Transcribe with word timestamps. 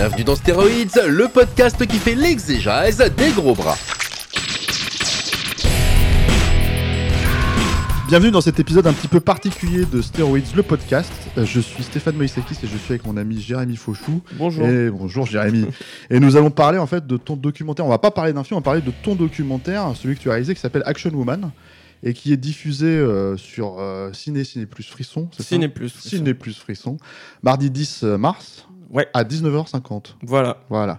Bienvenue 0.00 0.22
dans 0.22 0.36
Stéroïdes, 0.36 1.02
le 1.08 1.26
podcast 1.26 1.84
qui 1.84 1.96
fait 1.96 2.14
l'exégèse 2.14 2.98
des 3.16 3.32
gros 3.32 3.52
bras. 3.52 3.74
Bienvenue 8.06 8.30
dans 8.30 8.40
cet 8.40 8.60
épisode 8.60 8.86
un 8.86 8.92
petit 8.92 9.08
peu 9.08 9.18
particulier 9.18 9.86
de 9.86 10.00
Steroids, 10.00 10.38
le 10.54 10.62
podcast. 10.62 11.10
Euh, 11.36 11.44
Je 11.44 11.58
suis 11.58 11.82
Stéphane 11.82 12.14
Moïsekis 12.14 12.58
et 12.62 12.68
je 12.68 12.76
suis 12.76 12.92
avec 12.92 13.06
mon 13.06 13.16
ami 13.16 13.40
Jérémy 13.40 13.74
Fauchou. 13.74 14.22
Bonjour. 14.34 14.68
Et 14.68 14.88
bonjour 14.88 15.26
Jérémy. 15.26 15.66
et 16.10 16.20
nous 16.20 16.36
allons 16.36 16.52
parler 16.52 16.78
en 16.78 16.86
fait 16.86 17.04
de 17.04 17.16
ton 17.16 17.34
documentaire. 17.34 17.84
On 17.84 17.88
va 17.88 17.98
pas 17.98 18.12
parler 18.12 18.32
d'un 18.32 18.44
film, 18.44 18.58
on 18.58 18.60
va 18.60 18.64
parler 18.64 18.82
de 18.82 18.92
ton 19.02 19.16
documentaire, 19.16 19.96
celui 19.96 20.14
que 20.14 20.20
tu 20.20 20.28
as 20.28 20.34
réalisé 20.34 20.54
qui 20.54 20.60
s'appelle 20.60 20.84
Action 20.86 21.10
Woman 21.10 21.50
et 22.04 22.14
qui 22.14 22.32
est 22.32 22.36
diffusé 22.36 22.86
euh, 22.86 23.36
sur 23.36 23.80
euh, 23.80 24.12
Ciné 24.12 24.44
Ciné 24.44 24.66
Plus 24.66 24.84
Frisson. 24.84 25.28
Ciné 25.40 25.66
Plus. 25.66 25.92
Ciné 25.92 26.34
Plus 26.34 26.56
Frisson. 26.56 26.98
Mardi 27.42 27.68
10 27.68 28.04
mars 28.04 28.68
Ouais. 28.90 29.06
à 29.14 29.24
19h50. 29.24 30.14
Voilà. 30.22 30.58
Voilà. 30.70 30.98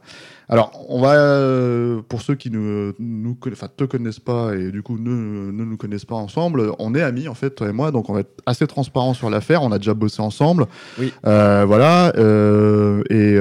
Alors, 0.52 0.72
on 0.90 1.00
va, 1.00 1.14
euh, 1.14 2.02
pour 2.10 2.24
ceux 2.24 2.34
qui 2.34 2.50
ne 2.50 2.94
nous, 2.98 3.36
te 3.36 3.84
connaissent 3.84 4.20
pas 4.20 4.56
et 4.56 4.72
du 4.72 4.82
coup 4.82 4.98
ne, 4.98 5.52
ne 5.52 5.64
nous 5.64 5.78
connaissent 5.78 6.06
pas 6.06 6.16
ensemble, 6.16 6.72
on 6.80 6.96
est 6.96 7.04
amis 7.04 7.28
en 7.28 7.36
fait, 7.36 7.52
toi 7.52 7.70
et 7.70 7.72
moi, 7.72 7.92
donc 7.92 8.10
on 8.10 8.14
va 8.14 8.22
être 8.22 8.42
assez 8.48 8.66
transparent 8.66 9.14
sur 9.14 9.30
l'affaire. 9.30 9.62
On 9.62 9.72
a 9.72 9.78
déjà 9.78 9.94
bossé 9.94 10.22
ensemble. 10.24 10.66
Oui. 10.98 11.14
Euh, 11.28 11.66
voilà. 11.68 12.14
euh, 12.18 13.04
et 13.10 13.38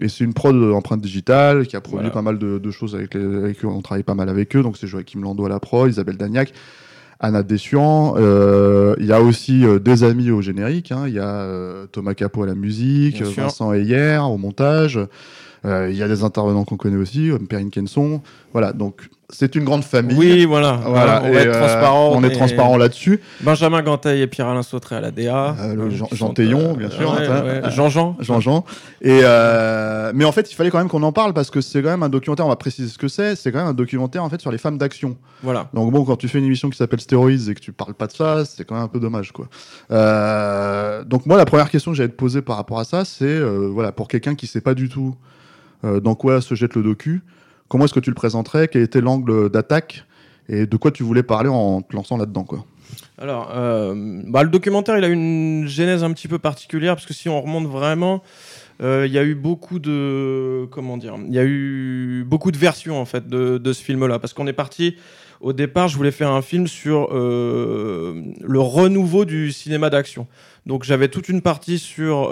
et 0.00 0.08
c'est 0.08 0.22
une 0.22 0.34
prod 0.34 0.54
empreinte 0.72 1.00
digitale 1.00 1.66
qui 1.66 1.74
a 1.76 1.80
produit 1.80 1.98
Voilà. 1.98 2.10
pas 2.10 2.22
mal 2.22 2.38
de, 2.38 2.58
de 2.58 2.70
choses 2.70 2.94
avec, 2.94 3.14
les, 3.14 3.24
avec 3.36 3.64
eux. 3.64 3.68
On 3.68 3.80
travaille 3.82 4.04
pas 4.04 4.14
mal 4.14 4.28
avec 4.28 4.54
eux. 4.54 4.62
Donc 4.62 4.76
c'est 4.76 4.86
Joachim 4.86 5.20
Lando 5.22 5.44
à 5.44 5.48
la 5.48 5.58
prod, 5.58 5.90
Isabelle 5.90 6.16
Dagnac. 6.16 6.52
Anna 7.20 7.42
Dessuan, 7.42 8.14
euh, 8.16 8.94
il 9.00 9.06
y 9.06 9.12
a 9.12 9.20
aussi 9.20 9.64
euh, 9.64 9.78
des 9.80 10.04
amis 10.04 10.30
au 10.30 10.40
générique, 10.40 10.92
hein. 10.92 11.04
il 11.08 11.14
y 11.14 11.18
a 11.18 11.28
euh, 11.28 11.86
Thomas 11.90 12.14
Capot 12.14 12.44
à 12.44 12.46
la 12.46 12.54
musique, 12.54 13.22
Bien. 13.22 13.44
Vincent 13.44 13.72
Heyer 13.72 14.18
au 14.18 14.36
montage, 14.36 15.00
euh, 15.64 15.88
il 15.90 15.96
y 15.96 16.02
a 16.02 16.08
des 16.08 16.22
intervenants 16.22 16.64
qu'on 16.64 16.76
connaît 16.76 16.96
aussi, 16.96 17.30
comme 17.30 17.48
Perrine 17.48 17.70
Kenson, 17.70 18.22
voilà, 18.52 18.72
donc 18.72 19.10
c'est 19.30 19.54
une 19.56 19.64
grande 19.64 19.84
famille. 19.84 20.16
Oui, 20.16 20.44
voilà. 20.46 20.80
Voilà, 20.86 21.20
on 21.22 21.26
et, 21.28 21.32
va 21.32 21.40
être 21.40 21.54
euh, 21.54 21.58
transparent. 21.60 22.12
on 22.14 22.24
est 22.24 22.30
transparent 22.30 22.76
là-dessus. 22.78 23.20
Benjamin 23.42 23.82
Ganteil 23.82 24.22
et 24.22 24.26
Pierre-Alain 24.26 24.62
Sautré 24.62 24.96
à 24.96 25.00
la 25.02 25.10
DA. 25.10 25.54
Euh, 25.60 25.76
Euh, 25.76 25.90
Jean- 25.90 26.08
Jean 26.12 26.30
Théon, 26.32 26.72
bien 26.74 26.88
sûr, 26.88 27.10
ouais, 27.12 27.26
hein, 27.26 27.44
ouais. 27.64 27.70
Jean-Jean. 27.70 28.16
Jean-Jean. 28.20 28.64
Et 29.02 29.20
euh, 29.22 30.12
mais 30.14 30.24
en 30.24 30.32
fait, 30.32 30.50
il 30.50 30.54
fallait 30.54 30.70
quand 30.70 30.78
même 30.78 30.88
qu'on 30.88 31.02
en 31.02 31.12
parle 31.12 31.34
parce 31.34 31.50
que 31.50 31.60
c'est 31.60 31.82
quand 31.82 31.90
même 31.90 32.02
un 32.02 32.08
documentaire. 32.08 32.46
On 32.46 32.48
va 32.48 32.56
préciser 32.56 32.88
ce 32.88 32.96
que 32.96 33.08
c'est. 33.08 33.36
C'est 33.36 33.52
quand 33.52 33.58
même 33.58 33.68
un 33.68 33.74
documentaire 33.74 34.24
en 34.24 34.30
fait 34.30 34.40
sur 34.40 34.50
les 34.50 34.58
femmes 34.58 34.78
d'action. 34.78 35.16
Voilà. 35.42 35.68
Donc 35.74 35.92
bon, 35.92 36.04
quand 36.04 36.16
tu 36.16 36.26
fais 36.28 36.38
une 36.38 36.46
émission 36.46 36.70
qui 36.70 36.78
s'appelle 36.78 37.00
Stéroïdes 37.00 37.48
et 37.50 37.54
que 37.54 37.60
tu 37.60 37.72
parles 37.72 37.94
pas 37.94 38.06
de 38.06 38.12
ça, 38.12 38.44
c'est 38.46 38.64
quand 38.64 38.76
même 38.76 38.84
un 38.84 38.88
peu 38.88 38.98
dommage, 39.00 39.32
quoi. 39.32 39.46
Euh, 39.90 41.04
donc 41.04 41.26
moi, 41.26 41.36
la 41.36 41.44
première 41.44 41.70
question 41.70 41.90
que 41.90 41.96
j'allais 41.96 42.08
te 42.08 42.14
poser 42.16 42.40
par 42.42 42.56
rapport 42.56 42.78
à 42.78 42.84
ça, 42.84 43.04
c'est 43.04 43.24
euh, 43.26 43.68
voilà, 43.70 43.92
pour 43.92 44.08
quelqu'un 44.08 44.34
qui 44.34 44.46
sait 44.46 44.60
pas 44.60 44.74
du 44.74 44.88
tout 44.88 45.14
dans 45.84 46.16
quoi 46.16 46.40
se 46.40 46.56
jette 46.56 46.74
le 46.74 46.82
docu, 46.82 47.22
comment 47.68 47.84
est-ce 47.84 47.94
que 47.94 48.00
tu 48.00 48.10
le 48.10 48.14
présenterais, 48.14 48.68
quel 48.68 48.82
était 48.82 49.00
l'angle 49.00 49.50
d'attaque? 49.50 50.04
Et 50.48 50.66
de 50.66 50.76
quoi 50.76 50.90
tu 50.90 51.02
voulais 51.02 51.22
parler 51.22 51.50
en 51.50 51.82
te 51.82 51.94
lançant 51.94 52.16
là-dedans. 52.16 52.46
Alors, 53.18 53.50
euh, 53.54 53.94
bah, 54.26 54.42
le 54.42 54.48
documentaire, 54.48 54.96
il 54.96 55.04
a 55.04 55.08
une 55.08 55.66
genèse 55.66 56.04
un 56.04 56.12
petit 56.12 56.28
peu 56.28 56.38
particulière 56.38 56.94
parce 56.94 57.06
que 57.06 57.14
si 57.14 57.28
on 57.28 57.40
remonte 57.40 57.66
vraiment, 57.66 58.22
euh, 58.80 59.04
il 59.06 59.12
y 59.12 59.18
a 59.18 59.24
eu 59.24 59.34
beaucoup 59.34 59.78
de 59.78 60.66
comment 60.70 60.96
dire, 60.96 61.16
il 61.26 61.34
y 61.34 61.38
a 61.38 61.44
eu 61.44 62.24
beaucoup 62.26 62.52
de 62.52 62.56
versions 62.56 63.00
en 63.00 63.04
fait 63.04 63.28
de, 63.28 63.72
ce 63.72 63.82
film-là 63.82 64.18
parce 64.18 64.32
qu'on 64.32 64.46
est 64.46 64.52
parti. 64.52 64.96
Au 65.40 65.52
départ, 65.52 65.86
je 65.86 65.96
voulais 65.96 66.10
faire 66.10 66.32
un 66.32 66.42
film 66.42 66.66
sur 66.66 67.10
euh, 67.12 68.22
le 68.40 68.60
renouveau 68.60 69.24
du 69.24 69.52
cinéma 69.52 69.90
d'action. 69.90 70.26
Donc, 70.66 70.82
j'avais 70.82 71.08
toute 71.08 71.28
une 71.28 71.42
partie 71.42 71.78
sur 71.78 72.30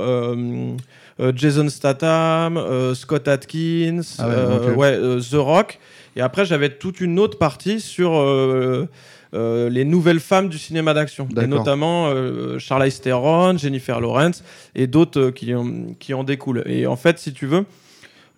Jason 1.35 1.69
Statham, 1.69 2.57
euh, 2.57 2.95
Scott 2.95 3.27
Atkins, 3.29 4.01
Ah 4.19 4.29
ouais, 4.29 4.35
euh, 4.35 4.75
ouais, 4.75 4.93
euh, 4.93 5.21
The 5.21 5.35
Rock. 5.35 5.79
Et 6.15 6.21
après, 6.21 6.45
j'avais 6.45 6.71
toute 6.71 7.01
une 7.01 7.19
autre 7.19 7.39
partie 7.39 7.81
sur 7.81 8.17
euh, 8.17 8.87
euh, 9.35 9.69
les 9.69 9.85
nouvelles 9.85 10.21
femmes 10.21 10.49
du 10.49 10.59
cinéma 10.59 10.95
d'action, 10.95 11.27
et 11.31 11.35
notamment 11.47 12.09
euh, 12.09 12.59
Charlize 12.59 13.01
Theron, 13.01 13.57
Jennifer 13.59 14.01
Lawrence 14.01 14.43
et 14.75 14.87
d'autres 14.87 15.21
euh, 15.21 15.31
qui, 15.31 15.55
en- 15.55 15.93
qui 15.99 16.15
en 16.15 16.25
découlent. 16.25 16.63
Et 16.67 16.87
en 16.87 16.97
fait, 16.97 17.19
si 17.19 17.33
tu 17.33 17.47
veux, 17.47 17.65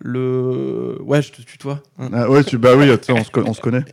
le 0.01 0.97
ouais, 1.01 1.21
je 1.21 1.31
te 1.31 1.41
tutoie. 1.41 1.81
Ah, 2.13 2.29
ouais, 2.29 2.43
tu, 2.43 2.57
bah 2.57 2.75
oui, 2.77 2.89
on 3.09 3.23
se, 3.23 3.29
co- 3.31 3.43
on 3.45 3.53
se 3.53 3.61
connaît. 3.61 3.83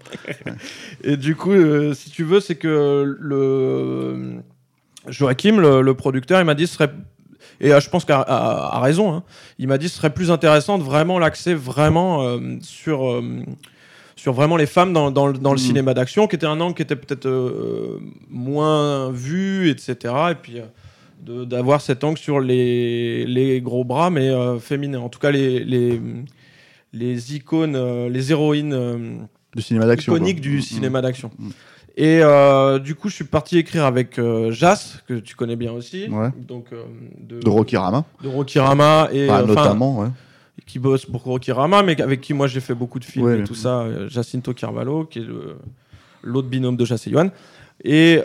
Et 1.03 1.16
du 1.16 1.34
coup, 1.34 1.53
euh, 1.53 1.94
si 1.94 2.10
tu 2.10 2.22
veux, 2.24 2.41
c'est 2.41 2.54
que 2.56 3.16
le 3.18 4.36
Joachim, 5.08 5.58
le, 5.60 5.82
le 5.82 5.94
producteur, 5.94 6.41
il 6.41 6.44
m'a 6.44 6.54
dit 6.54 6.66
ce 6.66 6.74
serait 6.74 6.92
et 7.60 7.72
euh, 7.72 7.80
je 7.80 7.88
pense 7.91 8.04
qu'à 8.04 8.20
à- 8.20 8.76
à 8.76 8.80
raison, 8.80 9.12
hein, 9.12 9.22
il 9.58 9.69
m'a 9.69 9.78
dit 9.78 9.88
ce 9.88 9.97
serait 9.97 10.12
plus 10.14 10.30
intéressant 10.30 10.78
de 10.78 10.82
vraiment 10.82 11.19
l'axer 11.19 11.54
vraiment 11.54 12.22
euh, 12.22 12.38
sur 12.62 13.06
euh, 13.10 13.22
sur 14.16 14.32
vraiment 14.32 14.56
les 14.56 14.66
femmes 14.66 14.92
dans, 14.92 15.10
dans, 15.10 15.26
le- 15.26 15.34
dans 15.38 15.52
le 15.52 15.58
Mhm. 15.60 15.66
cinéma 15.66 15.94
d'action, 15.94 16.26
qui 16.26 16.36
était 16.36 16.47
un 16.47 16.60
angle 16.60 16.74
qui 16.74 16.82
était 16.82 16.97
peut-être 16.97 17.26
euh, 17.26 17.98
moins 18.30 19.10
vu, 19.10 19.69
etc. 19.70 20.14
Et 20.30 20.34
puis 20.34 20.60
d'avoir 21.22 21.80
cet 21.80 22.04
angle 22.04 22.19
sur 22.19 22.41
les, 22.41 23.24
les 23.26 23.60
gros 23.60 23.84
bras, 23.84 24.10
mais 24.10 24.30
féminins. 24.60 25.00
En 25.00 25.08
tout 25.08 25.18
cas, 25.18 25.30
les, 25.30 25.64
les, 25.64 26.00
les 26.92 27.34
icônes, 27.36 28.08
les 28.08 28.30
héroïnes 28.32 29.26
Du 29.54 29.62
cinéma 29.62 29.86
d'action. 29.86 30.14
iconique 30.14 30.36
quoi. 30.36 30.42
du 30.42 30.62
cinéma 30.62 31.00
d'action. 31.03 31.30
Et 31.99 32.21
euh, 32.23 32.79
du 32.79 32.95
coup, 32.95 33.09
je 33.09 33.15
suis 33.15 33.25
parti 33.25 33.57
écrire 33.57 33.84
avec 33.87 34.19
euh, 34.19 34.51
Jas, 34.53 34.99
que 35.09 35.15
tu 35.15 35.34
connais 35.34 35.57
bien 35.57 35.73
aussi, 35.73 36.09
Ouais. 36.11 36.29
donc 36.47 36.67
euh, 36.73 36.83
de, 37.19 37.41
De 37.41 37.49
Rocky 37.49 37.77
Rama, 37.79 38.05
de 38.23 38.29
Rokirama 38.29 39.09
et 39.12 39.31
Enfin, 39.31 39.43
euh, 39.43 39.47
notamment, 39.47 40.01
ouais. 40.01 40.09
qui 40.67 40.79
bosse 40.79 41.07
pour 41.07 41.23
Rokirama, 41.23 41.83
mais 41.83 41.99
avec 42.03 42.21
qui 42.21 42.34
moi 42.34 42.49
j'ai 42.49 42.61
fait 42.61 42.75
beaucoup 42.75 42.99
de 42.99 43.05
films 43.07 43.25
Ouais. 43.25 43.41
et 43.41 43.45
tout 43.45 43.55
ça. 43.55 43.87
Jacinto 44.09 44.53
Carvalho, 44.53 45.05
qui 45.07 45.21
est 45.21 45.27
l'autre 46.23 46.49
binôme 46.49 46.77
de 46.77 46.84
Jas 46.84 47.03
et 47.07 47.11
Yuan. 47.11 47.31
Et 47.83 48.21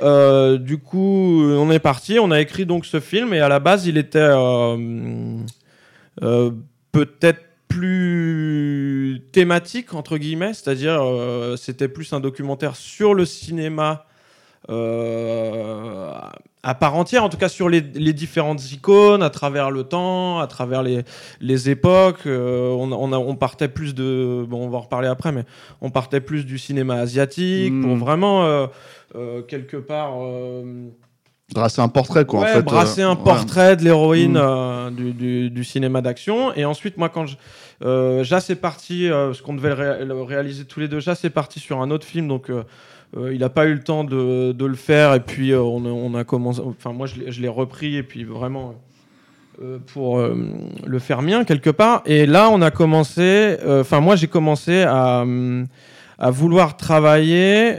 du 0.59 0.78
coup, 0.78 1.42
on 1.44 1.72
est 1.72 1.80
parti, 1.80 2.20
on 2.20 2.32
a 2.32 2.42
écrit 2.42 2.66
donc 2.66 2.86
ce 2.86 3.00
film, 3.00 3.34
et 3.34 3.40
à 3.40 3.48
la 3.48 3.59
base, 3.62 3.86
il 3.88 3.98
était 3.98 4.28
peut-être 6.92 7.42
plus 7.72 9.22
thématique, 9.32 9.94
entre 9.94 10.18
guillemets, 10.18 10.54
c'est-à-dire 10.54 11.00
euh, 11.02 11.56
c'était 11.58 11.88
plus 11.88 12.12
un 12.14 12.20
documentaire 12.20 12.76
sur 12.76 13.14
le 13.14 13.26
cinéma 13.26 14.06
euh, 14.70 16.12
à 16.64 16.76
part 16.76 16.96
entière, 16.96 17.24
en 17.24 17.30
tout 17.30 17.38
cas 17.38 17.50
sur 17.50 17.68
les, 17.70 17.82
les 17.82 18.14
différentes 18.14 18.72
icônes, 18.72 19.24
à 19.24 19.32
travers 19.32 19.72
le 19.72 19.84
temps, 19.84 20.40
à 20.40 20.46
travers 20.48 20.84
les, 20.84 21.02
les 21.40 21.70
époques. 21.72 22.28
euh, 22.28 22.70
on, 22.70 22.92
on, 22.92 23.12
a- 23.14 23.18
on 23.18 23.36
partait 23.36 23.68
plus 23.68 23.96
de. 23.96 24.46
Bon, 24.48 24.66
on 24.66 24.70
va 24.70 24.78
en 24.78 24.82
reparler 24.82 25.08
après, 25.08 25.32
mais 25.32 25.46
on 25.82 25.90
partait 25.90 26.22
plus 26.22 26.46
du 26.46 26.59
cinéma 26.59 26.96
asiatique 26.96 27.74
pour 27.82 27.96
vraiment, 27.96 28.46
euh, 28.46 28.68
euh, 29.16 29.42
quelque 29.42 29.78
part. 29.78 30.14
Dresser 31.53 31.82
un 31.82 31.88
portrait, 31.90 32.26
quoi. 32.26 32.42
ouais, 32.42 32.52
en 32.52 32.53
fait, 32.56 32.62
brasser 32.62 33.02
euh, 33.02 33.09
un 33.09 33.16
ouais. 33.16 33.24
portrait 33.24 33.76
de 33.76 33.84
l'héroïne 33.84 34.34
Mm. 34.34 34.38
euh, 34.42 34.90
du, 34.92 35.12
du- 35.14 35.50
du 35.50 35.64
cinéma 35.64 36.02
d'action. 36.02 36.53
Et 36.56 36.66
ensuite, 36.66 36.98
moi, 36.98 37.09
quand 37.09 37.26
je. 37.26 37.36
Euh, 37.84 38.24
Jas 38.24 38.46
est 38.50 38.56
parti, 38.56 39.09
euh, 39.09 39.28
parce 39.28 39.42
qu'on 39.42 39.56
devait 39.56 39.70
le, 39.70 39.76
ré- 39.76 40.06
le 40.06 40.22
réaliser 40.22 40.66
tous 40.66 40.80
les 40.80 40.88
deux, 40.88 41.00
Jas 41.00 41.20
est 41.24 41.30
parti 41.32 41.59
sur 41.59 41.82
un 41.82 41.90
autre 41.92 42.06
film, 42.06 42.28
donc 42.28 42.50
il 43.18 43.40
n'a 43.40 43.50
pas 43.50 43.66
eu 43.66 43.74
le 43.74 43.84
temps 43.84 44.03
de, 44.03 44.52
de 44.53 44.66
le 44.66 44.76
faire. 44.76 45.14
Et 45.16 45.20
puis, 45.20 45.53
on, 45.56 45.86
a, 45.86 45.90
on 45.90 46.14
a 46.16 46.24
commencé. 46.24 46.62
Enfin, 46.66 46.94
moi, 46.94 47.08
je 47.08 47.42
l'ai- 47.42 47.48
repris, 47.48 47.96
et 47.98 48.03
puis 48.03 48.24
vraiment. 48.24 48.76
pour 49.94 50.18
le 50.20 51.00
faire 51.00 51.22
mien 51.22 51.44
quelque 51.44 51.70
part 51.70 52.02
et 52.08 52.26
là 52.26 52.50
on 52.50 52.62
a 52.64 52.72
commencé 52.72 53.58
enfin 53.68 54.00
moi 54.00 54.16
j'ai 54.16 54.26
commencé 54.28 54.82
à, 54.84 55.24
à 56.18 56.32
vouloir 56.32 56.78
travailler 56.78 57.76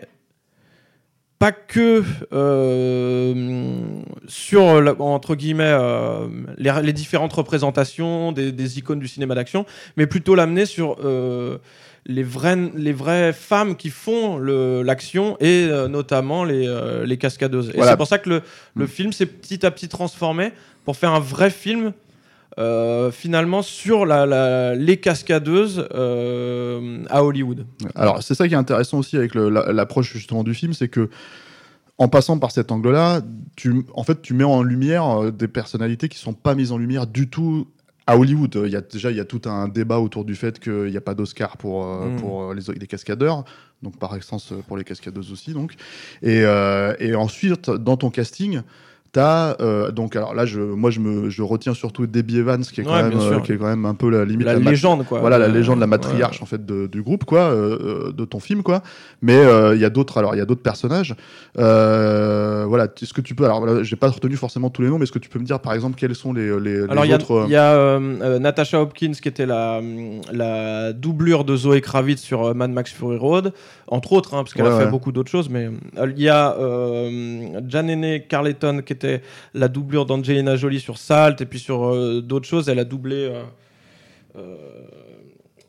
pas 1.43 1.51
que 1.51 2.05
euh, 2.33 3.81
sur 4.29 4.81
la- 4.81 4.95
entre 5.01 5.35
guillemets 5.35 5.65
euh, 5.67 6.29
les, 6.57 6.73
les 6.83 6.93
différentes 6.93 7.33
représentations 7.33 8.31
des, 8.33 8.53
des 8.53 8.79
icônes 8.79 9.01
du 9.01 9.09
cinéma 9.09 9.35
d'action, 9.35 9.67
mais 9.97 10.07
plutôt 10.07 10.35
l'amener 10.37 10.67
sur 10.67 10.99
euh, 11.05 11.59
les 12.07 12.23
vraies, 12.23 12.59
les 12.77 12.93
vraies 12.93 13.33
femmes 13.33 13.75
qui 13.77 13.91
font 13.91 14.39
l'action 14.39 15.37
et 15.41 15.69
notamment 15.89 16.45
les, 16.45 16.67
les 17.05 17.17
cascadeuses. 17.17 17.71
Et 17.75 17.83
c'est 17.83 17.97
pour 17.97 18.07
ça 18.09 18.19
que 18.19 18.29
le, 18.29 18.43
le 18.75 18.85
Mm. 18.85 18.89
film 18.89 19.13
s'est 19.13 19.27
petit 19.27 19.65
à 19.67 19.71
petit 19.71 19.89
transformé 19.89 20.53
pour 20.85 20.97
faire 20.97 21.13
un 21.13 21.21
vrai 21.21 21.51
film. 21.51 21.93
Euh, 22.59 23.11
finalement 23.11 23.63
sur 23.63 24.05
la, 24.07 24.27
la- 24.27 24.75
les 24.75 24.99
cascadeuses 24.99 25.87
euh, 25.95 27.03
à 27.09 27.25
Hollywood. 27.25 27.67
Alors, 27.95 28.23
c'est 28.23 28.35
ça 28.35 28.47
qui 28.49 28.55
est 28.55 28.59
intéressant 28.59 28.99
aussi 28.99 29.17
avec 29.17 29.35
la- 29.35 29.73
l'approche 29.73 30.13
justement 30.13 30.45
du 30.45 30.55
film, 30.55 30.73
c'est 30.73 30.89
que 30.89 31.09
en 31.99 32.09
passant 32.09 32.39
par 32.39 32.51
cet 32.51 32.73
angle-là, 32.73 33.21
tu, 33.57 33.85
en 33.95 34.03
fait, 34.03 34.23
tu 34.23 34.35
mets 34.35 34.45
en 34.45 34.63
lumière 34.63 35.07
euh, 35.23 35.31
des 35.31 35.49
personnalités 35.49 36.09
qui 36.09 36.19
sont 36.19 36.33
pas 36.33 36.55
mises 36.55 36.73
en 36.73 36.79
lumière 36.79 37.07
du 37.07 37.29
tout 37.29 37.69
à 38.07 38.17
Hollywood. 38.19 38.61
Il 38.65 38.73
y 38.73 38.77
a 38.77 38.81
déjà 38.81 39.11
il 39.13 39.17
y 39.17 39.21
a 39.21 39.25
tout 39.25 39.43
un 39.45 39.69
débat 39.69 39.99
autour 40.01 40.25
du 40.25 40.35
fait 40.35 40.59
qu'il 40.59 40.87
n'y 40.87 40.97
a 40.97 41.01
pas 41.01 41.15
d'Oscar 41.15 41.57
pour 41.57 41.87
euh, 41.87 42.09
Mm. 42.09 42.17
pour 42.17 42.43
euh, 42.51 42.55
les, 42.55 42.75
les 42.81 42.87
cascadeurs, 42.87 43.45
donc 43.83 43.97
par 43.99 44.13
euh, 44.53 44.57
pour 44.67 44.77
les 44.77 44.85
cascadeuses 44.85 45.31
aussi. 45.31 45.53
Donc, 45.53 45.75
et, 46.23 46.43
euh, 46.45 46.95
et 46.99 47.15
ensuite 47.15 47.71
dans 47.71 47.97
ton 47.97 48.11
casting. 48.11 48.63
T'as 49.15 49.57
euh, 49.61 49.91
donc 49.91 50.17
alors 50.17 50.35
là 50.35 50.47
je 50.47 50.59
moi 50.59 50.91
je 50.91 50.99
me 50.99 51.29
je 51.29 51.43
retiens 51.43 51.75
surtout 51.75 52.07
Debbie 52.07 52.39
Evans 52.39 52.63
qui 52.63 52.81
est 52.81 52.85
quand 52.85 52.95
Ouais, 52.95 53.03
même 53.03 53.19
euh, 53.21 53.41
qui 53.41 53.53
est 53.53 53.59
quand 53.59 53.67
même 53.67 53.85
un 53.85 53.93
peu 53.95 54.09
la 54.09 54.25
limite 54.25 54.47
La 54.47 54.55
légende, 54.55 55.05
quoi. 55.05 55.21
voilà 55.21 55.37
la 55.37 55.49
légende, 55.49 55.81
la 55.81 55.85
ouais. 55.85 55.91
matriarche 55.91 56.41
en 56.41 56.47
fait 56.47 56.65
de- 56.65 56.87
du 56.87 57.03
groupe, 57.03 57.27
quoi, 57.27 57.41
euh, 57.41 58.11
de 58.11 58.25
ton 58.25 58.41
film, 58.41 58.63
quoi. 58.63 58.83
Mais 59.21 59.37
il 59.75 59.79
y 59.81 59.85
a 59.85 59.91
d'autres, 59.91 60.17
alors 60.17 60.35
il 60.35 60.39
y 60.39 60.41
a 60.41 60.47
d'autres 60.47 60.63
personnages. 60.63 61.15
Voilà, 61.57 62.87
est-ce 63.03 63.13
que 63.13 63.21
tu 63.21 63.35
peux, 63.35 63.45
alors 63.45 63.85
j'ai 63.85 63.97
pas 63.97 64.09
retenu 64.09 64.37
forcément 64.37 64.71
tous 64.71 64.81
les 64.81 64.89
noms, 64.89 64.97
mais 64.99 65.03
est-ce 65.05 65.13
que 65.13 65.19
tu 65.19 65.29
peux 65.29 65.39
me 65.39 65.45
dire 65.45 65.61
par 65.61 65.75
exemple 65.75 65.97
quels 65.99 66.15
sont 66.15 66.33
les, 66.33 66.59
les, 66.61 66.79
les 66.79 66.91
Alors 66.91 67.05
il 67.05 67.11
y 67.11 67.13
a, 67.13 67.17
autres 67.17 67.45
il 67.49 67.53
y 67.53 67.57
a, 67.57 67.99
Natasha 68.39 68.81
Hopkins 68.81 69.13
qui 69.21 69.29
était 69.29 69.45
la, 69.47 69.81
la 70.33 70.95
doublure 70.95 71.45
de 71.45 71.55
Zoé 71.55 71.83
Kravitz 71.83 72.21
sur 72.23 72.55
Mad 72.55 72.71
Max 72.71 72.91
Fury 72.93 73.19
Road, 73.19 73.53
entre 73.89 74.13
autres, 74.13 74.33
hein, 74.35 74.43
parce 74.43 74.55
qu'elle 74.55 74.65
Ouais, 74.65 74.71
a 74.73 74.79
fait 74.81 74.91
beaucoup 74.91 75.13
d'autres 75.13 75.31
choses. 75.31 75.51
Mais 75.51 75.69
il 76.03 76.23
y 76.23 76.31
a 76.31 76.57
Janene 77.69 78.21
Carleton 78.27 78.81
qui 78.85 78.93
était 78.95 79.02
la 79.55 79.69
doublure 79.69 80.07
d'Angelina 80.07 80.57
Jolie 80.57 80.81
sur 80.81 80.99
Salt 80.99 81.41
et 81.41 81.47
puis 81.47 81.59
sur 81.59 81.87
euh, 81.87 82.21
d'autres 82.21 82.47
choses. 82.49 82.69
Elle 82.69 82.79
a 82.79 82.85
doublé. 82.85 83.17
euh, 83.31 83.43
euh, 84.37 84.57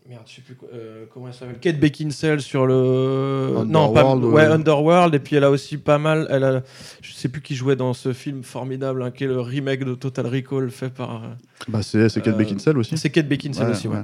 Merde, 0.10 0.24
je 0.28 0.36
sais 0.36 0.42
plus 0.42 0.58
euh, 0.74 1.06
comment 1.14 1.28
elle 1.30 1.34
s'appelle. 1.34 1.60
Kate 1.60 1.80
Beckinsale 1.80 2.42
sur 2.42 2.66
le. 2.68 3.64
non, 3.66 3.94
pas. 3.94 4.02
Underworld, 4.02 4.24
Ouais, 4.34 4.42
euh. 4.44 4.54
Underworld. 4.56 5.16
Et 5.16 5.20
puis 5.20 5.38
elle 5.38 5.46
a 5.46 5.50
aussi 5.50 5.78
pas 5.78 5.98
mal. 5.98 6.28
Elle 6.30 6.44
a, 6.44 6.62
je 7.02 7.14
sais 7.14 7.30
plus 7.30 7.42
qui 7.42 7.56
jouait 7.56 7.78
dans 7.78 7.94
ce 7.94 8.12
film 8.12 8.44
formidable, 8.44 9.02
hein, 9.02 9.12
qui 9.12 9.24
est 9.24 9.28
le 9.28 9.40
remake 9.40 9.86
de 9.86 9.96
Total 9.96 10.28
Recall 10.28 10.70
fait 10.72 10.90
par. 10.90 11.24
euh, 11.24 11.28
bah, 11.70 11.82
c'est 11.82 12.10
c'est 12.10 12.22
Kate 12.22 12.38
Beckinsale 12.38 12.78
aussi. 12.78 12.98
c'est 12.98 13.10
Kate 13.12 13.28
Beckinsale 13.30 13.68
Ouais, 13.68 13.72
aussi, 13.72 13.88
ouais. 13.88 14.04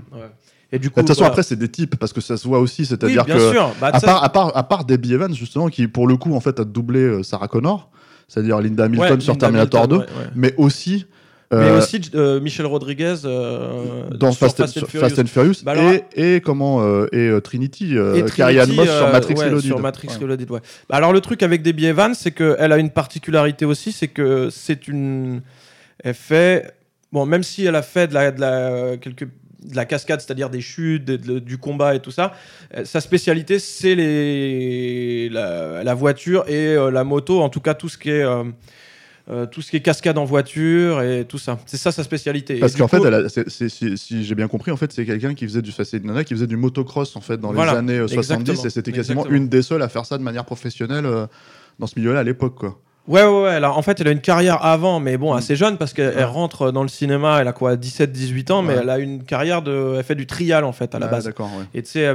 Et 0.72 0.80
du 0.80 0.88
De 0.88 0.94
coup, 0.94 1.00
toute 1.02 1.08
façon, 1.10 1.22
voilà. 1.22 1.32
après, 1.32 1.44
c'est 1.44 1.56
des 1.58 1.68
types 1.68 1.96
parce 1.98 2.14
que 2.14 2.22
ça 2.22 2.38
se 2.38 2.48
voit 2.48 2.60
aussi, 2.60 2.86
c'est-à-dire 2.86 3.26
que 3.26 3.52
sûr. 3.52 3.72
Bah, 3.82 3.90
à 3.92 4.00
part, 4.00 4.24
à 4.24 4.30
part 4.30 4.56
à 4.58 4.64
part 4.70 4.86
Debbie 4.86 5.14
Evans 5.16 5.34
justement 5.34 5.68
qui 5.68 5.88
pour 5.88 6.08
le 6.08 6.16
coup 6.16 6.34
en 6.34 6.40
fait 6.40 6.60
a 6.62 6.64
doublé 6.64 7.24
Sarah 7.24 7.48
Connor, 7.50 7.90
c'est-à-dire 8.30 8.62
Linda 8.62 8.86
Hamilton 8.86 9.16
ouais, 9.16 9.20
sur 9.20 9.34
Linda 9.34 9.48
Terminator 9.48 9.84
Hamilton, 9.84 10.06
2, 10.08 10.14
ouais, 10.20 10.24
ouais. 10.26 10.32
mais 10.36 10.54
aussi 10.56 11.06
Mais 11.52 11.58
euh, 11.58 11.80
aussi 11.80 12.00
euh, 12.16 12.40
Michel 12.40 12.68
Rodriguez 12.68 13.16
euh, 13.26 14.08
dans 14.12 14.32
Fast, 14.32 14.62
and, 14.62 14.68
Furious. 14.68 15.00
Fast 15.00 15.20
and 15.20 15.26
Furious 15.26 15.54
Bah 15.64 15.72
alors- 15.72 15.92
et, 16.16 16.36
et 16.36 16.42
comment 16.42 17.06
et 17.12 17.32
Trinity, 17.44 17.96
Et 17.96 18.24
Carrie 18.36 18.58
Moss 18.76 18.88
sur 18.88 19.12
Matrix 19.12 19.34
Reloaded. 19.34 19.62
Sur 19.62 19.80
Matrix 19.80 20.08
Ouais. 20.10 20.18
Reloaded, 20.22 20.52
ouais. 20.52 20.60
Bah, 20.88 20.96
alors 20.96 21.12
le 21.12 21.22
truc 21.22 21.42
avec 21.44 21.64
Debbie 21.64 21.88
Evans, 21.88 22.14
c'est 22.14 22.32
qu'elle 22.32 22.72
a 22.72 22.78
une 22.78 22.92
particularité 22.92 23.66
aussi, 23.66 23.92
c'est 23.92 24.08
que 24.08 24.50
c'est 24.52 24.88
une... 24.88 25.42
Elle 26.04 26.14
fait... 26.14 26.72
Bon, 27.12 27.26
même 27.26 27.42
si 27.42 27.66
elle 27.66 27.76
a 27.76 27.82
fait 27.82 28.08
de 28.08 28.14
la, 28.14 28.32
de 28.32 28.40
la, 28.40 28.98
quelques... 28.98 29.28
de 29.64 29.76
la 29.76 29.86
cascade, 29.86 30.22
c'est-à-dire 30.22 30.50
des 30.50 30.62
chutes, 30.62 31.06
de- 31.06 31.18
de- 31.18 31.40
du 31.40 31.58
combat 31.58 31.96
et 31.96 32.00
tout 32.00 32.12
ça, 32.12 32.34
euh, 32.76 32.86
sa 32.86 33.02
spécialité, 33.02 33.60
c'est 33.60 33.96
les... 33.96 35.30
la, 35.30 35.84
la 35.84 35.94
voiture 35.94 36.46
et 36.48 36.76
euh, 36.76 36.92
la 36.92 37.04
moto, 37.04 37.42
en 37.42 37.50
tout 37.50 37.60
cas 37.62 37.74
tout 37.74 37.90
ce 37.90 37.98
qui 37.98 38.10
est... 38.10 38.24
euh, 38.24 38.44
tout 39.52 39.62
ce 39.62 39.70
qui 39.70 39.78
est 39.78 39.82
cascade 39.82 40.18
en 40.18 40.26
voiture 40.26 41.04
et 41.04 41.24
tout 41.24 41.38
ça. 41.38 41.60
C'est 41.68 41.78
ça 41.78 41.92
sa 41.92 42.04
spécialité. 42.04 42.58
Parce 42.60 42.76
qu'en 42.76 42.88
fait, 42.88 42.98
elle 43.06 43.14
a- 43.14 43.30
si, 43.30 43.70
si 43.96 44.24
j'ai 44.26 44.34
bien 44.34 44.48
compris, 44.48 44.72
en 44.72 44.78
fait, 44.78 44.92
c'est 44.92 45.06
quelqu'un 45.06 45.36
qui 45.36 45.46
faisait 45.46 45.62
du 45.62 45.72
nana 46.04 46.24
qui 46.24 46.34
faisait 46.34 46.48
du 46.48 46.58
motocross 46.58 47.16
en 47.16 47.22
fait 47.22 47.38
dans 47.38 47.54
Voilà, 47.54 47.74
les 47.74 47.78
années 47.78 47.98
euh, 48.00 48.08
70 48.08 48.50
exactement, 48.50 48.66
et 48.66 48.70
c'était 48.72 48.92
quasiment 48.92 49.22
exactement. 49.22 49.38
une 49.44 49.48
des 49.50 49.62
seules 49.62 49.84
à 49.84 49.90
faire 49.90 50.06
ça 50.08 50.18
de 50.18 50.24
manière 50.24 50.46
professionnelle 50.46 51.06
euh, 51.06 51.28
dans 51.78 51.86
ce 51.86 52.00
milieu-là 52.00 52.22
à 52.22 52.24
l'époque, 52.24 52.64
Ouais, 53.10 53.24
ouais, 53.24 53.42
ouais. 53.44 53.50
Alors, 53.50 53.78
en 53.78 53.82
fait, 53.82 54.00
elle 54.00 54.08
a 54.08 54.12
une 54.12 54.22
carrière 54.22 54.64
avant, 54.64 55.00
mais 55.00 55.18
bon, 55.18 55.34
Mm. 55.34 55.38
assez 55.38 55.56
jeune 55.56 55.78
parce 55.78 55.94
qu'elle 55.94 56.10
Ouais. 56.10 56.14
elle 56.20 56.26
rentre 56.26 56.72
dans 56.72 56.84
le 56.84 56.88
cinéma. 56.90 57.40
Elle 57.42 57.48
a 57.48 57.54
quoi, 57.54 57.76
17, 57.76 58.12
18 58.12 58.52
ans, 58.52 58.62
mais 58.62 58.76
Ouais. 58.76 58.80
elle 58.84 58.90
a 58.90 59.00
une 59.00 59.24
carrière 59.24 59.62
de. 59.64 59.96
Elle 59.98 60.04
fait 60.04 60.14
du 60.16 60.28
trial 60.28 60.64
en 60.64 60.72
fait 60.72 60.94
à 60.96 61.00
la 61.00 61.08
base. 61.08 61.26
D'accord. 61.26 61.50
Et 61.74 61.82
tu 61.82 61.90
sais, 61.90 62.14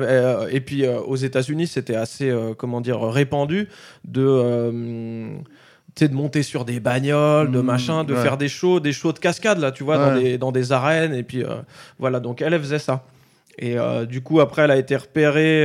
et 0.50 0.60
puis 0.60 0.86
euh, 0.86 1.00
aux 1.00 1.16
États-Unis, 1.16 1.66
c'était 1.66 1.96
assez, 1.96 2.30
euh, 2.30 2.54
comment 2.56 2.80
dire, 2.80 3.00
répandu 3.02 3.68
de. 4.04 4.24
euh, 4.24 5.28
de 6.00 6.08
monter 6.08 6.42
sur 6.42 6.64
des 6.64 6.80
bagnoles, 6.80 7.52
de 7.52 7.60
Mm, 7.60 7.64
machin, 7.64 8.02
de 8.04 8.14
faire 8.16 8.36
des 8.36 8.48
shows, 8.48 8.80
des 8.80 8.92
shows 8.92 9.12
de 9.12 9.20
cascade, 9.20 9.58
là, 9.60 9.70
tu 9.70 9.84
vois, 9.84 9.96
dans, 9.96 10.16
des, 10.20 10.38
dans 10.38 10.50
des 10.50 10.72
arènes. 10.72 11.14
Et 11.14 11.22
puis, 11.22 11.44
euh, 11.44 11.50
voilà, 12.00 12.18
donc 12.18 12.42
elle, 12.42 12.52
elle 12.52 12.60
faisait 12.60 12.80
ça. 12.80 13.04
Et 13.58 13.76
du 14.08 14.20
coup, 14.20 14.40
après, 14.40 14.62
elle 14.62 14.72
a 14.72 14.76
été 14.76 14.96
repérée, 14.96 15.64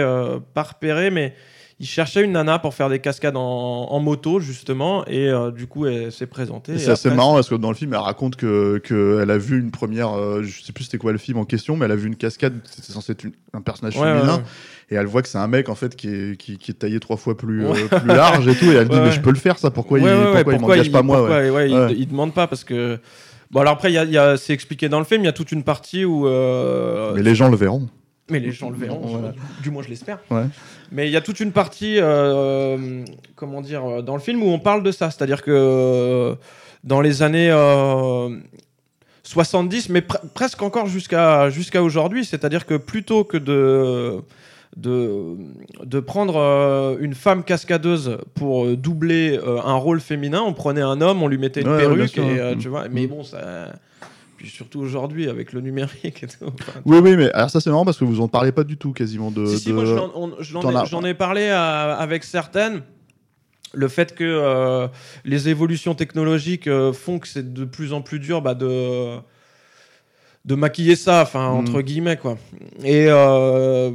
pas 0.53 0.61
repérée, 0.63 1.09
mais 1.09 1.33
il 1.81 1.87
cherchait 1.87 2.23
une 2.25 2.33
nana 2.33 2.59
pour 2.59 2.73
faire 2.73 2.89
des 2.89 2.99
cascades 2.99 3.37
en, 3.37 3.41
en 3.89 3.99
moto, 4.01 4.39
justement. 4.41 5.05
Et 5.07 5.29
euh, 5.29 5.49
du 5.51 5.65
coup, 5.65 5.85
elle 5.85 6.11
s'est 6.11 6.25
présentée. 6.27 6.77
C'est 6.77 6.91
assez 6.91 7.07
après, 7.07 7.15
marrant 7.15 7.35
parce 7.35 7.47
que 7.47 7.55
dans 7.55 7.69
le 7.69 7.75
film, 7.75 7.93
elle 7.93 7.99
raconte 8.01 8.35
que 8.35 8.79
qu'elle 8.79 9.31
a 9.31 9.37
vu 9.37 9.59
une 9.59 9.71
première, 9.71 10.11
euh, 10.17 10.43
je 10.43 10.61
sais 10.61 10.73
plus 10.73 10.83
c'était 10.83 10.97
quoi 10.97 11.13
le 11.13 11.17
film 11.17 11.37
en 11.37 11.45
question, 11.45 11.77
mais 11.77 11.85
elle 11.85 11.91
a 11.93 11.95
vu 11.95 12.07
une 12.07 12.17
cascade, 12.17 12.53
c'était 12.69 12.91
censé 12.91 13.13
être 13.13 13.23
une- 13.23 13.31
un 13.53 13.61
personnage 13.61 13.95
Ouais, 13.95 14.13
féminin, 14.13 14.35
ouais. 14.37 14.43
et 14.91 14.95
elle 14.95 15.05
voit 15.07 15.21
que 15.21 15.29
c'est 15.29 15.37
un 15.37 15.47
mec 15.47 15.69
en 15.69 15.75
fait 15.75 15.95
qui 15.95 16.09
est, 16.09 16.37
qui, 16.37 16.57
qui 16.57 16.71
est 16.71 16.75
taillé 16.75 16.99
trois 16.99 17.15
fois 17.17 17.37
plus, 17.37 17.65
euh, 17.65 17.73
plus 17.87 18.07
large 18.07 18.47
et 18.47 18.55
tout, 18.55 18.65
et 18.65 18.75
elle 18.75 18.89
dit 18.89 18.99
mais 18.99 19.11
je 19.11 19.21
peux 19.21 19.31
le 19.31 19.37
faire 19.37 19.57
ça, 19.57 19.71
pourquoi 19.71 19.99
il, 19.99 20.05
ouais, 20.05 20.33
pourquoi 20.33 20.53
il 20.53 20.59
m'engage 20.61 20.91
pas 20.91 21.01
moi 21.01 21.17
pourquoi, 21.19 21.63
il-. 21.65 21.97
Il, 21.97 22.07
demande 22.09 22.33
pas 22.33 22.47
parce 22.47 22.63
que. 22.65 22.99
Bon, 23.51 23.61
alors 23.61 23.73
après, 23.73 23.91
y 23.91 23.97
a, 23.97 24.03
y 24.03 24.17
a- 24.17 24.37
c'est 24.37 24.53
expliqué 24.53 24.89
dans 24.89 24.99
le 24.99 25.05
film, 25.05 25.23
il 25.23 25.25
y 25.25 25.29
a 25.29 25.33
toute 25.33 25.51
une 25.53 25.63
partie 25.63 26.03
où. 26.05 26.27
euh, 26.27 27.13
Mais 27.15 27.23
les 27.23 27.33
gens 27.35 27.49
le 27.49 27.55
verront. 27.57 27.87
Mais 28.29 28.39
les 28.39 28.51
gens 28.51 28.69
le 28.69 28.77
verront, 28.77 29.01
je- 29.07 29.63
du 29.63 29.71
moins 29.71 29.83
je 29.83 29.89
l'espère. 29.89 30.19
Ouais. 30.29 30.45
Mais 30.91 31.07
il 31.07 31.11
y 31.11 31.17
a 31.17 31.21
toute 31.21 31.39
une 31.39 31.51
partie, 31.51 31.97
euh, 31.99 33.03
comment 33.35 33.61
dire, 33.61 33.85
euh, 33.85 34.01
dans 34.01 34.15
le 34.15 34.21
film 34.21 34.41
où 34.43 34.47
on 34.49 34.59
parle 34.59 34.83
de 34.83 34.91
ça. 34.91 35.11
C'est-à-dire 35.11 35.41
que 35.43 35.51
euh, 35.51 36.35
dans 36.83 37.01
les 37.01 37.21
années 37.23 37.49
euh, 37.51 38.29
70, 39.23 39.89
mais 39.89 39.99
pre- 40.01 40.27
presque 40.33 40.61
encore 40.61 40.87
jusqu'à 40.87 41.49
jusqu'à 41.49 41.83
aujourd'hui, 41.83 42.25
c'est-à-dire 42.25 42.65
que 42.65 42.75
plutôt 42.75 43.23
que 43.23 43.37
de. 43.37 44.21
De, 44.77 45.35
de 45.83 45.99
prendre 45.99 46.35
euh, 46.37 46.95
une 46.99 47.15
femme 47.15 47.43
cascadeuse 47.43 48.19
pour 48.35 48.65
euh, 48.65 48.77
doubler 48.77 49.35
euh, 49.35 49.57
un 49.65 49.73
rôle 49.73 49.99
féminin, 49.99 50.43
on 50.45 50.53
prenait 50.53 50.79
un 50.83 51.01
homme, 51.01 51.23
on 51.23 51.27
lui 51.27 51.39
mettait 51.39 51.61
une 51.61 51.69
Ouais, 51.69 51.79
perruque, 51.79 52.15
et, 52.19 52.21
euh, 52.39 52.53
Mm. 52.55 52.57
tu 52.59 52.69
vois. 52.69 52.87
Mais 52.87 53.07
bon, 53.07 53.23
ça. 53.23 53.73
Puis 54.39 54.49
surtout 54.49 54.79
aujourd'hui 54.79 55.27
avec 55.29 55.51
le 55.51 55.59
numérique 55.59 56.23
et 56.23 56.27
tout. 56.27 56.45
Enfin, 56.45 56.79
Oui, 56.85 56.99
oui, 56.99 57.17
mais 57.17 57.29
alors 57.33 57.49
ça 57.49 57.59
c'est 57.59 57.69
marrant 57.69 57.83
parce 57.83 57.97
que 57.97 58.05
vous 58.05 58.21
en 58.21 58.29
parlez 58.29 58.53
pas 58.53 58.63
du 58.63 58.77
tout 58.77 58.93
quasiment 58.93 59.31
de. 59.31 59.45
si, 59.45 59.59
si, 59.59 59.67
de- 59.69 59.73
moi 59.73 59.83
je 59.85 59.93
l'en- 59.95 60.11
on- 60.15 60.31
je 60.39 60.53
l'en 60.53 60.61
t'en 60.61 60.83
ai, 60.83 60.87
j'en 60.87 61.03
ai 61.03 61.13
parlé 61.13 61.49
à- 61.49 61.93
avec 61.95 62.23
certaines. 62.23 62.81
Le 63.73 63.87
fait 63.89 64.15
que 64.15 64.23
euh, 64.23 64.87
les 65.25 65.49
évolutions 65.49 65.93
technologiques 65.93 66.67
euh, 66.67 66.93
font 66.93 67.19
que 67.19 67.27
c'est 67.27 67.53
de 67.53 67.65
plus 67.65 67.91
en 67.93 68.01
plus 68.01 68.19
dur 68.19 68.41
bah, 68.41 68.53
de, 68.55 69.17
de 70.45 70.55
maquiller 70.55 70.95
ça, 70.95 71.21
enfin, 71.21 71.49
Mhm. 71.51 71.57
entre 71.59 71.81
guillemets, 71.81 72.17
quoi. 72.17 72.37
Et. 72.83 73.07
euh, 73.09 73.91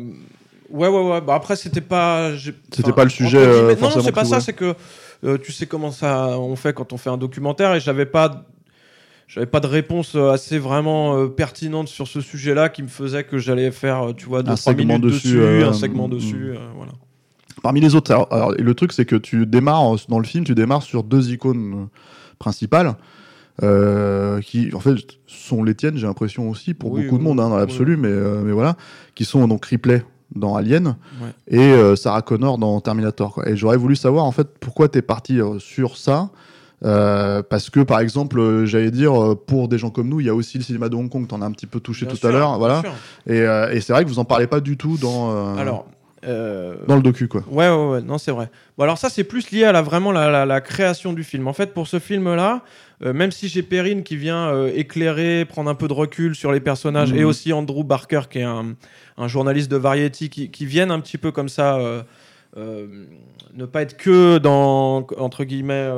Ouais, 0.71 0.89
ouais, 0.89 1.09
ouais. 1.09 1.21
Bah, 1.21 1.35
après, 1.37 1.55
c'était 1.57 1.81
pas. 1.81 2.33
C'était 2.73 2.93
pas 2.93 3.05
le 3.05 3.11
sujet, 3.11 3.39
euh, 3.39 3.77
non, 3.77 3.91
non, 3.91 4.01
c'est 4.03 4.11
pas 4.13 4.25
ça. 4.25 4.41
C'est 4.41 4.55
que 4.55 4.75
euh, 5.23 5.39
tu 5.39 5.53
sais 5.53 5.67
comment 5.67 5.93
ça 5.93 6.37
on 6.39 6.57
fait 6.57 6.73
quand 6.73 6.93
on 6.93 6.97
fait 6.97 7.11
un 7.11 7.17
documentaire 7.17 7.75
et 7.75 7.81
j'avais 7.81 8.07
pas. 8.07 8.45
J'avais 9.27 9.47
pas 9.47 9.61
de 9.61 9.67
réponse 9.67 10.15
euh, 10.17 10.31
assez 10.31 10.59
vraiment 10.59 11.17
euh, 11.17 11.29
pertinente 11.29 11.89
sur 11.89 12.07
ce 12.07 12.21
sujet-là 12.21 12.69
qui 12.69 12.83
me 12.83 12.89
faisait 12.89 13.25
que 13.25 13.39
j'allais 13.39 13.71
faire, 13.71 14.11
euh, 14.11 14.13
tu 14.13 14.27
vois, 14.27 14.43
deux, 14.43 14.53
Un 14.53 14.55
trois 14.55 14.73
segment 14.73 14.95
minutes 14.99 15.03
dessus, 15.13 15.37
dessus, 15.39 15.65
un 15.65 15.73
segment 15.73 16.09
mm, 16.09 16.11
dessus, 16.11 16.53
voilà. 16.77 16.93
Parmi 17.63 17.81
les 17.81 17.95
autres, 17.95 18.11
alors, 18.13 18.29
alors, 18.31 18.53
le 18.53 18.75
truc 18.75 18.93
c'est 18.93 19.07
que 19.07 19.17
tu 19.17 19.47
démarres 19.47 19.97
dans 20.09 20.19
le 20.19 20.25
film, 20.27 20.45
tu 20.45 20.55
démarres 20.55 20.83
sur 20.83 21.03
deux 21.03 21.33
icônes 21.33 21.89
principales. 22.39 22.95
euh, 23.63 24.41
qui 24.41 24.75
en 24.75 24.81
fait 24.81 24.97
sont 25.27 25.63
les 25.63 25.75
tiennes, 25.77 25.97
j'ai 25.97 26.07
l'impression 26.09 26.51
aussi 26.51 26.75
pour 26.75 26.91
Oui, 26.93 27.05
beaucoup 27.05 27.19
de 27.19 27.23
monde 27.23 27.39
hein, 27.41 27.49
dans 27.49 27.55
oui. 27.55 27.61
l'absolu, 27.61 27.97
mais, 27.97 28.09
euh, 28.09 28.43
mais 28.45 28.51
voilà, 28.53 28.77
qui 29.15 29.25
sont 29.25 29.47
donc 29.47 29.65
Ripley 29.67 30.05
dans 30.35 30.57
Alien 30.57 30.97
Ouais. 31.23 31.29
et 31.47 31.61
euh, 31.61 31.95
Sarah 31.95 32.23
Connor 32.23 32.59
dans 32.59 32.81
Terminator. 32.81 33.33
Quoi. 33.33 33.49
Et 33.49 33.57
j'aurais 33.57 33.77
voulu 33.77 33.95
savoir 33.95 34.25
en 34.25 34.33
fait 34.33 34.49
pourquoi 34.59 34.89
tu 34.89 34.99
es 34.99 35.03
parti 35.03 35.39
sur 35.61 35.97
ça. 35.97 36.31
Euh, 36.85 37.43
parce 37.43 37.71
que 37.71 37.81
par 37.81 38.01
exemple, 38.01 38.39
euh, 38.39 38.67
j'allais 38.67 38.91
dire 38.91 39.15
euh, 39.21 39.35
pour 39.35 39.69
des 39.69 39.79
gens 39.79 39.91
comme 39.91 40.09
nous, 40.09 40.21
il 40.21 40.27
y 40.27 40.29
a 40.31 40.35
aussi 40.35 40.59
le 40.59 40.65
cinéma 40.65 40.89
de 40.89 40.97
Hong 40.97 41.09
Kong. 41.09 41.27
T'en 41.27 41.41
as 41.43 41.47
un 41.47 41.53
petit 41.53 41.67
peu 41.67 41.81
touché 41.81 42.05
Bien 42.07 42.15
tout 42.15 42.21
sûr, 42.21 42.29
à 42.29 42.33
l'heure, 42.33 42.59
voilà. 42.59 42.83
Et, 43.27 43.41
euh, 43.41 43.71
et 43.73 43.81
c'est 43.81 43.93
vrai 43.93 44.05
que 44.05 44.09
vous 44.09 44.19
en 44.19 44.25
parlez 44.25 44.47
pas 44.47 44.61
du 44.61 44.77
tout 44.77 44.97
dans. 44.99 45.57
Alors, 45.57 45.87
Dans 46.23 46.97
le 46.97 47.03
docu, 47.03 47.29
quoi. 47.29 47.43
Ouais, 47.51 47.69
ouais, 47.69 47.87
ouais, 47.93 48.03
non, 48.03 48.17
c'est 48.19 48.31
vrai. 48.33 48.51
Bon, 48.79 48.85
alors 48.85 48.97
ça, 48.99 49.11
c'est 49.11 49.25
plus 49.25 49.51
lié 49.51 49.65
à 49.65 49.73
la, 49.73 49.83
vraiment 49.83 50.11
la, 50.13 50.31
la- 50.31 50.47
la 50.47 50.61
création 50.61 51.13
du 51.13 51.23
film. 51.25 51.47
En 51.49 51.53
fait, 51.53 51.75
pour 51.75 51.87
ce 51.87 51.99
film-là, 51.99 52.63
euh, 53.05 53.13
même 53.13 53.31
si 53.31 53.49
j'ai 53.49 53.63
Perrine 53.63 54.03
qui 54.03 54.17
vient 54.17 54.49
euh, 54.49 54.71
éclairer, 54.75 55.45
prendre 55.45 55.69
un 55.69 55.75
peu 55.75 55.87
de 55.89 55.93
recul 55.93 56.35
sur 56.35 56.51
les 56.53 56.61
personnages, 56.61 57.13
Mhm. 57.13 57.19
et 57.19 57.25
aussi 57.25 57.53
Andrew 57.53 57.85
Barker, 57.85 58.23
qui 58.31 58.39
est 58.39 58.43
un, 58.45 58.75
un 59.19 59.29
journaliste 59.29 59.71
de 59.71 59.77
Variety, 59.77 60.31
qui, 60.31 60.51
qui 60.51 60.65
viennent 60.65 60.91
un 60.91 61.01
petit 61.01 61.19
peu 61.19 61.31
comme 61.31 61.49
ça, 61.51 61.77
euh, 61.79 62.87
ne 63.55 63.67
pas 63.67 63.83
être 63.83 63.97
que 63.97 64.39
dans, 64.39 65.07
entre 65.19 65.45
guillemets... 65.45 65.91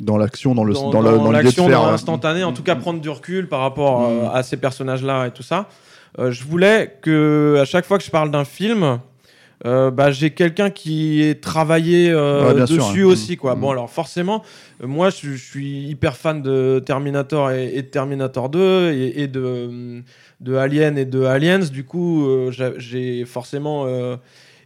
euh, 0.00 0.04
Dans 0.04 0.16
l'action, 0.18 0.54
dans 0.54 0.64
le 0.64 0.74
dans, 0.74 0.90
dans, 0.90 1.02
dans 1.02 1.30
l'action, 1.30 1.68
dans 1.68 1.86
euh, 1.86 1.90
l'instantané, 1.90 2.44
en 2.44 2.52
tout 2.52 2.62
cas 2.62 2.76
prendre 2.76 3.00
du 3.00 3.08
recul 3.10 3.48
par 3.48 3.60
rapport 3.60 4.04
euh, 4.06 4.24
Mm. 4.24 4.30
à 4.34 4.42
ces 4.42 4.56
personnages-là 4.56 5.26
et 5.26 5.30
tout 5.30 5.42
ça. 5.42 5.68
Euh, 6.18 6.30
je 6.30 6.44
voulais 6.44 6.96
que 7.02 7.58
à 7.60 7.64
chaque 7.64 7.84
fois 7.84 7.98
que 7.98 8.04
je 8.04 8.10
parle 8.10 8.30
d'un 8.30 8.44
film, 8.44 9.00
euh, 9.64 9.90
bah, 9.90 10.10
j'ai 10.10 10.30
quelqu'un 10.30 10.68
qui 10.70 11.22
ait 11.22 11.34
travaillé 11.36 12.10
euh, 12.10 12.48
Ouais, 12.48 12.54
bien 12.54 12.66
sûr, 12.66 12.76
dessus 12.88 13.02
hein. 13.02 13.06
aussi. 13.06 13.36
Quoi. 13.36 13.54
Mm. 13.56 13.60
Bon, 13.60 13.70
alors 13.70 13.90
forcément, 13.90 14.42
euh, 14.82 14.86
moi 14.86 15.08
je, 15.10 15.32
je 15.32 15.42
suis 15.42 15.88
hyper 15.88 16.16
fan 16.16 16.42
de 16.42 16.82
Terminator 16.84 17.50
et, 17.52 17.72
et 17.74 17.82
de 17.82 17.86
Terminator 17.88 18.48
2 18.50 18.92
et, 18.92 19.22
et 19.22 19.28
de, 19.28 20.02
de 20.40 20.54
Alien 20.56 20.96
et 20.98 21.04
de 21.06 21.22
Aliens. 21.24 21.58
Du 21.70 21.84
coup, 21.84 22.26
euh, 22.26 22.50
j'a- 22.50 22.78
j'ai 22.78 23.24
forcément 23.24 23.84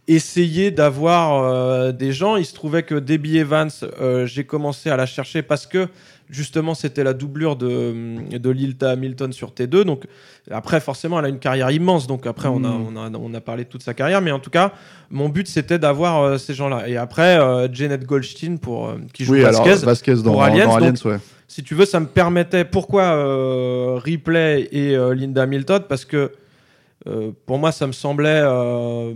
essayé 0.07 0.71
d'avoir 0.71 1.43
euh, 1.43 1.91
des 1.91 2.11
gens. 2.11 2.35
Il 2.35 2.45
se 2.45 2.53
trouvait 2.53 2.83
que 2.83 2.95
Debbie 2.95 3.37
Evans, 3.37 3.69
euh, 4.01 4.25
j'ai 4.25 4.43
commencé 4.43 4.89
à 4.89 4.97
la 4.97 5.05
chercher 5.05 5.41
parce 5.41 5.65
que 5.67 5.87
justement 6.29 6.73
c'était 6.75 7.03
la 7.03 7.13
doublure 7.13 7.55
de, 7.57 7.93
de 8.37 8.49
Lilta 8.49 8.91
Hamilton 8.91 9.31
sur 9.33 9.51
T2. 9.51 9.83
Donc 9.83 10.05
après, 10.49 10.79
forcément, 10.79 11.19
elle 11.19 11.25
a 11.25 11.29
une 11.29 11.39
carrière 11.39 11.69
immense. 11.71 12.07
Donc 12.07 12.25
après, 12.25 12.47
on, 12.49 12.63
a, 12.63 12.69
Mm. 12.69 12.87
on, 12.97 12.97
a, 12.97 13.09
on 13.17 13.33
a 13.33 13.41
parlé 13.41 13.63
de 13.63 13.69
toute 13.69 13.83
sa 13.83 13.93
carrière. 13.93 14.21
Mais 14.21 14.31
en 14.31 14.39
tout 14.39 14.49
cas, 14.49 14.73
mon 15.09 15.29
but 15.29 15.47
c'était 15.47 15.79
d'avoir 15.79 16.21
euh, 16.23 16.37
ces 16.37 16.53
gens-là. 16.53 16.87
Et 16.89 16.97
après, 16.97 17.37
Janet 17.71 18.03
Goldstein 18.05 18.57
pour, 18.57 18.93
qui 19.13 19.23
joue 19.25 19.33
Oui, 19.33 19.43
alors 19.43 19.63
Vasquez. 19.65 19.85
Vasquez 19.85 20.15
dans, 20.15 20.31
pour 20.31 20.43
Aliens, 20.43 20.65
dans 20.67 20.75
Aliens, 20.75 20.93
donc- 20.93 21.05
ouais. 21.05 21.19
Si 21.47 21.63
tu 21.63 21.75
veux, 21.75 21.83
ça 21.85 21.99
me 21.99 22.05
permettait. 22.05 22.63
Pourquoi 22.63 23.97
Ripley 23.99 24.69
et 24.71 24.95
Linda 25.13 25.43
Hamilton? 25.43 25.83
Parce 25.87 26.05
que 26.05 26.31
euh, 27.07 27.31
pour 27.45 27.57
moi, 27.57 27.71
ça 27.71 27.87
me 27.87 27.91
semblait 27.93 28.41
euh, 28.43 29.13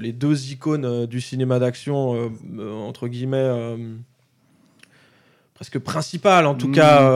les 0.00 0.12
deux 0.12 0.50
icônes 0.50 0.84
euh, 0.86 1.06
du 1.06 1.20
cinéma 1.20 1.58
d'action, 1.58 2.30
entre 2.86 3.06
guillemets, 3.08 3.76
presque 5.54 5.78
principales, 5.78 6.46
en 6.46 6.54
tout 6.54 6.68
Mm. 6.68 6.72
cas, 6.72 7.10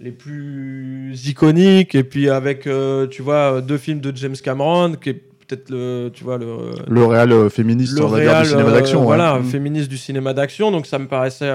les 0.00 0.12
plus 0.12 1.26
iconiques. 1.28 1.94
Et 1.94 2.04
puis 2.04 2.28
avec, 2.28 2.68
tu 3.10 3.22
vois, 3.22 3.60
deux 3.60 3.78
films 3.78 4.00
de 4.00 4.14
James 4.16 4.36
Cameron, 4.42 4.94
qui 4.94 5.10
est 5.10 5.14
peut-être 5.14 5.70
le, 5.70 6.10
tu 6.14 6.24
vois, 6.24 6.38
le, 6.38 6.70
Le 6.88 7.00
euh, 7.02 7.48
féministe, 7.50 7.98
le 7.98 8.04
on 8.04 8.08
va 8.08 8.20
dire, 8.20 8.40
du 8.42 8.48
cinéma 8.48 8.70
d'action. 8.70 9.00
ouais. 9.00 9.04
voilà, 9.06 9.38
Mm. 9.38 9.44
féministe 9.44 9.88
du 9.88 9.98
cinéma 9.98 10.32
d'action. 10.34 10.70
Donc 10.70 10.86
ça 10.86 10.98
me 10.98 11.08
paraissait, 11.08 11.52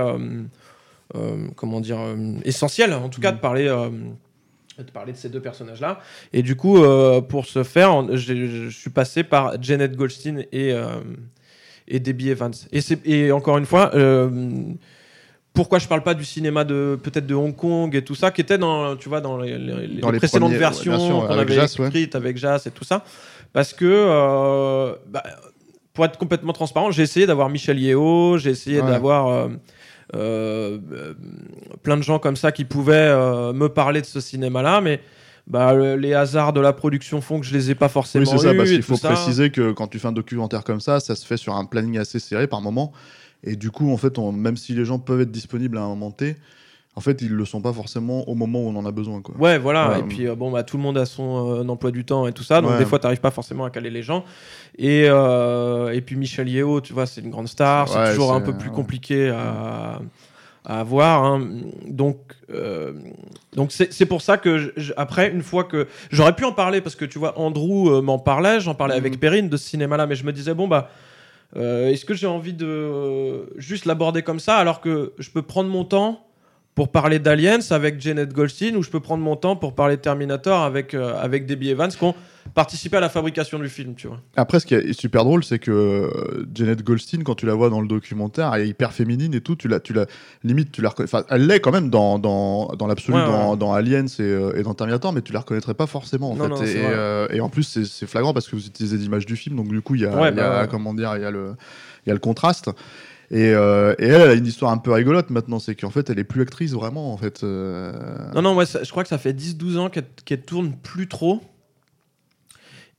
comment 1.56 1.80
dire, 1.80 2.00
essentiel, 2.44 2.94
en 2.94 3.10
tout 3.10 3.22
cas, 3.22 3.32
Mm. 3.32 3.36
de 3.36 3.40
parler. 3.40 3.88
Euh, 4.80 4.84
de 4.84 4.92
parler 4.92 5.12
de 5.14 5.18
ces 5.18 5.30
deux 5.30 5.42
personnages-là. 5.42 6.00
Et 6.34 6.42
du 6.44 6.56
coup, 6.56 6.84
euh, 6.84 7.22
pour 7.22 7.46
ce 7.46 7.64
faire, 7.64 8.16
je 8.16 8.70
suis 8.70 8.90
passé 8.90 9.24
par 9.24 9.62
Janet 9.62 9.96
Goldstein 9.96 10.40
et, 10.52 10.72
euh, 10.74 10.88
et 11.88 12.00
Debbie 12.00 12.30
Evans. 12.30 12.54
Et, 12.72 12.80
et 13.06 13.32
encore 13.32 13.58
une 13.58 13.66
fois, 13.66 13.92
euh, 13.96 14.30
pourquoi 15.54 15.80
je 15.80 15.88
parle 15.88 16.04
pas 16.04 16.14
du 16.14 16.24
cinéma 16.26 16.64
de 16.64 17.00
peut-être 17.02 17.26
de 17.26 17.34
Hong 17.34 17.56
Kong 17.56 17.96
et 17.96 18.04
tout 18.04 18.14
ça, 18.16 18.30
qui 18.32 18.42
était 18.42 18.58
dans, 18.60 18.96
tu 18.96 19.10
vois, 19.10 19.22
dans 19.22 19.38
les, 19.38 19.58
les- 19.58 19.88
les 19.88 20.02
Dans 20.02 20.12
les 20.12 20.20
précédentes 20.20 20.50
premiers- 20.50 20.60
versions 20.60 21.00
sûr, 21.00 21.16
qu'on 21.28 21.34
avec 21.34 21.50
avait 21.50 21.56
Jas, 21.56 21.76
ouais. 21.80 21.88
écrites 21.88 22.16
avec 22.16 22.38
Jas 22.38 22.64
et 22.68 22.72
tout 22.72 22.84
ça, 22.84 23.04
parce 23.54 23.74
que 23.74 24.96
bah, 25.08 25.24
pour 25.94 26.06
être 26.06 26.18
complètement 26.20 26.54
transparent, 26.54 26.92
j'ai 26.92 27.02
essayé 27.02 27.26
d'avoir 27.26 27.50
Michel 27.50 27.80
Yeo, 27.80 28.38
j'ai 28.38 28.52
essayé 28.52 28.82
Ouais. 28.82 28.88
d'avoir 28.88 29.50
plein 30.14 31.98
de 31.98 32.04
gens 32.04 32.20
comme 32.20 32.36
ça 32.36 32.52
qui 32.52 32.66
pouvaient 32.66 32.96
euh, 32.96 33.54
me 33.54 33.68
parler 33.70 34.02
de 34.02 34.06
ce 34.06 34.20
cinéma-là, 34.20 34.82
mais 34.82 35.02
bah, 35.48 35.74
le- 35.74 35.96
les 35.96 36.14
hasards 36.14 36.54
de 36.54 36.60
la 36.62 36.74
production 36.74 37.22
font 37.22 37.40
que 37.40 37.46
je 37.46 37.54
les 37.54 37.72
ai 37.72 37.76
pas 37.76 37.90
forcément 37.90 38.26
Oui, 38.26 38.38
c'est 38.38 38.48
ça, 38.48 38.54
parce 38.54 38.70
qu'il 38.70 38.84
faut 38.84 38.96
ça. 38.96 39.10
préciser 39.14 39.50
que 39.50 39.72
quand 39.72 39.88
tu 39.88 40.00
fais 40.00 40.08
un 40.08 40.12
documentaire 40.14 40.64
comme 40.64 40.82
ça, 40.82 41.00
ça 41.00 41.16
se 41.16 41.26
fait 41.26 41.38
sur 41.38 41.56
un 41.56 41.66
planning 41.66 41.98
assez 41.98 42.20
serré 42.20 42.48
par 42.48 42.62
moment. 42.62 42.92
Et 43.44 43.56
du 43.56 43.70
coup, 43.72 43.92
en 43.92 43.98
fait, 43.98 44.18
on- 44.18 44.32
même 44.32 44.58
si 44.58 44.74
les 44.74 44.84
gens 44.84 45.00
peuvent 45.00 45.22
être 45.22 45.32
disponibles 45.32 45.78
à 45.78 45.82
un 45.84 45.88
moment 45.90 46.12
T, 46.12 46.36
en 46.98 47.00
fait, 47.00 47.22
ils 47.22 47.30
le 47.32 47.46
sont 47.46 47.62
pas 47.62 47.72
forcément 47.74 48.28
au 48.28 48.34
moment 48.34 48.60
où 48.60 48.70
on 48.70 48.76
en 48.76 48.84
a 48.88 48.92
besoin. 48.92 49.22
Quoi. 49.22 49.36
Ouais, 49.38 49.60
voilà. 49.60 49.92
Ouais. 49.92 50.00
Et 50.00 50.04
puis, 50.04 50.28
euh, 50.28 50.34
bon, 50.34 50.50
bah, 50.50 50.64
tout 50.64 50.78
le 50.78 50.82
monde 50.84 50.98
a 50.98 51.06
son 51.06 51.54
euh, 51.62 51.68
emploi 51.68 51.92
du 51.92 52.04
temps 52.06 52.26
et 52.26 52.32
tout 52.34 52.42
ça. 52.42 52.60
Donc, 52.60 52.72
Ouais. 52.72 52.80
des 52.80 52.86
fois, 52.86 52.98
tu 52.98 53.04
n'arrives 53.06 53.22
pas 53.22 53.30
forcément 53.30 53.66
à 53.66 53.70
caler 53.70 53.92
les 53.92 54.02
gens. 54.02 54.26
Et, 54.80 55.06
euh, 55.08 55.94
et 55.94 56.02
puis, 56.02 56.16
Michel 56.16 56.50
Yeo, 56.50 56.82
tu 56.82 56.94
vois, 56.94 57.06
c'est 57.06 57.22
une 57.22 57.30
grande 57.30 57.48
star. 57.48 57.88
c'est 57.88 58.00
Ouais, 58.00 58.10
toujours 58.10 58.34
un 58.34 58.42
peu 58.42 58.58
plus 58.58 58.72
compliqué 58.72 59.30
à, 59.30 60.00
à 60.66 60.80
avoir. 60.80 61.24
hein. 61.24 61.48
Donc, 61.88 62.18
donc 63.56 63.72
c'est 63.72 64.06
pour 64.08 64.22
ça 64.24 64.38
que, 64.38 64.58
je- 64.58 64.70
je- 64.76 64.94
après, 64.98 65.30
une 65.32 65.44
fois 65.44 65.66
que. 65.66 65.88
J'aurais 66.10 66.36
pu 66.36 66.46
en 66.46 66.52
parler 66.52 66.82
parce 66.82 66.96
que, 66.96 67.06
tu 67.06 67.20
vois, 67.20 67.38
Andrew 67.40 68.02
m'en 68.02 68.18
parlait. 68.20 68.60
J'en 68.60 68.74
parlais 68.76 68.96
Mhm. 68.96 69.00
avec 69.06 69.20
Perrine 69.20 69.50
de 69.50 69.58
ce 69.58 69.70
cinéma-là. 69.70 70.08
Mais 70.08 70.16
je 70.16 70.26
me 70.26 70.34
disais, 70.34 70.54
bon, 70.56 70.68
bah. 70.68 70.90
Est-ce 71.56 72.04
que 72.04 72.14
j'ai 72.14 72.28
envie 72.28 72.54
de 72.54 73.50
juste 73.56 73.86
l'aborder 73.86 74.22
comme 74.22 74.40
ça 74.40 74.58
alors 74.58 74.82
que 74.82 75.14
je 75.18 75.30
peux 75.30 75.42
prendre 75.42 75.70
mon 75.70 75.86
temps 75.86 76.27
pour 76.78 76.90
parler 76.90 77.18
d'Aliens 77.18 77.58
avec 77.72 78.00
Janet 78.00 78.32
Goldstein 78.32 78.76
ou 78.76 78.84
je 78.84 78.92
peux 78.92 79.00
prendre 79.00 79.24
mon 79.24 79.36
temps 79.36 79.56
pour 79.56 79.74
parler 79.74 79.96
de 79.98 80.02
Terminator 80.02 80.62
avec, 80.62 80.94
euh, 80.94 81.20
avec 81.20 81.48
Debbie 81.48 81.72
Evans 81.72 81.90
qui 81.90 82.04
ont 82.04 82.14
participé 82.54 82.98
à 82.98 83.00
la 83.00 83.10
fabrication 83.10 83.58
du 83.58 83.68
film, 83.68 83.96
tu 83.96 84.08
vois. 84.08 84.22
Après, 84.36 84.60
ce 84.60 84.68
qui 84.68 84.76
est 84.76 84.94
super 84.94 85.24
drôle, 85.26 85.44
c'est 85.44 85.58
que 85.58 85.72
euh, 85.72 86.46
Janet 86.54 86.84
Goldstein, 86.84 87.24
quand 87.24 87.34
tu 87.34 87.48
la 87.48 87.56
vois 87.56 87.72
dans 87.72 87.82
le 87.82 87.88
documentaire, 87.88 88.54
elle 88.54 88.62
est 88.62 88.68
hyper 88.68 88.94
féminine 88.94 89.34
et 89.34 89.42
tout. 89.42 89.56
Tu 89.56 89.68
la, 89.68 89.80
tu 89.80 89.92
la, 89.92 90.06
limite, 90.44 90.72
tu 90.72 90.84
la. 90.84 90.94
Enfin, 91.02 91.24
elle 91.32 91.48
l'est 91.48 91.60
quand 91.62 91.72
même 91.72 91.90
dans, 91.90 92.20
dans, 92.20 92.68
dans 92.76 92.86
l'absolu, 92.86 93.18
Ouais, 93.18 93.24
ouais. 93.24 93.28
dans, 93.28 93.56
dans 93.58 93.74
Aliens 93.74 94.06
et, 94.06 94.22
euh, 94.22 94.56
et 94.56 94.62
dans 94.62 94.76
Terminator, 94.76 95.12
mais 95.14 95.24
tu 95.24 95.34
la 95.34 95.40
reconnaîtrais 95.40 95.74
pas 95.74 95.88
forcément 95.88 96.34
en 96.34 96.36
Non, 96.36 96.44
fait. 96.44 96.50
non, 96.50 96.62
et, 96.64 96.76
euh, 96.94 97.40
en 97.42 97.50
plus, 97.50 97.64
c'est 97.86 98.06
flagrant 98.08 98.34
parce 98.34 98.48
que 98.48 98.56
vous 98.56 98.68
utilisez 98.68 98.98
l'image 98.98 99.26
du 99.26 99.36
film, 99.36 99.56
donc 99.56 99.68
du 99.70 99.82
coup, 99.82 99.96
il 99.96 100.02
y 100.02 100.06
a, 100.06 100.16
Ouais, 100.16 100.26
y 100.26 100.28
a- 100.28 100.32
bah 100.32 100.62
ouais. 100.62 100.68
comment 100.70 100.94
dire, 100.94 101.12
il 101.16 101.24
y 101.24 101.26
a 101.26 101.32
le, 101.32 101.56
il 102.06 102.10
y 102.10 102.12
a 102.12 102.14
le 102.14 102.20
contraste. 102.20 102.70
Et, 103.30 103.52
euh, 103.54 103.94
et 104.00 104.06
elle, 104.06 104.22
elle 104.22 104.30
a 104.30 104.34
une 104.36 104.46
histoire 104.46 104.72
un 104.72 104.78
peu 104.78 104.92
rigolote 104.94 105.30
maintenant, 105.32 105.60
c'est 105.60 105.76
qu'en 105.76 105.90
fait, 105.90 106.10
elle 106.10 106.18
est 106.20 106.24
plus 106.24 106.42
actrice 106.44 106.72
vraiment, 106.72 107.12
en 107.14 107.18
fait. 107.18 107.44
euh, 107.44 107.92
Non, 108.34 108.42
non, 108.42 108.54
moi, 108.54 108.66
ça- 108.66 108.84
je 108.84 108.90
crois 108.92 109.04
que 109.04 109.10
ça 109.10 109.18
fait 109.18 109.34
10-12 109.34 109.78
ans 109.78 109.90
qu'elle 109.90 110.42
tourne 110.44 110.72
plus 110.82 111.08
trop. 111.10 111.42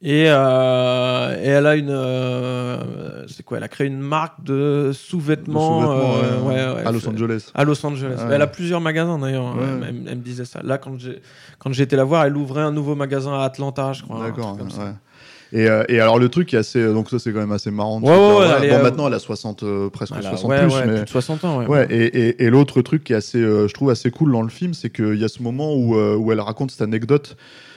Et, 0.00 0.26
euh, 0.28 1.36
et 1.42 1.46
elle 1.48 1.66
a 1.66 1.74
une. 1.74 3.26
c'est 3.26 3.42
quoi 3.42 3.56
Elle 3.56 3.64
a 3.64 3.68
créé 3.68 3.86
une 3.88 3.98
marque 3.98 4.44
de 4.44 4.92
sous-vêtements. 4.94 5.80
ouais, 5.80 6.54
ouais, 6.54 6.54
ouais, 6.76 6.86
à 6.86 6.92
Los 6.92 7.08
Angeles. 7.08 7.50
À 7.54 7.64
Los 7.64 7.84
Angeles. 7.84 8.14
Ouais. 8.18 8.34
Elle 8.34 8.42
a 8.42 8.46
plusieurs 8.46 8.80
magasins 8.80 9.18
d'ailleurs. 9.18 9.56
Ouais. 9.56 9.62
Elle, 9.64 9.84
elle- 9.88 10.08
elle 10.08 10.18
me 10.18 10.22
disait 10.22 10.44
ça. 10.44 10.60
Là, 10.62 10.78
quand 10.78 10.96
j'ai 11.00 11.20
quand 11.58 11.72
j'ai 11.72 11.82
été 11.82 11.96
la 11.96 12.04
voir, 12.04 12.24
elle 12.26 12.36
ouvrait 12.36 12.62
un 12.62 12.70
nouveau 12.70 12.94
magasin 12.94 13.32
à 13.40 13.42
Atlanta, 13.44 13.92
je 13.92 14.04
crois. 14.04 14.24
D'accord. 14.24 14.56
Et, 15.52 15.66
euh, 15.68 15.82
et 15.88 15.98
alors 16.00 16.18
le 16.18 16.28
truc 16.28 16.48
qui 16.48 16.56
est 16.56 16.58
assez, 16.58 16.84
donc 16.92 17.08
ça 17.10 17.18
c'est 17.18 17.32
quand 17.32 17.38
même 17.40 17.52
assez 17.52 17.70
marrant. 17.70 18.00
Ouais, 18.02 18.08
ouais, 18.10 18.16
ouais, 18.16 18.32
voilà. 18.34 18.60
bon 18.60 18.66
euh, 18.74 18.82
maintenant 18.82 19.06
elle 19.08 19.14
a 19.14 19.18
60 19.18 19.62
euh, 19.62 19.88
presque 19.88 20.12
Voilà, 20.12 20.30
60 20.36 20.50
ouais, 20.50 20.60
plus, 20.66 20.74
mais 20.86 20.94
plus 20.96 21.04
de 21.04 21.08
60 21.08 21.44
ans. 21.44 21.64
Ouais. 21.66 21.86
Et, 21.90 22.04
et, 22.28 22.44
et 22.44 22.50
l'autre 22.50 22.82
truc 22.82 23.02
qui 23.04 23.12
est 23.14 23.16
assez, 23.16 23.38
euh, 23.38 23.66
je 23.68 23.72
trouve 23.74 23.90
assez 23.90 24.10
cool 24.10 24.30
dans 24.32 24.42
le 24.42 24.50
film, 24.50 24.74
c'est 24.74 24.90
qu'il 24.90 25.16
y 25.16 25.24
a 25.24 25.28
ce 25.28 25.42
moment 25.42 25.74
où, 25.74 25.94
où 25.96 26.32
elle 26.32 26.40
raconte 26.40 26.70
cette 26.70 26.82
anecdote 26.82 27.36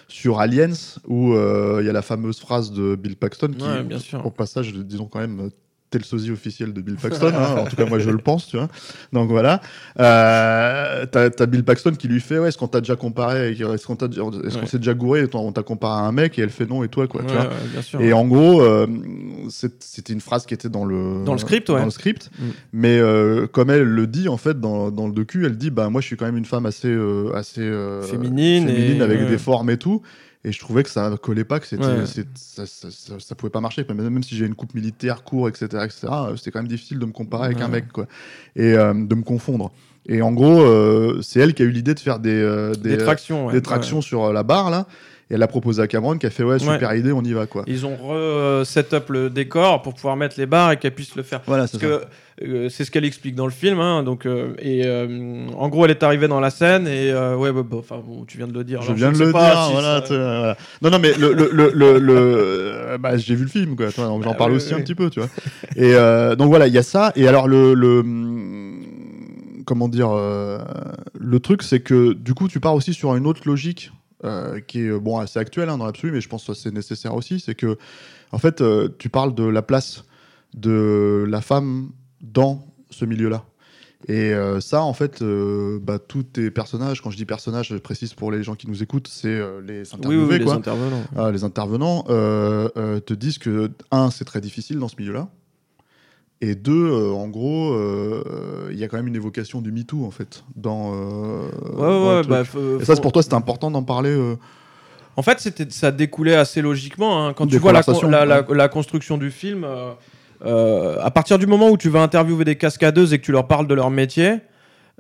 sur 0.10 0.42
Aliens, 0.42 0.74
où 1.08 1.34
euh, 1.34 1.78
il 1.80 1.86
y 1.86 1.90
a 1.90 1.94
la 1.94 2.02
fameuse 2.02 2.40
phrase 2.40 2.74
de 2.74 2.96
Bill 2.96 3.16
Paxton 3.16 3.52
qui, 3.58 3.64
Ouais, 3.66 3.84
bien 3.84 4.00
sûr. 4.00 4.26
au 4.26 4.30
passage, 4.32 4.74
disons 4.74 5.06
quand 5.06 5.20
même. 5.20 5.50
Euh, 5.92 5.98
tel 6.00 6.06
sosie 6.06 6.32
officiel 6.32 6.74
de 6.74 6.82
Bill 6.82 6.96
Paxton, 6.96 7.32
hein. 7.36 7.56
en 7.60 7.66
tout 7.66 7.76
cas 7.76 7.86
moi 7.86 8.00
je 8.00 8.10
le 8.10 8.18
pense, 8.18 8.48
tu 8.48 8.58
vois. 8.58 8.70
Donc 9.14 9.30
voilà, 9.30 9.62
euh, 10.00 11.06
t'as 11.12 11.30
as 11.38 11.46
Bill 11.46 11.64
Paxton 11.64 11.92
qui 11.92 12.08
lui 12.08 12.22
fait, 12.22 12.40
ouais, 12.40 12.48
est-ce 12.50 12.58
qu'on 12.58 12.68
t'a 12.68 12.82
déjà 12.82 12.96
comparé, 12.96 13.52
est-ce 13.52 13.86
qu'on 13.86 13.96
qu'on 13.96 14.08
Ouais. 14.32 14.66
s'est 14.68 14.78
déjà 14.78 14.94
gouré, 14.94 15.28
on 15.34 15.52
t'a 15.52 15.64
comparé 15.64 16.02
à 16.02 16.06
un 16.06 16.12
mec 16.12 16.38
et 16.40 16.42
elle 16.42 16.50
fait 16.50 16.66
non 16.66 16.84
et 16.84 16.88
toi 16.88 17.08
quoi, 17.08 17.22
tu 17.22 17.28
Ouais, 17.28 17.34
vois. 17.34 17.44
ouais, 17.50 17.56
bien 17.72 17.82
sûr. 17.82 18.02
Et 18.02 18.14
en 18.14 18.26
gros, 18.28 18.62
euh, 18.62 18.88
c'était 19.50 20.14
une 20.14 20.22
phrase 20.22 20.46
qui 20.46 20.54
était 20.54 20.70
dans 20.70 20.86
le 20.86 21.24
Dans 21.26 21.34
le 21.34 21.40
script, 21.40 21.68
dans 21.68 21.84
le 21.84 21.92
script. 21.92 22.30
Mm. 22.40 22.44
Mais 22.74 22.98
euh, 23.00 23.48
comme 23.48 23.70
elle 23.70 23.84
le 23.84 24.08
dit 24.08 24.28
en 24.30 24.38
fait 24.38 24.60
dans, 24.60 24.92
dans 24.92 25.08
le 25.08 25.14
docu, 25.14 25.46
elle 25.46 25.58
dit 25.58 25.72
bah 25.72 25.90
moi 25.90 26.02
je 26.02 26.08
suis 26.08 26.16
quand 26.18 26.26
même 26.26 26.38
une 26.38 26.46
femme 26.46 26.66
assez 26.66 26.88
euh, 26.90 27.34
assez 27.34 27.62
Féminine 28.10 28.68
féminine 28.68 29.00
et- 29.00 29.04
avec 29.04 29.28
des 29.28 29.38
formes 29.38 29.70
et 29.70 29.78
tout. 29.78 30.02
Et 30.44 30.52
je 30.52 30.60
trouvais 30.60 30.82
que 30.84 30.90
ça 30.90 31.16
collait 31.22 31.44
pas, 31.44 31.60
que 31.60 31.68
c'était, 31.68 31.86
Ouais. 31.86 32.06
ça, 32.36 32.66
ça, 32.66 32.88
ça- 32.90 33.20
ça 33.20 33.36
pouvait 33.36 33.52
pas 33.52 33.62
marcher. 33.62 33.86
Même, 33.88 34.10
même 34.10 34.24
si 34.24 34.36
j'ai 34.36 34.46
une 34.48 34.56
coupe 34.56 34.74
militaire, 34.74 35.24
court, 35.24 35.48
etc., 35.48 35.66
etc., 35.86 36.08
euh, 36.12 36.36
c'était 36.36 36.50
quand 36.52 36.60
même 36.60 36.68
difficile 36.68 36.98
de 36.98 37.06
me 37.06 37.12
comparer 37.12 37.46
avec 37.46 37.58
Ouais. 37.60 37.64
un 37.64 37.68
mec, 37.68 37.92
quoi, 37.92 38.08
et 38.56 38.74
euh, 38.74 38.94
de 38.94 39.16
me 39.16 39.22
confondre. 39.24 39.72
Et 40.08 40.24
en 40.24 40.32
gros, 40.32 40.62
euh, 40.62 41.22
c'est 41.22 41.40
elle 41.40 41.54
qui 41.54 41.62
a 41.62 41.66
eu 41.66 41.70
l'idée 41.72 41.94
de 41.94 42.00
faire 42.00 42.18
des, 42.18 42.32
euh, 42.34 42.74
Des 42.74 42.98
des, 42.98 42.98
tractions. 42.98 43.46
ouais. 43.48 43.54
des 43.54 43.62
tractions 43.62 44.02
sur 44.02 44.34
la 44.34 44.42
barre 44.42 44.72
là. 44.72 44.88
Et 45.32 45.36
elle 45.36 45.44
a 45.44 45.48
proposé 45.48 45.82
à 45.82 45.88
Cameron 45.88 46.18
qui 46.18 46.26
a 46.26 46.30
fait 46.30 46.44
ouais 46.44 46.60
super 46.60 46.94
idée, 46.94 47.14
on 47.14 47.22
y 47.24 47.32
va 47.32 47.46
quoi. 47.48 47.64
Ils 47.66 47.86
ont 47.86 47.96
re 47.96 48.66
set 48.66 48.94
up 48.94 49.10
le 49.10 49.30
décor 49.30 49.82
pour 49.82 49.94
pouvoir 49.94 50.18
mettre 50.18 50.36
les 50.38 50.46
barres 50.46 50.74
et 50.74 50.78
qu'elle 50.78 50.94
puisse 50.94 51.16
le 51.16 51.24
faire. 51.24 51.40
Voilà, 51.48 51.64
Parce 51.70 51.78
que 51.82 52.02
euh, 52.44 52.68
c'est 52.70 52.84
ce 52.84 52.92
qu'elle 52.92 53.06
explique 53.06 53.36
dans 53.36 53.46
le 53.46 53.52
film. 53.52 53.80
hein, 53.80 54.04
donc 54.04 54.26
euh, 54.26 54.54
et 54.60 54.82
euh, 54.86 55.48
en 55.58 55.70
gros, 55.70 55.86
elle 55.86 55.92
est 55.92 56.04
arrivée 56.04 56.28
dans 56.28 56.42
la 56.42 56.50
scène 56.50 56.86
et 56.86 57.12
euh, 57.12 57.38
ouais, 57.38 57.54
bah, 57.54 57.64
bah, 57.64 57.78
enfin 57.80 58.02
bon, 58.06 58.26
tu 58.26 58.38
viens 58.38 58.48
de 58.48 58.54
le 58.54 58.66
dire. 58.66 58.82
Je 58.82 58.88
alors 58.88 58.98
viens 58.98 59.12
ne 59.12 59.18
de 59.20 59.24
le 59.24 59.32
pas 59.32 59.50
dire, 59.54 59.64
si 59.68 59.72
voilà, 59.72 59.96
ça- 59.96 60.02
tu- 60.02 60.14
voilà. 60.16 60.58
Non, 60.82 60.90
non, 60.90 61.00
mais 61.00 61.14
le, 61.14 61.32
le, 61.34 61.50
le, 61.54 61.72
le, 61.74 62.00
le- 62.00 62.98
bah, 63.00 63.16
j'ai 63.16 63.36
vu 63.36 63.44
le 63.44 63.50
film, 63.50 63.78
quoi. 63.78 63.88
J'en 63.90 64.20
Bah 64.20 64.34
parle 64.34 64.52
oui, 64.52 64.58
aussi 64.58 64.74
oui, 64.74 64.82
un 64.82 64.84
petit 64.84 64.96
peu, 64.96 65.10
tu 65.10 65.22
vois. 65.22 65.30
Et 65.78 65.94
euh, 65.96 66.36
donc 66.36 66.50
voilà, 66.50 66.68
il 66.68 66.74
y 66.74 66.78
a 66.78 66.84
ça. 66.84 67.14
Et 67.16 67.26
alors 67.30 67.48
le, 67.48 67.74
le 67.74 68.00
hum, 68.00 68.82
comment 69.66 69.88
dire, 69.88 70.10
euh, 70.12 70.60
le 71.18 71.40
truc, 71.40 71.64
c'est 71.64 71.80
que 71.80 72.14
du 72.14 72.34
coup, 72.34 72.48
tu 72.48 72.60
pars 72.60 72.74
aussi 72.76 72.94
sur 72.94 73.16
une 73.16 73.26
autre 73.28 73.42
logique 73.46 73.92
qui 74.68 74.82
est 74.82 74.90
euh, 74.90 75.00
bon 75.00 75.18
assez 75.18 75.40
actuelle 75.40 75.70
hein, 75.70 75.78
dans 75.78 75.86
l'absolu, 75.86 76.12
mais 76.12 76.22
je 76.22 76.30
pense 76.30 76.46
que 76.46 76.54
c'est 76.54 76.72
nécessaire 76.72 77.16
aussi. 77.16 77.40
C'est 77.40 77.56
que 77.56 77.78
en 78.32 78.38
fait, 78.38 78.62
euh, 78.62 78.90
tu 78.98 79.10
parles 79.10 79.36
de 79.36 79.44
la 79.44 79.62
place 79.62 80.06
de 80.56 81.26
la 81.28 81.42
femme 81.42 81.92
dans 82.22 82.66
ce 82.90 83.06
milieu-là. 83.06 83.46
Et 84.08 84.34
euh, 84.34 84.60
ça, 84.60 84.82
en 84.82 84.94
fait, 84.94 85.22
euh, 85.22 85.80
bah, 85.82 86.00
tous 86.00 86.24
tes 86.24 86.50
personnages, 86.50 87.02
quand 87.02 87.12
je 87.12 87.18
dis 87.18 87.26
personnages, 87.26 87.68
je 87.70 87.78
précise 87.78 88.14
pour 88.14 88.32
les 88.32 88.42
gens 88.44 88.56
qui 88.56 88.68
nous 88.68 88.82
écoutent, 88.82 89.08
c'est 89.08 89.28
euh, 89.28 89.62
les 89.62 89.84
Oui, 90.06 90.16
oui, 90.18 90.50
intervenants. 90.50 91.04
Ah, 91.16 91.32
les 91.32 91.44
intervenants 91.44 92.06
euh, 92.10 92.68
euh, 92.78 93.00
te 93.00 93.14
disent 93.14 93.38
que, 93.38 93.70
un, 93.92 94.10
c'est 94.10 94.26
très 94.26 94.42
difficile 94.42 94.80
dans 94.80 94.88
ce 94.88 94.96
milieu-là. 94.98 95.30
Et 96.44 96.56
deux, 96.56 96.90
euh, 96.92 97.12
en 97.12 97.28
gros, 97.28 97.72
euh, 97.74 98.70
il 98.72 98.78
y 98.80 98.84
a 98.84 98.88
quand 98.88 98.98
même 98.98 99.08
une 99.08 99.16
évocation 99.16 99.62
du 99.62 99.72
MeToo, 99.72 100.04
en 100.06 100.10
fait. 100.12 100.44
Dans, 100.56 100.92
euh, 100.96 101.48
Ouais, 101.76 102.24
dans 102.26 102.36
ouais, 102.36 102.44
bah, 102.44 102.44
Et 102.82 102.86
ça, 102.86 102.96
pour 102.96 103.12
toi, 103.12 103.22
c'était 103.22 103.36
important 103.36 103.70
d'en 103.70 103.84
parler. 103.84 104.18
En 105.18 105.22
fait, 105.22 105.40
c'était, 105.40 105.68
ça 105.70 105.92
découlait 105.92 106.36
assez 106.36 106.62
logiquement. 106.62 107.28
hein. 107.28 107.34
Quand 107.34 107.46
Des 107.46 107.52
tu 107.52 107.58
vois 107.60 107.74
la, 107.74 107.84
conversations, 107.84 108.10
la, 108.10 108.26
la- 108.26 108.42
ouais. 108.42 108.56
la 108.58 108.70
construction 108.70 109.18
du 109.20 109.30
film, 109.30 109.68
à 110.44 111.12
partir 111.12 111.38
du 111.38 111.46
moment 111.46 111.70
où 111.70 111.78
tu 111.78 111.90
vas 111.90 112.02
interviewer 112.02 112.44
des 112.46 112.56
cascadeuses 112.56 113.14
et 113.14 113.20
que 113.20 113.26
tu 113.26 113.32
leur 113.32 113.48
parles 113.48 113.68
de 113.68 113.74
leur 113.76 113.92
métier, 113.92 114.38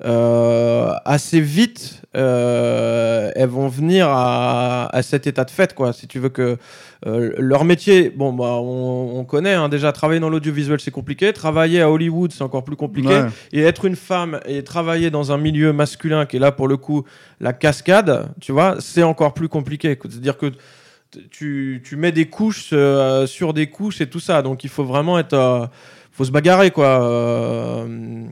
euh, 0.03 0.93
assez 1.05 1.39
vite, 1.41 2.01
euh, 2.15 3.31
elles 3.35 3.49
vont 3.49 3.67
venir 3.67 4.07
à, 4.09 4.87
à 4.95 5.01
cet 5.01 5.27
état 5.27 5.43
de 5.43 5.51
fait, 5.51 5.73
quoi. 5.73 5.93
Si 5.93 6.07
tu 6.07 6.19
veux 6.19 6.29
que 6.29 6.57
euh, 7.05 7.33
leur 7.37 7.63
métier, 7.63 8.09
bon, 8.09 8.33
bah, 8.33 8.57
on, 8.59 9.19
on 9.19 9.23
connaît 9.25 9.53
hein, 9.53 9.69
déjà 9.69 9.91
travailler 9.91 10.19
dans 10.19 10.29
l'audiovisuel, 10.29 10.79
c'est 10.79 10.91
compliqué. 10.91 11.33
Travailler 11.33 11.81
à 11.81 11.89
Hollywood, 11.89 12.31
c'est 12.31 12.43
encore 12.43 12.63
plus 12.63 12.75
compliqué. 12.75 13.09
ouais. 13.09 13.25
Et 13.53 13.61
être 13.61 13.85
une 13.85 13.95
femme 13.95 14.39
et 14.45 14.63
travailler 14.63 15.09
dans 15.09 15.31
un 15.31 15.37
milieu 15.37 15.73
masculin 15.73 16.25
qui 16.25 16.37
est 16.37 16.39
là 16.39 16.51
pour 16.51 16.67
le 16.67 16.77
coup 16.77 17.03
la 17.39 17.53
cascade, 17.53 18.29
tu 18.39 18.51
vois, 18.51 18.75
c'est 18.79 19.03
encore 19.03 19.33
plus 19.33 19.49
compliqué. 19.49 19.97
C'est-à-dire 20.01 20.37
que 20.37 20.51
tu, 21.29 21.81
tu 21.83 21.95
mets 21.95 22.11
des 22.11 22.25
couches 22.25 22.69
euh, 22.73 23.27
sur 23.27 23.53
des 23.53 23.67
couches 23.67 24.01
et 24.01 24.07
tout 24.09 24.19
ça. 24.19 24.41
Donc 24.41 24.63
il 24.63 24.69
faut 24.69 24.85
vraiment 24.85 25.17
être. 25.19 25.69
Faut 26.11 26.25
se 26.25 26.31
bagarrer, 26.31 26.71
quoi. 26.71 27.03
euh, 27.03 28.25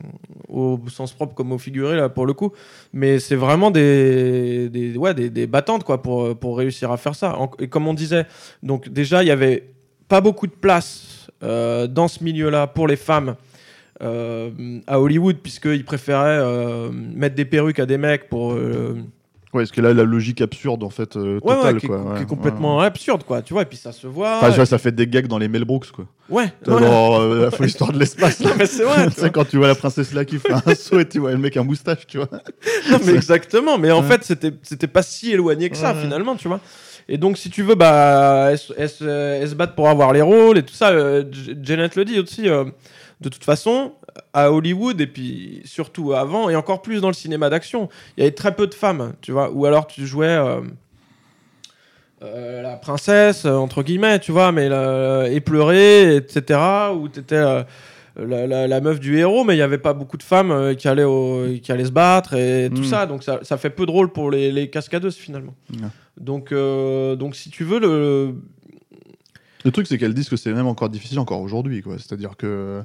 au 0.48 0.80
sens 0.88 1.12
propre 1.12 1.34
comme 1.34 1.52
au 1.52 1.58
figuré, 1.58 1.96
là, 1.96 2.08
pour 2.08 2.26
le 2.26 2.32
coup. 2.32 2.52
Mais 2.92 3.18
c'est 3.18 3.36
vraiment 3.36 3.70
des, 3.70 4.94
ouais, 4.96 5.14
des, 5.14 5.46
battantes, 5.46 5.84
quoi, 5.84 6.02
pour, 6.02 6.36
pour 6.38 6.58
réussir 6.58 6.90
à 6.90 6.96
faire 6.96 7.14
ça. 7.14 7.36
Et 7.58 7.68
comme 7.68 7.86
on 7.86 7.94
disait, 7.94 8.26
donc 8.62 8.88
déjà, 8.88 9.22
il 9.22 9.26
y 9.26 9.30
avait 9.30 9.72
pas 10.08 10.20
beaucoup 10.20 10.46
de 10.46 10.52
place 10.52 11.28
euh, 11.42 11.86
dans 11.86 12.08
ce 12.08 12.22
milieu-là 12.22 12.66
pour 12.66 12.88
les 12.88 12.96
femmes 12.96 13.36
euh, 14.02 14.80
à 14.86 15.00
Hollywood, 15.00 15.38
puisqu'ils 15.42 15.84
préféraient 15.84 16.90
mettre 16.90 17.34
des 17.34 17.44
perruques 17.44 17.78
à 17.78 17.86
des 17.86 17.98
mecs 17.98 18.28
pour. 18.28 18.56
Ouais, 19.52 19.62
parce 19.62 19.72
que 19.72 19.80
là, 19.80 19.92
la 19.92 20.04
logique 20.04 20.40
absurde, 20.42 20.84
en 20.84 20.90
fait, 20.90 21.16
euh, 21.16 21.40
ouais, 21.42 21.50
ouais, 21.50 21.56
totale, 21.56 21.76
qui, 21.80 21.86
est- 21.86 21.88
quoi. 21.88 21.98
qui 21.98 22.04
ouais, 22.12 22.20
est 22.22 22.26
complètement 22.26 22.80
absurde, 22.80 23.24
quoi. 23.24 23.42
Tu 23.42 23.52
vois, 23.52 23.62
et 23.62 23.64
puis 23.66 23.76
ça 23.76 23.90
se 23.90 24.06
voit. 24.06 24.36
Enfin, 24.36 24.50
vois, 24.50 24.64
ça 24.66 24.78
fait 24.78 24.92
des 24.92 25.08
gags 25.08 25.26
dans 25.26 25.38
les 25.38 25.48
Mel 25.48 25.64
Brooks, 25.64 25.90
quoi. 25.90 26.06
ouais, 26.28 26.52
genre, 26.64 27.20
euh, 27.20 27.44
la 27.46 27.50
folle 27.50 27.66
histoire 27.66 27.90
de 27.92 27.98
l'espace. 27.98 28.38
Non, 28.44 28.50
mais 28.56 28.66
c'est 28.66 28.84
vrai. 28.84 29.06
Tu 29.14 29.20
sais, 29.20 29.30
quand 29.30 29.44
tu 29.44 29.56
vois 29.56 29.66
la 29.66 29.74
princesse 29.74 30.12
là 30.14 30.24
qui 30.24 30.38
fait 30.38 30.52
un 30.52 30.74
saut 30.76 31.00
et 31.00 31.08
tu 31.08 31.18
vois 31.18 31.32
le 31.32 31.38
mec 31.38 31.56
un 31.56 31.64
moustache, 31.64 32.06
tu 32.06 32.18
vois. 32.18 32.28
Non, 32.90 32.98
mais 33.04 33.12
exactement. 33.12 33.76
Mais 33.76 33.90
en 33.90 34.02
fait, 34.04 34.22
c'était 34.22 34.52
c'était 34.62 34.86
pas 34.86 35.02
si 35.02 35.32
éloigné 35.32 35.68
que 35.68 35.76
ça 35.76 35.94
finalement, 35.94 36.36
tu 36.36 36.46
vois. 36.46 36.60
Et 37.08 37.18
donc, 37.18 37.36
si 37.36 37.50
tu 37.50 37.64
veux, 37.64 37.74
bah, 37.74 38.50
elles, 38.52 38.58
se- 38.88 39.54
battent 39.56 39.74
pour 39.74 39.88
avoir 39.88 40.12
les 40.12 40.22
rôles 40.22 40.58
et 40.58 40.62
tout 40.62 40.74
ça. 40.74 40.90
Euh, 40.90 41.24
Janet 41.60 41.96
le 41.96 42.04
dit 42.04 42.20
aussi. 42.20 42.48
euh, 42.48 42.64
de 43.20 43.28
toute 43.28 43.44
façon, 43.44 43.92
à 44.32 44.50
Hollywood 44.52 45.00
et 45.00 45.06
puis 45.06 45.62
surtout 45.64 46.12
avant 46.12 46.48
et 46.50 46.56
encore 46.56 46.82
plus 46.82 47.00
dans 47.00 47.08
le 47.08 47.14
cinéma 47.14 47.48
d'action, 47.50 47.88
il 48.16 48.20
y 48.20 48.22
avait 48.24 48.34
très 48.34 48.54
peu 48.54 48.66
de 48.66 48.74
femmes, 48.74 49.12
tu 49.20 49.32
vois. 49.32 49.50
Ou 49.50 49.66
alors 49.66 49.86
tu 49.86 50.06
jouais 50.06 50.26
euh, 50.26 50.60
euh, 52.22 52.62
la 52.62 52.76
princesse 52.76 53.46
euh, 53.46 53.54
entre 53.54 53.82
guillemets, 53.82 54.18
tu 54.18 54.30
vois, 54.32 54.52
mais 54.52 54.68
la, 54.68 55.28
éplorée, 55.30 56.16
etc. 56.16 56.60
Ou 56.94 57.08
t'étais 57.08 57.36
euh, 57.36 57.62
la, 58.16 58.46
la, 58.46 58.66
la 58.68 58.80
meuf 58.82 59.00
du 59.00 59.16
héros, 59.18 59.44
mais 59.44 59.54
il 59.54 59.56
n'y 59.58 59.62
avait 59.62 59.78
pas 59.78 59.94
beaucoup 59.94 60.18
de 60.18 60.22
femmes 60.22 60.74
qui, 60.76 60.86
allaient 60.88 61.04
au- 61.04 61.46
qui 61.62 61.72
allaient 61.72 61.86
se 61.86 61.90
battre 61.92 62.34
et 62.34 62.68
tout 62.74 62.82
Mm. 62.82 62.84
ça. 62.84 63.06
Donc 63.06 63.22
ça, 63.22 63.38
ça 63.42 63.56
fait 63.56 63.70
peu 63.70 63.86
de 63.86 63.90
rôle 63.90 64.12
pour 64.12 64.30
les, 64.30 64.52
les 64.52 64.68
cascadeuses 64.68 65.16
finalement. 65.16 65.54
Donc, 66.18 66.52
donc 66.52 67.36
si 67.36 67.48
tu 67.50 67.64
veux, 67.64 67.80
le... 67.80 68.34
Le 69.62 69.70
truc, 69.72 69.86
c'est 69.86 69.98
qu'elles 69.98 70.14
disent 70.14 70.30
que 70.30 70.36
c'est 70.36 70.54
même 70.54 70.66
encore 70.66 70.88
difficile 70.88 71.18
encore 71.18 71.42
aujourd'hui, 71.42 71.82
quoi. 71.82 71.96
C'est-à-dire 71.98 72.34
que. 72.38 72.82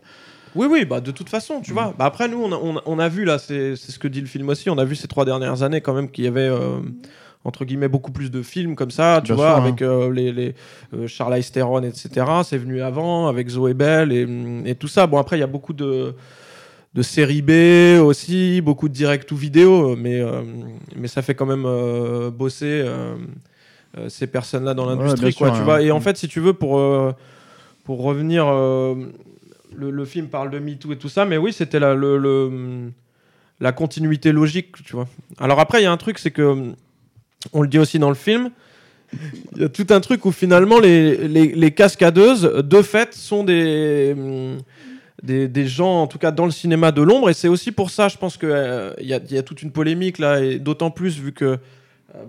Oui, 0.55 0.67
oui, 0.69 0.85
bah 0.85 1.01
de 1.01 1.11
toute 1.11 1.29
façon, 1.29 1.59
Mm. 1.59 1.61
tu 1.63 1.73
vois. 1.73 1.93
Bah, 1.97 2.05
après, 2.05 2.27
nous, 2.27 2.41
on 2.41 2.51
a, 2.51 2.55
on 2.55 2.77
a- 2.77 2.81
on 2.85 2.99
a 2.99 3.09
vu 3.09 3.25
là, 3.25 3.37
c'est 3.39 3.75
ce 3.75 3.99
que 3.99 4.07
dit 4.07 4.21
le 4.21 4.27
film 4.27 4.49
aussi, 4.49 4.69
on 4.69 4.77
a 4.77 4.85
vu 4.85 4.95
ces 4.95 5.07
trois 5.07 5.25
dernières 5.25 5.63
années 5.63 5.81
quand 5.81 5.93
même 5.93 6.09
qu'il 6.09 6.23
y 6.23 6.27
avait. 6.27 6.47
euh, 6.49 6.79
entre 7.47 7.63
guillemets 7.63 7.87
beaucoup 7.87 8.11
plus 8.11 8.31
de 8.31 8.41
films 8.41 8.75
comme 8.75 8.89
ça 8.89 9.21
tu 9.23 9.27
Bien 9.27 9.35
vois 9.35 9.49
sûr, 9.49 9.55
hein. 9.57 9.61
avec 9.67 9.81
euh, 9.83 10.11
les, 10.11 10.31
les 10.31 10.55
euh, 10.95 11.05
Charlize 11.05 11.51
Theron 11.51 11.83
etc 11.83 12.25
c'est 12.43 12.57
venu 12.57 12.81
avant 12.81 13.27
avec 13.27 13.47
Zoé 13.49 13.75
Bell 13.75 14.11
et, 14.11 14.25
et 14.67 14.73
tout 14.73 14.87
ça 14.87 15.05
bon 15.05 15.19
après 15.19 15.37
il 15.37 15.41
y 15.41 15.43
a 15.43 15.47
beaucoup 15.47 15.73
de 15.73 16.15
de 16.95 17.01
séries 17.03 17.43
B 17.43 18.01
aussi 18.03 18.61
beaucoup 18.61 18.89
de 18.89 18.95
direct 18.95 19.31
ou 19.31 19.35
vidéo 19.35 19.95
mais 19.95 20.19
euh, 20.21 20.41
mais 20.95 21.07
ça 21.07 21.21
fait 21.21 21.35
quand 21.35 21.45
même 21.45 21.65
euh, 21.67 22.31
bosser 22.31 22.83
ces 24.07 24.25
personnes 24.25 24.65
là 24.65 24.73
dans 24.73 24.87
l'industrie 24.87 25.31
quoi 25.35 25.49
sûr, 25.49 25.55
tu 25.57 25.61
hein. 25.61 25.65
vois 25.65 25.81
et 25.83 25.91
en 25.91 25.99
Mm. 25.99 26.01
fait 26.01 26.17
si 26.17 26.27
tu 26.27 26.39
veux 26.39 26.53
pour 26.53 26.81
pour 27.83 28.01
revenir 28.01 28.47
le, 29.75 30.05
film 30.05 30.27
parle 30.27 30.51
de 30.51 30.59
MeToo 30.59 30.91
et 30.93 30.97
tout 30.97 31.09
ça 31.09 31.25
mais 31.25 31.37
oui 31.37 31.53
c'était 31.53 31.79
la 31.79 33.71
continuité 33.71 34.31
logique 34.31 34.83
tu 34.83 34.93
vois. 34.93 35.07
Alors 35.39 35.59
après 35.59 35.81
il 35.81 35.83
y 35.83 35.87
a 35.87 35.91
un 35.91 35.97
truc 35.97 36.19
c'est 36.19 36.31
que 36.31 36.73
on 37.53 37.61
le 37.61 37.67
dit 37.67 37.79
aussi 37.79 37.99
dans 37.99 38.09
le 38.09 38.15
film 38.15 38.51
il 39.55 39.61
y 39.61 39.65
a 39.65 39.69
tout 39.69 39.87
un 39.89 39.99
truc 39.99 40.25
où 40.25 40.31
finalement 40.31 40.79
les, 40.79 41.71
cascadeuses 41.75 42.41
de 42.41 42.81
fait 42.81 43.13
sont 43.13 43.43
des 43.43 44.15
gens, 45.67 46.01
en 46.01 46.07
tout 46.07 46.17
cas 46.17 46.31
dans 46.31 46.45
le 46.45 46.51
cinéma 46.51 46.91
de 46.91 47.01
l'ombre, 47.01 47.29
et 47.29 47.33
c'est 47.33 47.47
aussi 47.47 47.71
pour 47.71 47.89
ça, 47.89 48.07
je 48.07 48.17
pense 48.17 48.37
qu'il 48.37 48.49
il 48.99 49.07
y, 49.07 49.13
a, 49.13 49.19
y 49.29 49.37
a 49.37 49.43
toute 49.43 49.61
une 49.61 49.71
polémique 49.71 50.19
là, 50.19 50.41
et 50.41 50.59
d'autant 50.59 50.91
plus 50.91 51.19
vu 51.19 51.31
que 51.31 51.45
euh, 51.45 51.57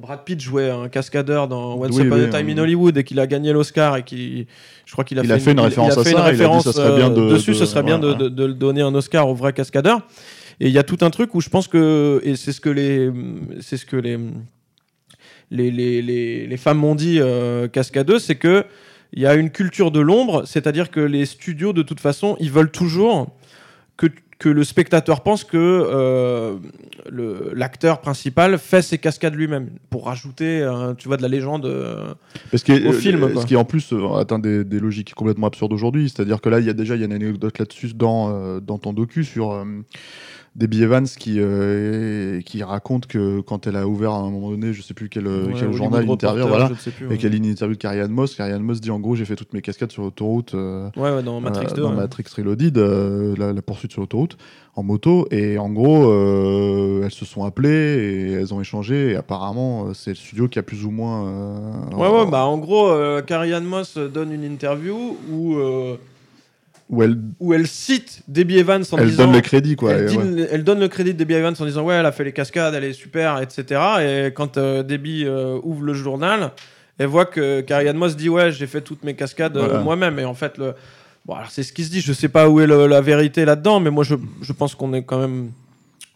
Brad 0.01 0.25
Pitt 0.25 0.41
jouait 0.41 0.71
un 0.71 0.89
cascadeur 0.89 1.49
dans 1.49 1.75
Once 1.77 1.97
Oui, 1.97 2.05
Upon 2.07 2.17
a 2.23 2.27
Time 2.29 2.47
oui. 2.47 2.53
in 2.53 2.59
Hollywood 2.59 2.97
et 2.97 3.05
qu'il 3.05 3.21
a 3.21 3.27
gagné 3.27 3.53
l'Oscar 3.53 3.97
et 3.97 4.03
qui, 4.03 4.47
je 4.85 4.93
crois 4.93 5.05
qu'il 5.05 5.19
a, 5.19 5.23
fait 5.39 5.53
une 5.53 5.61
référence 5.61 5.97
à 5.97 6.03
ça, 6.03 6.11
a 6.11 6.13
dit, 6.13 6.31
référence 6.31 6.65
ça 6.65 6.73
serait 6.73 6.97
bien 6.97 7.11
euh, 7.11 7.15
de- 7.29 7.35
dessus, 7.35 7.51
de- 7.53 7.57
ce 7.57 7.67
serait 7.67 7.83
bien 7.83 7.99
de, 7.99 8.29
donner 8.29 8.83
un 8.83 8.95
Oscar 8.95 9.29
au 9.29 9.35
vrai 9.35 9.53
cascadeur. 9.53 10.01
Et 10.61 10.67
il 10.69 10.73
y 10.73 10.79
a 10.79 10.83
tout 10.83 10.99
un 11.03 11.11
truc 11.11 11.35
où 11.35 11.41
je 11.41 11.49
pense 11.51 11.69
que, 11.69 12.21
et 12.25 12.35
c'est 12.37 12.53
ce 12.53 12.61
que 12.61 12.71
les, 12.71 13.11
c'est 13.61 13.77
ce 13.77 13.85
que 13.87 13.97
les, 13.97 14.19
les, 15.51 15.71
les, 15.71 16.03
les, 16.03 16.47
les 16.47 16.57
femmes 16.57 16.79
m'ont 16.79 16.95
dit 16.95 17.19
euh, 17.21 17.69
cascadeuses, 17.69 18.25
c'est 18.25 18.37
que 18.37 18.65
il 19.13 19.23
y 19.23 19.27
a 19.27 19.35
une 19.35 19.51
culture 19.51 19.91
de 19.91 20.01
l'ombre, 20.01 20.43
c'est-à-dire 20.47 20.91
que 20.91 21.01
les 21.01 21.27
studios, 21.27 21.73
de 21.73 21.83
toute 21.83 22.01
façon, 22.01 22.37
ils 22.41 22.51
veulent 22.51 22.71
toujours 22.73 23.29
que, 23.97 24.09
que 24.39 24.49
le 24.51 24.65
spectateur 24.65 25.23
pense 25.23 25.45
que 25.45 25.57
euh, 25.57 26.57
l'acteur 27.55 28.01
principal 28.01 28.59
fait 28.59 28.83
ses 28.83 28.99
cascades 28.99 29.35
lui-même 29.35 29.71
pour 29.89 30.07
rajouter, 30.07 30.61
euh, 30.61 30.93
tu 30.95 31.09
vois, 31.09 31.17
de 31.17 31.23
la 31.23 31.29
légende. 31.29 31.65
euh. 31.65 32.13
Parce 32.51 32.63
que, 32.63 32.89
Au 32.89 32.93
film, 32.93 33.33
quoi. 33.33 33.41
ce 33.43 33.47
qui 33.47 33.57
en 33.57 33.65
plus 33.65 33.95
atteint 34.19 34.39
des, 34.39 34.63
des 34.65 34.79
logiques 34.79 35.15
complètement 35.15 35.47
absurdes 35.47 35.73
aujourd'hui, 35.73 36.11
c'est-à-dire 36.11 36.41
que 36.41 36.51
là, 36.51 36.61
il 36.61 36.67
y 36.67 36.71
a 36.71 36.75
déjà 36.75 36.95
il 36.97 37.01
y 37.01 37.03
a 37.03 37.07
une 37.07 37.13
anecdote 37.15 37.59
là-dessus 37.59 37.95
dans, 37.95 38.61
dans 38.61 38.79
ton 38.79 38.93
docu 38.93 39.25
sur 39.25 39.65
Debbie 40.57 40.83
Evans 40.85 41.05
qui, 41.07 41.35
euh, 41.39 42.41
qui 42.41 42.63
raconte 42.63 43.07
que 43.07 43.41
quand 43.43 43.67
elle 43.67 43.77
a 43.77 43.87
ouvert 43.87 44.13
à 44.13 44.21
un 44.21 44.31
moment 44.31 44.51
donné, 44.51 44.73
je 44.73 44.81
sais 44.81 44.95
plus 44.95 45.11
quel, 45.11 45.27
Ouais, 45.27 45.33
quel 45.55 45.55
Hollywood 45.69 45.73
journal, 45.77 46.05
une 46.05 46.11
interview, 46.11 46.47
voilà, 46.49 46.71
et 47.11 47.19
qu'elle 47.19 47.35
a 47.35 47.37
une 47.37 47.45
interview 47.45 47.75
de 47.77 47.81
Carrie 47.81 48.01
Ann 48.01 48.11
Moss. 48.11 48.35
Carrie 48.35 48.53
Ann 48.53 48.63
Moss 48.63 48.81
dit 48.81 48.91
en 48.91 48.99
gros, 48.99 49.15
j'ai 49.15 49.27
fait 49.27 49.37
toutes 49.37 49.53
mes 49.53 49.61
cascades 49.61 49.93
sur 49.93 50.03
l'autoroute. 50.03 50.55
euh, 50.55 50.89
Ouais, 50.97 51.15
ouais, 51.15 51.23
dans 51.23 51.41
Matrix 51.43 51.67
euh, 51.73 51.75
2. 51.75 51.83
dans 51.83 51.91
ouais. 51.91 51.97
Matrix 51.97 52.25
Reloaded, 52.37 52.79
euh, 52.79 53.35
la, 53.37 53.53
la 53.53 53.61
poursuite 53.63 53.93
sur 53.93 54.01
l'autoroute, 54.01 54.39
en 54.77 54.83
moto. 54.83 55.27
Et 55.31 55.59
en 55.59 55.69
gros, 55.69 56.11
euh, 56.11 57.03
elles 57.05 57.11
se 57.13 57.27
sont 57.27 57.45
appelées 57.45 57.69
et 57.69 58.33
elles 58.33 58.55
ont 58.55 58.61
échangé. 58.63 59.11
Et 59.13 59.17
apparemment, 59.17 59.89
euh, 59.89 59.91
c'est 59.95 60.11
le 60.13 60.17
studio 60.17 60.49
qui 60.49 60.59
a 60.59 60.63
plus 60.63 60.87
ou 60.87 60.91
moins. 60.91 61.27
euh, 61.27 61.97
Ouais, 61.97 62.09
ouais, 62.09 62.31
bah 62.31 62.47
en 62.47 62.57
gros, 62.57 62.89
euh, 62.89 63.21
Carrie 63.21 63.53
Ann 63.53 63.65
Moss 63.65 63.99
donne 63.99 64.33
une 64.33 64.45
interview 64.45 65.19
où, 65.31 65.57
euh, 65.57 65.97
Où 66.89 67.03
elle, 67.03 67.19
où 67.41 67.53
elle 67.53 67.67
cite 67.67 68.23
Debbie 68.29 68.59
Evans 68.59 68.85
en 68.93 68.99
elle 68.99 69.09
disant. 69.11 69.25
donne 69.25 69.35
le 69.35 69.41
crédit, 69.41 69.75
quoi. 69.75 69.93
elle, 69.93 70.05
et 70.05 70.07
dit- 70.07 70.17
ouais. 70.19 70.49
elle 70.53 70.63
donne 70.63 70.79
le 70.79 70.87
crédit 70.87 71.15
de 71.15 71.19
Debbie 71.19 71.35
Evans 71.35 71.55
en 71.59 71.65
disant 71.65 71.83
ouais 71.83 71.97
elle 71.97 72.07
a 72.07 72.13
fait 72.13 72.23
les 72.23 72.31
cascades 72.33 72.75
elle 72.75 72.85
est 72.85 72.93
super 72.93 73.41
etc 73.41 73.81
et 74.03 74.33
quand 74.33 74.57
euh, 74.57 74.85
Debbie 74.85 75.25
euh, 75.27 75.59
ouvre 75.65 75.83
le 75.83 75.95
journal 75.95 76.53
elle 76.99 77.09
voit 77.09 77.27
que 77.27 77.61
Carrie 77.63 77.93
Moss 77.93 78.15
dit 78.17 78.29
ouais, 78.29 78.53
j'ai 78.53 78.67
fait 78.69 78.81
toutes 78.83 79.03
mes 79.05 79.15
cascades 79.15 79.57
euh, 79.57 79.83
moi-même. 79.83 80.19
Et 80.19 80.25
en 80.25 80.33
fait, 80.33 80.57
le... 80.57 80.73
bon, 81.27 81.35
alors 81.35 81.51
c'est 81.51 81.63
ce 81.63 81.73
qui 81.75 81.85
se 81.85 81.91
dit. 81.91 82.01
Je 82.01 82.13
sais 82.15 82.29
pas 82.31 82.49
où 82.49 82.59
est 82.59 82.67
le- 82.67 82.87
la 82.87 83.03
vérité 83.03 83.45
là-dedans, 83.45 83.81
mais 83.81 83.91
moi, 83.91 84.03
je, 84.03 84.15
je 84.41 84.53
pense 84.55 84.75
qu'on 84.75 84.95
est 84.95 85.03
quand 85.03 85.19
même 85.19 85.51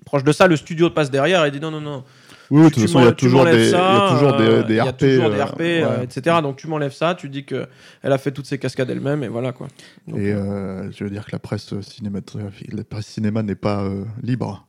proche 0.06 0.24
de 0.24 0.32
ça. 0.32 0.46
Le 0.46 0.56
studio 0.56 0.88
passe 0.88 1.10
derrière 1.10 1.44
et 1.44 1.50
dit 1.50 1.60
non, 1.60 1.70
non, 1.70 1.82
non. 1.82 2.02
Oui, 2.50 2.62
de 2.64 2.68
tu 2.68 2.74
toute 2.74 2.82
façon, 2.82 2.98
il 3.00 3.04
y 3.04 3.08
a 3.08 3.12
tu 3.12 3.26
toujours 3.26 3.44
des, 3.44 3.72
euh, 3.74 4.82
RP. 4.82 5.02
euh, 5.04 5.44
RP, 5.44 5.60
euh, 5.60 5.98
ouais. 5.98 6.04
etc. 6.04 6.36
Donc 6.42 6.56
tu 6.56 6.66
m'enlèves 6.66 6.92
ça, 6.92 7.14
tu 7.14 7.28
dis 7.28 7.44
que 7.44 7.66
elle 8.02 8.12
a 8.12 8.18
fait 8.18 8.32
toutes 8.32 8.46
ses 8.46 8.58
cascades 8.58 8.90
elle-même 8.90 9.22
et 9.22 9.28
voilà 9.28 9.52
quoi. 9.52 9.68
Donc, 10.08 10.18
Et 10.18 10.32
euh, 10.32 10.38
euh, 10.40 10.90
je 10.96 11.04
veux 11.04 11.10
dire 11.10 11.24
que 11.24 11.30
la 11.32 11.38
presse 11.38 11.72
cinématographique, 11.80 12.72
la 12.72 12.82
presse 12.84 13.06
cinéma 13.06 13.42
n'est 13.44 13.54
pas 13.54 13.82
euh, 13.82 14.04
libre. 14.22 14.66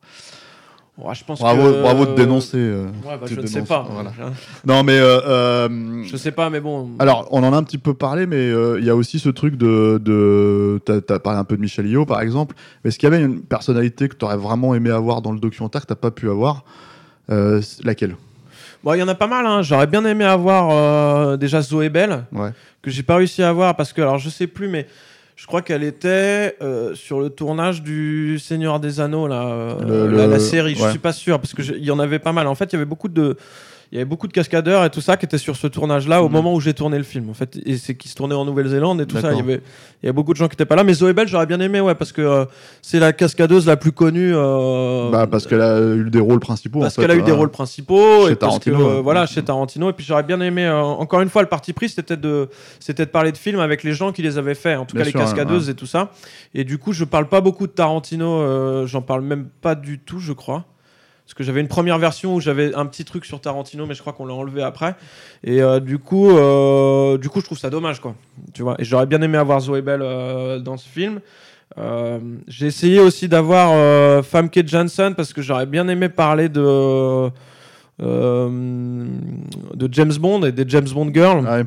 je 1.14 1.24
pense 1.24 1.40
Bravo, 1.40 1.64
que- 1.72 1.82
bravo 1.82 2.06
de 2.06 2.14
dénoncer. 2.14 2.58
euh, 2.58 2.86
Ouais, 3.04 3.18
bah, 3.20 3.26
tu 3.26 3.34
je 3.34 3.42
ne 3.42 3.48
sais 3.48 3.64
pas. 3.64 3.88
voilà. 3.90 4.12
Je- 4.16 4.68
Non, 4.72 4.84
mais 4.84 5.00
euh, 5.00 5.20
euh, 5.26 6.04
Je 6.04 6.18
sais 6.18 6.32
pas, 6.32 6.52
mais 6.52 6.60
bon. 6.60 6.92
alors 7.00 7.28
on 7.32 7.42
en 7.44 7.52
a 7.52 7.58
un 7.58 7.64
petit 7.64 7.80
peu 7.80 7.96
parlé, 7.96 8.28
mais 8.28 8.36
euh, 8.52 8.78
il 8.80 8.86
y 8.86 8.92
a 8.92 8.96
aussi 8.96 9.18
ce 9.18 9.30
truc 9.30 9.56
de, 9.56 10.00
de 10.04 10.80
t'as 10.86 11.16
as 11.16 11.20
parlé 11.20 11.40
un 11.40 11.44
peu 11.46 11.56
de 11.56 11.62
Michel 11.62 11.88
Yeoh 11.88 12.06
par 12.06 12.22
exemple. 12.22 12.56
Mais 12.84 12.90
est-ce 12.90 13.00
qu'il 13.00 13.10
y 13.10 13.12
avait 13.12 13.24
une 13.24 13.42
personnalité 13.42 14.08
que 14.08 14.16
tu 14.16 14.24
aurais 14.26 14.38
vraiment 14.38 14.76
aimé 14.76 14.92
avoir 14.92 15.24
dans 15.24 15.32
le 15.32 15.40
documentaire 15.40 15.82
que 15.82 15.88
t'as 15.88 15.96
pas 15.96 16.12
pu 16.12 16.30
avoir? 16.30 16.58
Euh, 16.58 16.60
Laquelle? 17.84 18.16
Bon, 18.84 18.94
il 18.94 19.00
y 19.00 19.04
en 19.04 19.08
a 19.08 19.16
pas 19.16 19.28
mal. 19.28 19.46
Hein. 19.46 19.62
J'aurais 19.62 19.88
bien 19.88 20.04
aimé 20.06 20.24
avoir 20.26 20.70
euh, 20.72 21.38
déjà 21.38 21.62
Zoé 21.62 21.90
Bell, 21.90 22.24
Ouais. 22.32 22.50
que 22.82 22.90
j'ai 22.92 23.04
pas 23.04 23.16
réussi 23.16 23.44
à 23.44 23.50
avoir 23.50 23.76
parce 23.76 23.94
que, 23.94 24.02
alors 24.02 24.18
je 24.18 24.30
sais 24.30 24.48
plus, 24.48 24.68
mais 24.68 24.88
je 25.36 25.46
crois 25.48 25.62
qu'elle 25.62 25.84
était 25.84 26.56
euh, 26.62 26.94
sur 26.96 27.20
le 27.20 27.30
tournage 27.30 27.82
du 27.84 28.38
Seigneur 28.40 28.80
des 28.80 29.00
Anneaux, 29.00 29.28
là, 29.28 29.44
euh, 29.48 30.08
Le- 30.08 30.16
la, 30.18 30.26
le- 30.26 30.32
la 30.34 30.40
série. 30.40 30.76
Je 30.76 30.84
ouais. 30.84 30.90
suis 30.90 31.00
pas 31.00 31.14
sûr 31.14 31.40
parce 31.40 31.54
que 31.54 31.62
je- 31.64 31.74
il 31.74 31.84
y 31.86 31.92
en 31.92 32.00
avait 32.00 32.20
pas 32.20 32.32
mal. 32.34 32.48
En 32.48 32.56
fait, 32.56 32.66
il 32.66 32.74
y 32.74 32.76
avait 32.76 32.86
beaucoup 32.86 33.08
de. 33.10 33.38
Il 33.92 33.96
y 33.96 33.98
avait 33.98 34.06
beaucoup 34.06 34.28
de 34.28 34.32
cascadeurs 34.32 34.86
et 34.86 34.90
tout 34.90 35.02
ça 35.02 35.18
qui 35.18 35.26
étaient 35.26 35.38
sur 35.38 35.58
ce 35.58 35.68
tournage-là 35.68 36.24
au 36.24 36.28
Mhm. 36.28 36.32
moment 36.34 36.54
où 36.54 36.62
j'ai 36.62 36.74
tourné 36.74 36.98
le 36.98 37.04
film. 37.04 37.30
En 37.30 37.34
fait, 37.34 37.60
et 37.66 37.76
c'est 37.76 37.94
qui 37.96 38.08
se 38.08 38.16
tournait 38.16 38.36
en 38.36 38.46
Nouvelle-Zélande 38.46 39.02
et 39.02 39.06
tout 39.06 39.18
ça. 39.20 39.34
Il 39.34 39.38
y 39.38 39.42
avait, 39.42 39.56
il 40.02 40.06
y 40.06 40.08
avait 40.08 40.14
beaucoup 40.14 40.32
de 40.32 40.38
gens 40.38 40.48
qui 40.48 40.54
étaient 40.54 40.64
pas 40.66 40.78
là. 40.78 40.86
Mais 40.86 40.94
Zoé 40.94 41.12
Bell, 41.12 41.28
j'aurais 41.28 41.46
bien 41.46 41.60
aimé, 41.60 41.82
ouais, 41.82 41.94
parce 41.94 42.14
que 42.14 42.22
euh, 42.22 42.46
c'est 42.82 43.00
la 43.00 43.12
cascadeuse 43.12 43.68
la 43.68 43.76
plus 43.76 43.92
connue. 43.92 44.32
euh, 44.34 45.10
Bah, 45.12 45.28
parce 45.28 45.46
qu'elle 45.46 45.60
a 45.62 45.82
eu 45.82 46.10
des 46.10 46.20
rôles 46.22 46.40
principaux. 46.40 46.80
parce 46.80 46.96
qu'elle 46.96 47.12
a 47.12 47.16
eu 47.16 47.22
des 47.22 47.32
hein. 47.32 47.36
rôles 47.36 47.52
principaux 47.52 48.28
Chez 48.28 48.32
et 48.32 48.36
parce 48.36 48.60
que, 48.60 48.70
Tarantino, 48.70 48.80
euh, 48.90 48.96
ouais. 48.96 49.02
voilà 49.02 49.26
chez 49.26 49.44
Tarantino 49.44 49.90
et 49.90 49.94
puis 49.94 50.06
j'aurais 50.06 50.24
bien 50.24 50.40
aimé 50.40 50.66
euh, 50.66 50.82
encore 50.82 51.20
une 51.22 51.30
fois 51.30 51.42
le 51.42 51.50
parti 51.50 51.74
pris 51.74 51.90
c'était 51.90 52.16
de 52.18 52.48
c'était 52.80 53.06
de 53.06 53.12
parler 53.12 53.32
de 53.34 53.38
films 53.38 53.60
avec 53.60 53.84
les 53.84 53.92
gens 53.94 54.12
qui 54.14 54.22
les 54.22 54.38
avaient 54.38 54.56
fait 54.56 54.76
en 54.76 54.86
tout 54.86 54.96
Bien 54.96 55.04
cas 55.04 55.12
sûr, 55.12 55.20
les 55.20 55.26
cascadeuses 55.26 55.70
et 55.70 55.74
tout 55.76 55.86
ça 55.86 56.12
et 56.56 56.64
du 56.64 56.78
coup 56.78 56.94
je 56.94 57.04
parle 57.04 57.28
pas 57.28 57.42
beaucoup 57.42 57.68
de 57.68 57.72
Tarantino 57.74 58.88
j'en 58.88 59.02
parle 59.02 59.22
même 59.22 59.50
pas 59.62 59.76
du 59.76 60.00
tout 60.00 60.20
je 60.20 60.34
crois 60.34 60.66
parce 61.32 61.38
que 61.38 61.44
j'avais 61.46 61.62
une 61.62 61.70
première 61.70 61.98
version 61.98 62.36
où 62.36 62.42
j'avais 62.42 62.76
un 62.76 62.86
petit 62.86 63.06
truc 63.06 63.24
sur 63.24 63.40
Tarantino 63.40 63.86
mais 63.86 63.94
je 63.94 64.02
crois 64.02 64.12
qu'on 64.12 64.26
l'a 64.26 64.34
enlevé 64.34 64.62
après. 64.62 64.96
Et 65.46 65.62
euh, 65.62 65.80
du 65.80 65.98
coup 65.98 66.30
euh, 66.30 67.18
du 67.18 67.30
coup 67.30 67.40
je 67.40 67.46
trouve 67.46 67.58
ça 67.58 67.70
dommage 67.70 68.02
quoi. 68.02 68.16
Tu 68.54 68.64
vois. 68.64 68.76
Et 68.80 68.84
j'aurais 68.84 69.06
bien 69.06 69.22
aimé 69.22 69.38
avoir 69.38 69.62
Zoé 69.62 69.82
Bell 69.82 70.02
euh, 70.04 70.60
dans 70.60 70.76
ce 70.76 70.90
film. 70.90 71.22
J'ai 72.50 72.66
essayé 72.66 73.00
aussi 73.00 73.30
d'avoir 73.30 74.26
Famke 74.26 74.68
Janssen 74.68 75.16
parce 75.16 75.32
que 75.32 75.42
j'aurais 75.42 75.68
bien 75.68 75.88
aimé 75.88 76.10
parler 76.10 76.50
de 76.50 77.30
de 77.98 79.90
James 79.90 80.14
Bond 80.20 80.44
et 80.44 80.52
des 80.52 80.66
James 80.68 80.90
Bond 80.94 81.14
Girls. 81.14 81.46
Ouais. 81.46 81.64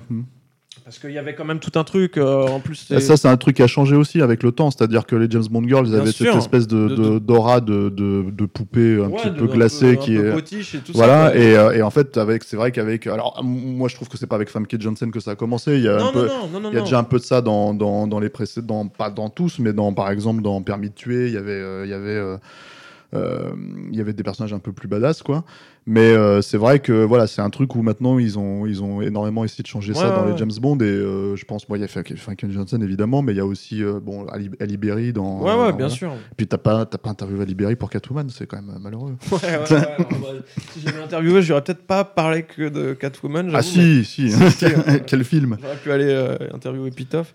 Parce 0.84 0.98
qu'il 0.98 1.12
y 1.12 1.18
avait 1.18 1.34
quand 1.34 1.46
même 1.46 1.60
tout 1.60 1.72
un 1.78 1.84
truc 1.84 2.18
euh, 2.18 2.46
en 2.46 2.60
plus 2.60 2.90
Et 2.90 3.00
ça, 3.00 3.16
c'est 3.16 3.28
un 3.28 3.36
truc 3.38 3.56
qui 3.56 3.62
a 3.62 3.66
changé 3.66 3.96
aussi 3.96 4.20
avec 4.20 4.42
le 4.42 4.52
temps. 4.52 4.70
C'est-à-dire 4.70 5.06
que 5.06 5.16
les 5.16 5.30
James 5.30 5.44
Bond 5.50 5.66
Girls, 5.66 5.86
ils 5.86 5.92
Bien 5.92 6.00
avaient 6.00 6.12
sûr. 6.12 6.26
cette 6.32 6.42
espèce 6.42 6.66
de, 6.66 7.18
d'aura 7.18 7.60
de, 7.60 7.88
de, 7.88 8.26
de 8.30 8.44
poupée 8.46 8.96
un 9.02 9.08
Ouais, 9.08 9.16
petit 9.22 9.30
peu 9.30 9.46
glacée 9.46 9.96
qui 9.96 10.14
peu 10.16 10.36
est. 10.38 10.52
et 10.52 10.78
tout 10.80 10.92
Voilà, 10.94 11.26
ça, 11.28 11.32
quoi. 11.32 11.40
et, 11.40 11.56
euh, 11.56 11.70
et 11.72 11.82
en 11.82 11.90
fait, 11.90 12.18
avec, 12.18 12.44
c'est 12.44 12.56
vrai 12.56 12.70
qu'avec. 12.70 13.06
Alors, 13.06 13.40
moi, 13.42 13.88
je 13.88 13.94
trouve 13.94 14.08
que 14.08 14.18
c'est 14.18 14.26
pas 14.26 14.36
avec 14.36 14.50
Famke 14.50 14.76
Janssen 14.78 15.10
que 15.10 15.20
ça 15.20 15.30
a 15.30 15.34
commencé. 15.36 15.76
Il 15.76 15.84
y 15.84 15.88
a, 15.88 15.96
un 15.96 15.98
non, 16.00 16.12
peu, 16.12 16.26
non, 16.28 16.48
non, 16.52 16.60
non, 16.60 16.70
il 16.70 16.74
y 16.74 16.76
a 16.76 16.80
non. 16.80 16.84
déjà 16.84 16.98
un 16.98 17.04
peu 17.04 17.18
de 17.18 17.24
ça 17.24 17.40
dans, 17.40 17.72
dans, 17.72 18.06
dans 18.06 18.20
les 18.20 18.28
précédents, 18.28 18.86
pas 18.86 19.08
dans 19.10 19.30
tous, 19.30 19.58
mais 19.60 19.72
dans, 19.72 19.92
par 19.94 20.10
exemple, 20.10 20.42
dans 20.42 20.60
Permis 20.62 20.90
de 20.90 20.94
tuer, 20.94 21.28
il 21.28 21.32
y 21.32 21.38
avait. 21.38 21.52
euh, 21.52 21.84
il 21.86 21.90
y 21.90 21.94
avait 21.94 22.20
il 23.14 23.96
y 23.96 24.00
avait 24.00 24.12
des 24.12 24.22
personnages 24.22 24.52
un 24.52 24.58
peu 24.58 24.72
plus 24.72 24.88
badass, 24.88 25.22
quoi. 25.22 25.44
Mais 25.86 26.00
euh, 26.12 26.40
c'est 26.40 26.56
vrai 26.56 26.78
que 26.78 26.92
voilà, 27.04 27.26
c'est 27.26 27.42
un 27.42 27.50
truc 27.50 27.74
où 27.76 27.82
maintenant 27.82 28.18
ils 28.18 28.38
ont, 28.38 28.64
ils 28.64 28.82
ont 28.82 29.02
énormément 29.02 29.44
essayé 29.44 29.62
de 29.62 29.68
changer 29.68 29.92
ça 29.92 30.08
Ouais, 30.08 30.16
dans 30.16 30.24
ouais, 30.24 30.32
les. 30.32 30.38
James 30.38 30.50
Bond. 30.60 30.78
Et 30.78 30.84
euh, 30.84 31.36
je 31.36 31.44
pense, 31.44 31.68
moi, 31.68 31.76
il 31.76 31.82
y 31.82 31.84
a 31.84 31.88
Famke 31.88 32.50
Janssen 32.50 32.82
évidemment, 32.82 33.20
mais 33.20 33.32
il 33.32 33.36
y 33.36 33.40
a 33.40 33.44
aussi 33.44 33.82
euh, 33.84 34.00
bon, 34.00 34.26
Ali, 34.28 34.50
Ali 34.60 34.76
Berry 34.78 35.12
dans. 35.12 35.40
ouais 35.42 35.52
ouais 35.54 35.70
dans- 35.72 35.76
bien 35.76 35.88
sûr 35.90 36.12
Puis 36.38 36.46
t'as 36.46 36.56
pas, 36.58 36.86
pas 36.86 37.10
interviewé 37.10 37.42
Ali 37.42 37.54
Berry 37.54 37.76
pour 37.76 37.90
Catwoman, 37.90 38.30
c'est 38.30 38.46
quand 38.46 38.56
même 38.62 38.74
euh, 38.74 38.78
malheureux. 38.78 39.14
ouais, 39.30 39.38
ouais, 39.38 39.64
bah, 39.70 39.86
si 40.72 40.80
j'avais 40.80 41.02
interviewé 41.02 41.42
j'aurais 41.42 41.62
peut-être 41.62 41.86
pas 41.86 42.04
parlé 42.04 42.44
que 42.44 42.68
de 42.70 42.94
Catwoman 42.94 43.50
Ah 43.52 43.58
mais- 43.58 43.62
si, 43.62 44.04
si, 44.04 44.32
euh, 44.32 44.98
quel 45.06 45.22
film 45.24 45.58
J'aurais 45.60 45.76
pu 45.76 45.92
aller 45.92 46.06
euh, 46.08 46.36
interviewer 46.54 46.90
Pitoff. 46.92 47.34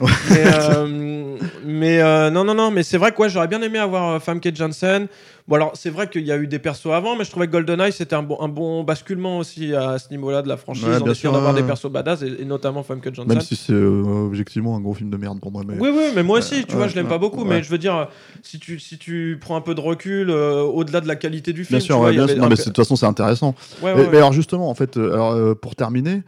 Ouais. 0.00 0.06
mais 0.30 0.44
euh, 0.46 1.36
mais, 1.78 2.00
euh, 2.00 2.30
non, 2.30 2.44
non, 2.44 2.54
non, 2.54 2.70
mais 2.70 2.82
c'est 2.82 2.98
vrai 2.98 3.12
que 3.12 3.22
ouais, 3.22 3.28
j'aurais 3.28 3.48
bien 3.48 3.62
aimé 3.62 3.78
avoir 3.78 4.10
euh, 4.10 4.18
Famke 4.18 4.54
Janssen. 4.54 5.06
Bon, 5.46 5.56
alors 5.56 5.72
c'est 5.74 5.88
vrai 5.88 6.08
qu'il 6.10 6.26
y 6.26 6.32
a 6.32 6.36
eu 6.36 6.46
des 6.46 6.58
persos 6.58 6.92
avant, 6.92 7.16
mais 7.16 7.24
je 7.24 7.30
trouvais 7.30 7.46
que 7.46 7.52
GoldenEye 7.52 7.90
c'était 7.90 8.14
un 8.14 8.22
bon, 8.22 8.36
un 8.40 8.48
bon 8.48 8.84
basculement 8.84 9.38
aussi 9.38 9.74
à 9.74 9.98
ce 9.98 10.10
niveau-là 10.10 10.42
de 10.42 10.48
la 10.48 10.58
franchise, 10.58 10.84
Ouais, 10.84 11.14
sûr, 11.14 11.32
d'avoir 11.32 11.54
des 11.54 11.62
persos 11.62 11.90
badass 11.90 12.20
et, 12.20 12.42
et 12.42 12.44
notamment 12.44 12.82
Famke 12.82 13.14
Janssen. 13.14 13.28
Même 13.28 13.40
si 13.40 13.56
c'est 13.56 13.72
euh, 13.72 14.26
objectivement 14.26 14.76
un 14.76 14.80
gros 14.80 14.92
film 14.92 15.08
de 15.08 15.16
merde 15.16 15.40
pour 15.40 15.50
moi. 15.50 15.62
Mais... 15.66 15.74
Oui, 15.78 15.88
oui, 15.90 16.12
mais 16.14 16.22
moi 16.22 16.38
aussi, 16.38 16.66
tu 16.66 16.76
vois, 16.76 16.88
je 16.88 16.96
l'aime 16.96 17.08
pas 17.08 17.18
beaucoup, 17.18 17.44
mais 17.44 17.62
je 17.62 17.70
veux 17.70 17.78
dire, 17.78 18.08
si 18.42 18.58
tu, 18.58 18.78
si 18.78 18.98
tu 18.98 19.38
prends 19.40 19.56
un 19.56 19.62
peu 19.62 19.74
de 19.74 19.80
recul, 19.80 20.30
au-delà 20.30 21.00
de 21.00 21.08
la 21.08 21.16
qualité 21.16 21.54
du 21.54 21.64
film, 21.64 21.78
Bien 21.78 21.86
sûr, 21.86 21.98
vois, 21.98 22.10
bien. 22.10 22.26
Non, 22.26 22.48
mais 22.48 22.56
de 22.56 22.62
toute 22.62 22.76
façon, 22.76 22.96
c'est 22.96 23.06
intéressant. 23.06 23.54
Et-. 23.82 23.94
Mais 24.10 24.18
alors, 24.18 24.32
justement, 24.32 24.68
en 24.68 24.74
fait, 24.74 24.96
alors, 24.98 25.56
pour 25.56 25.76
terminer, 25.76 26.22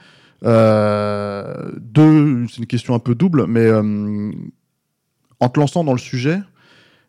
euh, 0.45 1.71
deux, 1.81 2.47
c'est 2.49 2.59
une 2.59 2.67
question 2.67 2.95
un 2.95 2.99
peu 2.99 3.15
double, 3.15 3.47
mais 3.47 3.67
euh, 3.67 4.31
en 5.41 5.49
te 5.49 5.59
lançant 5.59 5.85
dans 5.85 5.93
le 5.93 5.99
sujet 5.99 6.41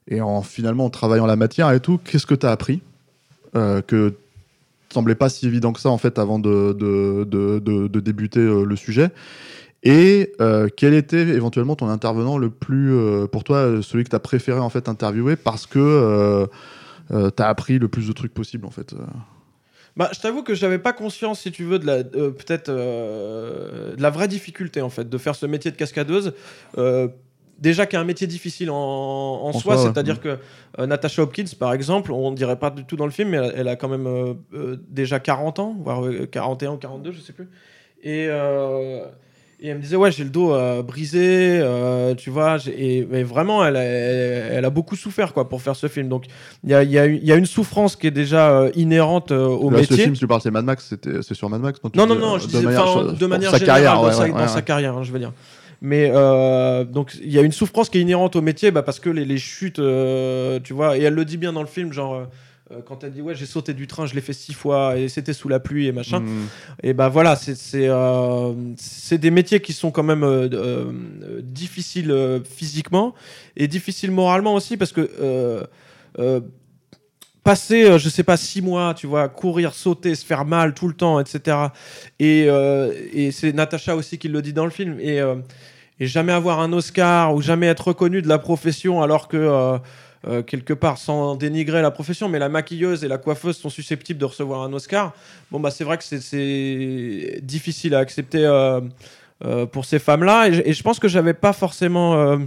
et 0.07 0.21
en 0.21 0.41
finalement 0.41 0.85
en 0.85 0.89
travaillant 0.89 1.25
la 1.25 1.35
matière 1.35 1.71
et 1.71 1.79
tout, 1.79 1.99
qu'est-ce 2.03 2.25
que 2.25 2.35
tu 2.35 2.45
as 2.45 2.51
appris 2.51 2.81
euh, 3.55 3.81
que 3.81 4.13
semblait 4.91 5.15
pas 5.15 5.29
si 5.29 5.45
évident 5.45 5.71
que 5.73 5.79
ça 5.79 5.89
en 5.89 5.97
fait 5.97 6.19
avant 6.19 6.39
de, 6.39 6.73
de, 6.73 7.23
de, 7.25 7.99
débuter 7.99 8.39
euh, 8.39 8.65
le 8.65 8.75
sujet 8.75 9.09
et 9.83 10.33
euh, 10.41 10.67
quel 10.75 10.93
était 10.93 11.21
éventuellement 11.21 11.75
ton 11.75 11.87
intervenant 11.87 12.37
le 12.37 12.49
plus 12.49 12.93
pour 13.31 13.43
toi 13.43 13.81
celui 13.81 14.03
que 14.03 14.09
tu 14.09 14.15
as 14.15 14.19
préféré 14.19 14.59
en 14.59 14.69
fait 14.69 14.89
interviewer 14.89 15.35
parce 15.35 15.65
que 15.65 16.47
tu 17.09 17.15
as 17.15 17.47
appris 17.47 17.79
le 17.79 17.87
plus 17.87 18.07
de 18.07 18.13
trucs 18.13 18.33
possible 18.33 18.65
en 18.65 18.71
fait. 18.71 18.93
Bah, 19.97 20.09
je 20.13 20.21
t'avoue 20.21 20.43
que 20.43 20.55
j'avais 20.55 20.79
pas 20.79 20.93
conscience, 20.93 21.41
si 21.41 21.51
tu 21.51 21.65
veux, 21.65 21.79
de 21.79 21.85
la 21.85 22.03
peut-être 22.03 22.71
de 22.71 24.01
la 24.01 24.09
vraie 24.09 24.27
difficulté 24.27 24.81
en 24.81 24.89
fait 24.89 25.09
de 25.09 25.17
faire 25.17 25.35
ce 25.35 25.45
métier 25.45 25.71
de 25.71 25.77
cascadeuse. 25.77 26.33
Déjà 27.61 27.85
qui 27.85 27.95
est 27.95 27.99
un 27.99 28.03
métier 28.03 28.25
difficile 28.27 28.71
en, 28.71 28.75
en 28.75 29.51
soi, 29.53 29.61
soi, 29.61 29.75
ouais. 29.75 29.81
c'est-à-dire 29.83 30.19
que 30.19 30.39
euh, 30.79 30.87
Natasha 30.87 31.21
Hopkins, 31.21 31.45
par 31.59 31.73
exemple, 31.73 32.11
on 32.11 32.31
dirait 32.31 32.57
pas 32.57 32.71
du 32.71 32.83
tout 32.85 32.95
dans 32.95 33.05
le 33.05 33.11
film, 33.11 33.29
mais 33.29 33.37
elle, 33.37 33.53
elle 33.55 33.67
a 33.67 33.75
quand 33.75 33.87
même 33.87 34.07
euh, 34.07 34.33
euh, 34.55 34.77
déjà 34.89 35.19
40 35.19 35.59
ans, 35.59 35.75
voire 35.79 36.03
euh, 36.05 36.25
41 36.25 36.71
ou 36.71 36.77
42, 36.77 37.11
je 37.11 37.19
sais 37.21 37.33
plus. 37.33 37.47
Et, 38.03 38.25
euh, 38.29 39.05
et 39.59 39.67
elle 39.67 39.77
me 39.77 39.81
disait, 39.83 39.95
ouais, 39.95 40.11
j'ai 40.11 40.23
le 40.23 40.31
dos 40.31 40.55
brisé, 40.81 41.63
tu 42.17 42.31
vois, 42.31 42.57
et, 42.75 43.07
mais 43.11 43.21
vraiment, 43.21 43.63
elle 43.63 43.75
a, 43.75 43.83
elle, 43.83 44.53
elle 44.53 44.65
a 44.65 44.69
beaucoup 44.71 44.95
souffert 44.95 45.31
quoi, 45.33 45.47
pour 45.47 45.61
faire 45.61 45.75
ce 45.75 45.85
film. 45.87 46.09
Donc, 46.09 46.25
il 46.63 46.71
y 46.71 46.73
a, 46.73 46.81
y 46.83 46.97
a 46.97 47.05
une- 47.05 47.17
il 47.17 47.25
y 47.25 47.31
a 47.31 47.35
une 47.35 47.45
souffrance 47.45 47.95
qui 47.95 48.07
est 48.07 48.11
déjà 48.11 48.65
inhérente 48.73 49.29
au 49.31 49.69
Là, 49.69 49.77
ce 49.77 49.81
métier. 49.81 49.97
film, 50.05 50.15
si 50.15 50.21
tu 50.21 50.27
parles, 50.27 50.41
c'est 50.41 50.49
Mad 50.49 50.65
Max, 50.65 50.87
c'était- 50.89 51.21
c'est 51.21 51.35
sur 51.35 51.47
Mad 51.47 51.61
Max 51.61 51.79
Non, 51.95 52.07
non, 52.07 52.15
non, 52.15 52.39
je 52.39 52.45
de 52.47 52.51
disais 52.53 52.63
manière- 52.63 53.13
de 53.13 53.25
manière 53.27 53.51
générale, 53.51 53.65
carrière, 53.67 53.93
dans, 54.01 54.07
ouais, 54.07 54.13
sa, 54.13 54.23
ouais, 54.23 54.29
dans 54.31 54.37
ouais. 54.39 54.47
sa 54.47 54.61
carrière, 54.63 54.97
hein, 54.97 55.03
je 55.03 55.11
veux 55.11 55.19
dire. 55.19 55.31
Mais 55.81 56.11
euh, 56.13 56.83
donc 56.83 57.17
il 57.21 57.31
y 57.31 57.39
a 57.39 57.41
une 57.41 57.51
souffrance 57.51 57.89
qui 57.89 57.97
est 57.97 58.01
inhérente 58.01 58.35
au 58.35 58.41
métier 58.41 58.69
bah, 58.69 58.83
parce 58.83 58.99
que 58.99 59.09
les, 59.09 59.25
les 59.25 59.39
chutes, 59.39 59.79
euh, 59.79 60.59
tu 60.63 60.73
vois, 60.73 60.95
et 60.97 61.01
elle 61.01 61.15
le 61.15 61.25
dit 61.25 61.37
bien 61.37 61.53
dans 61.53 61.61
le 61.61 61.67
film, 61.67 61.91
genre 61.91 62.27
euh, 62.71 62.81
quand 62.85 63.03
elle 63.03 63.11
dit 63.11 63.21
ouais 63.21 63.33
j'ai 63.33 63.47
sauté 63.47 63.73
du 63.73 63.87
train, 63.87 64.05
je 64.05 64.13
l'ai 64.13 64.21
fait 64.21 64.33
six 64.33 64.53
fois 64.53 64.95
et 64.95 65.09
c'était 65.09 65.33
sous 65.33 65.49
la 65.49 65.59
pluie 65.59 65.87
et 65.87 65.91
machin. 65.91 66.19
Mm. 66.19 66.47
Et 66.83 66.93
bah 66.93 67.09
voilà, 67.09 67.35
c'est 67.35 67.55
c'est 67.55 67.87
euh, 67.87 68.53
des 69.11 69.31
métiers 69.31 69.59
qui 69.59 69.73
sont 69.73 69.89
quand 69.89 70.03
même 70.03 70.23
euh, 70.23 70.47
euh, 70.53 70.91
euh, 71.23 71.41
difficiles 71.41 72.41
physiquement 72.45 73.15
et 73.57 73.67
difficiles 73.67 74.11
moralement 74.11 74.53
aussi 74.53 74.77
parce 74.77 74.91
que 74.91 75.09
passer, 77.43 77.85
euh, 77.85 77.97
je 77.97 78.09
sais 78.09 78.23
pas, 78.23 78.37
six 78.37 78.61
mois, 78.61 78.93
tu 78.93 79.07
vois, 79.07 79.29
courir, 79.29 79.73
sauter, 79.73 80.15
se 80.15 80.25
faire 80.25 80.45
mal 80.45 80.73
tout 80.73 80.87
le 80.87 80.93
temps, 80.93 81.19
etc. 81.19 81.57
Et, 82.19 82.45
euh, 82.49 82.91
et 83.13 83.31
c'est 83.31 83.53
Natacha 83.53 83.95
aussi 83.95 84.17
qui 84.17 84.27
le 84.27 84.41
dit 84.41 84.53
dans 84.53 84.65
le 84.65 84.71
film. 84.71 84.97
Et, 84.99 85.19
euh, 85.21 85.35
et 85.99 86.07
jamais 86.07 86.31
avoir 86.33 86.59
un 86.59 86.73
Oscar 86.73 87.33
ou 87.35 87.41
jamais 87.41 87.67
être 87.67 87.89
reconnu 87.89 88.21
de 88.21 88.27
la 88.27 88.39
profession 88.39 89.01
alors 89.01 89.27
que. 89.27 89.37
euh, 89.37 89.77
euh, 90.27 90.43
quelque 90.43 90.73
part 90.73 90.99
sans 90.99 91.35
dénigrer 91.35 91.81
la 91.81 91.89
profession, 91.89 92.29
mais 92.29 92.37
la 92.37 92.47
maquilleuse 92.47 93.03
et 93.03 93.07
la 93.07 93.17
coiffeuse 93.17 93.57
sont 93.57 93.69
susceptibles 93.71 94.19
de 94.19 94.25
recevoir 94.25 94.61
un 94.61 94.71
Oscar. 94.71 95.13
Bon, 95.49 95.59
bah, 95.59 95.71
c'est 95.71 95.83
vrai 95.83 95.97
que 95.97 96.03
c'est- 96.03 97.39
difficile 97.41 97.95
à 97.95 97.99
accepter 97.99 98.45
euh, 98.45 98.81
euh, 99.43 99.65
pour 99.65 99.83
ces 99.85 99.97
femmes-là. 99.97 100.47
Et, 100.49 100.69
et 100.69 100.73
je 100.73 100.83
pense 100.83 100.99
que 100.99 101.07
j'avais 101.07 101.33
pas 101.33 101.53
forcément. 101.53 102.37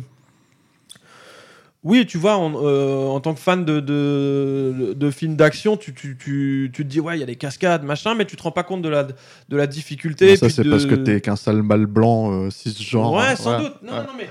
Euh, 1.85 1.89
oui, 1.89 2.07
tu 2.07 2.19
vois, 2.19 2.37
en, 2.37 2.53
euh, 2.65 3.07
en 3.09 3.21
tant 3.21 3.35
que 3.35 3.41
fan 3.41 3.65
de, 3.65 3.81
de, 3.81 4.95
de 4.97 5.11
films 5.11 5.37
d'action, 5.37 5.77
tu, 5.77 5.93
tu, 5.95 6.17
tu, 6.17 6.71
tu 6.73 6.83
te 6.85 6.89
dis, 6.89 7.01
ouais, 7.01 7.17
il 7.17 7.21
y 7.21 7.23
a 7.23 7.27
des 7.27 7.37
cascades, 7.37 7.85
machin, 7.85 8.15
mais 8.15 8.25
tu 8.25 8.37
te 8.37 8.43
rends 8.43 8.51
pas 8.53 8.63
compte 8.63 8.83
de 8.83 8.89
la, 8.89 9.05
de 9.05 9.57
la 9.57 9.67
difficulté. 9.67 10.31
Non, 10.31 10.37
ça, 10.37 10.49
c'est 10.49 10.65
de- 10.65 10.71
parce 10.71 10.87
que 10.87 10.95
t'es 10.95 11.21
qu'un 11.21 11.37
sale 11.37 11.63
mâle 11.63 11.87
blanc, 11.87 12.33
euh, 12.33 12.51
cisgenre. 12.51 13.13
Ouais, 13.13 13.37
sans 13.37 13.57
Ouais. 13.57 13.63
doute. 13.65 13.75
Non, 13.83 13.93
Ouais. 13.93 13.99
non, 13.99 14.13
mais. 14.19 14.29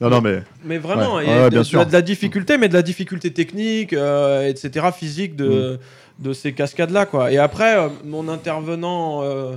Non, 0.00 0.10
non, 0.10 0.20
mais. 0.20 0.42
Mais 0.64 0.76
vraiment, 0.78 1.14
Ouais. 1.16 1.24
il 1.24 1.30
y 1.30 1.32
a 1.32 1.36
Ouais, 1.38 1.44
de, 1.44 1.50
bien 1.50 1.64
sûr. 1.64 1.78
la, 1.78 1.84
de 1.86 1.92
la 1.92 2.02
difficulté, 2.02 2.58
mais 2.58 2.68
de 2.68 2.74
la 2.74 2.82
difficulté 2.82 3.32
technique, 3.32 3.92
euh, 3.94 4.46
etc., 4.46 4.86
physique 4.94 5.36
de, 5.36 5.78
Mm. 6.20 6.22
de 6.24 6.32
ces 6.34 6.52
cascades-là, 6.52 7.06
quoi. 7.06 7.32
Et 7.32 7.38
après, 7.38 7.78
euh, 7.78 7.88
mon 8.04 8.28
intervenant, 8.28 9.22
euh, 9.22 9.56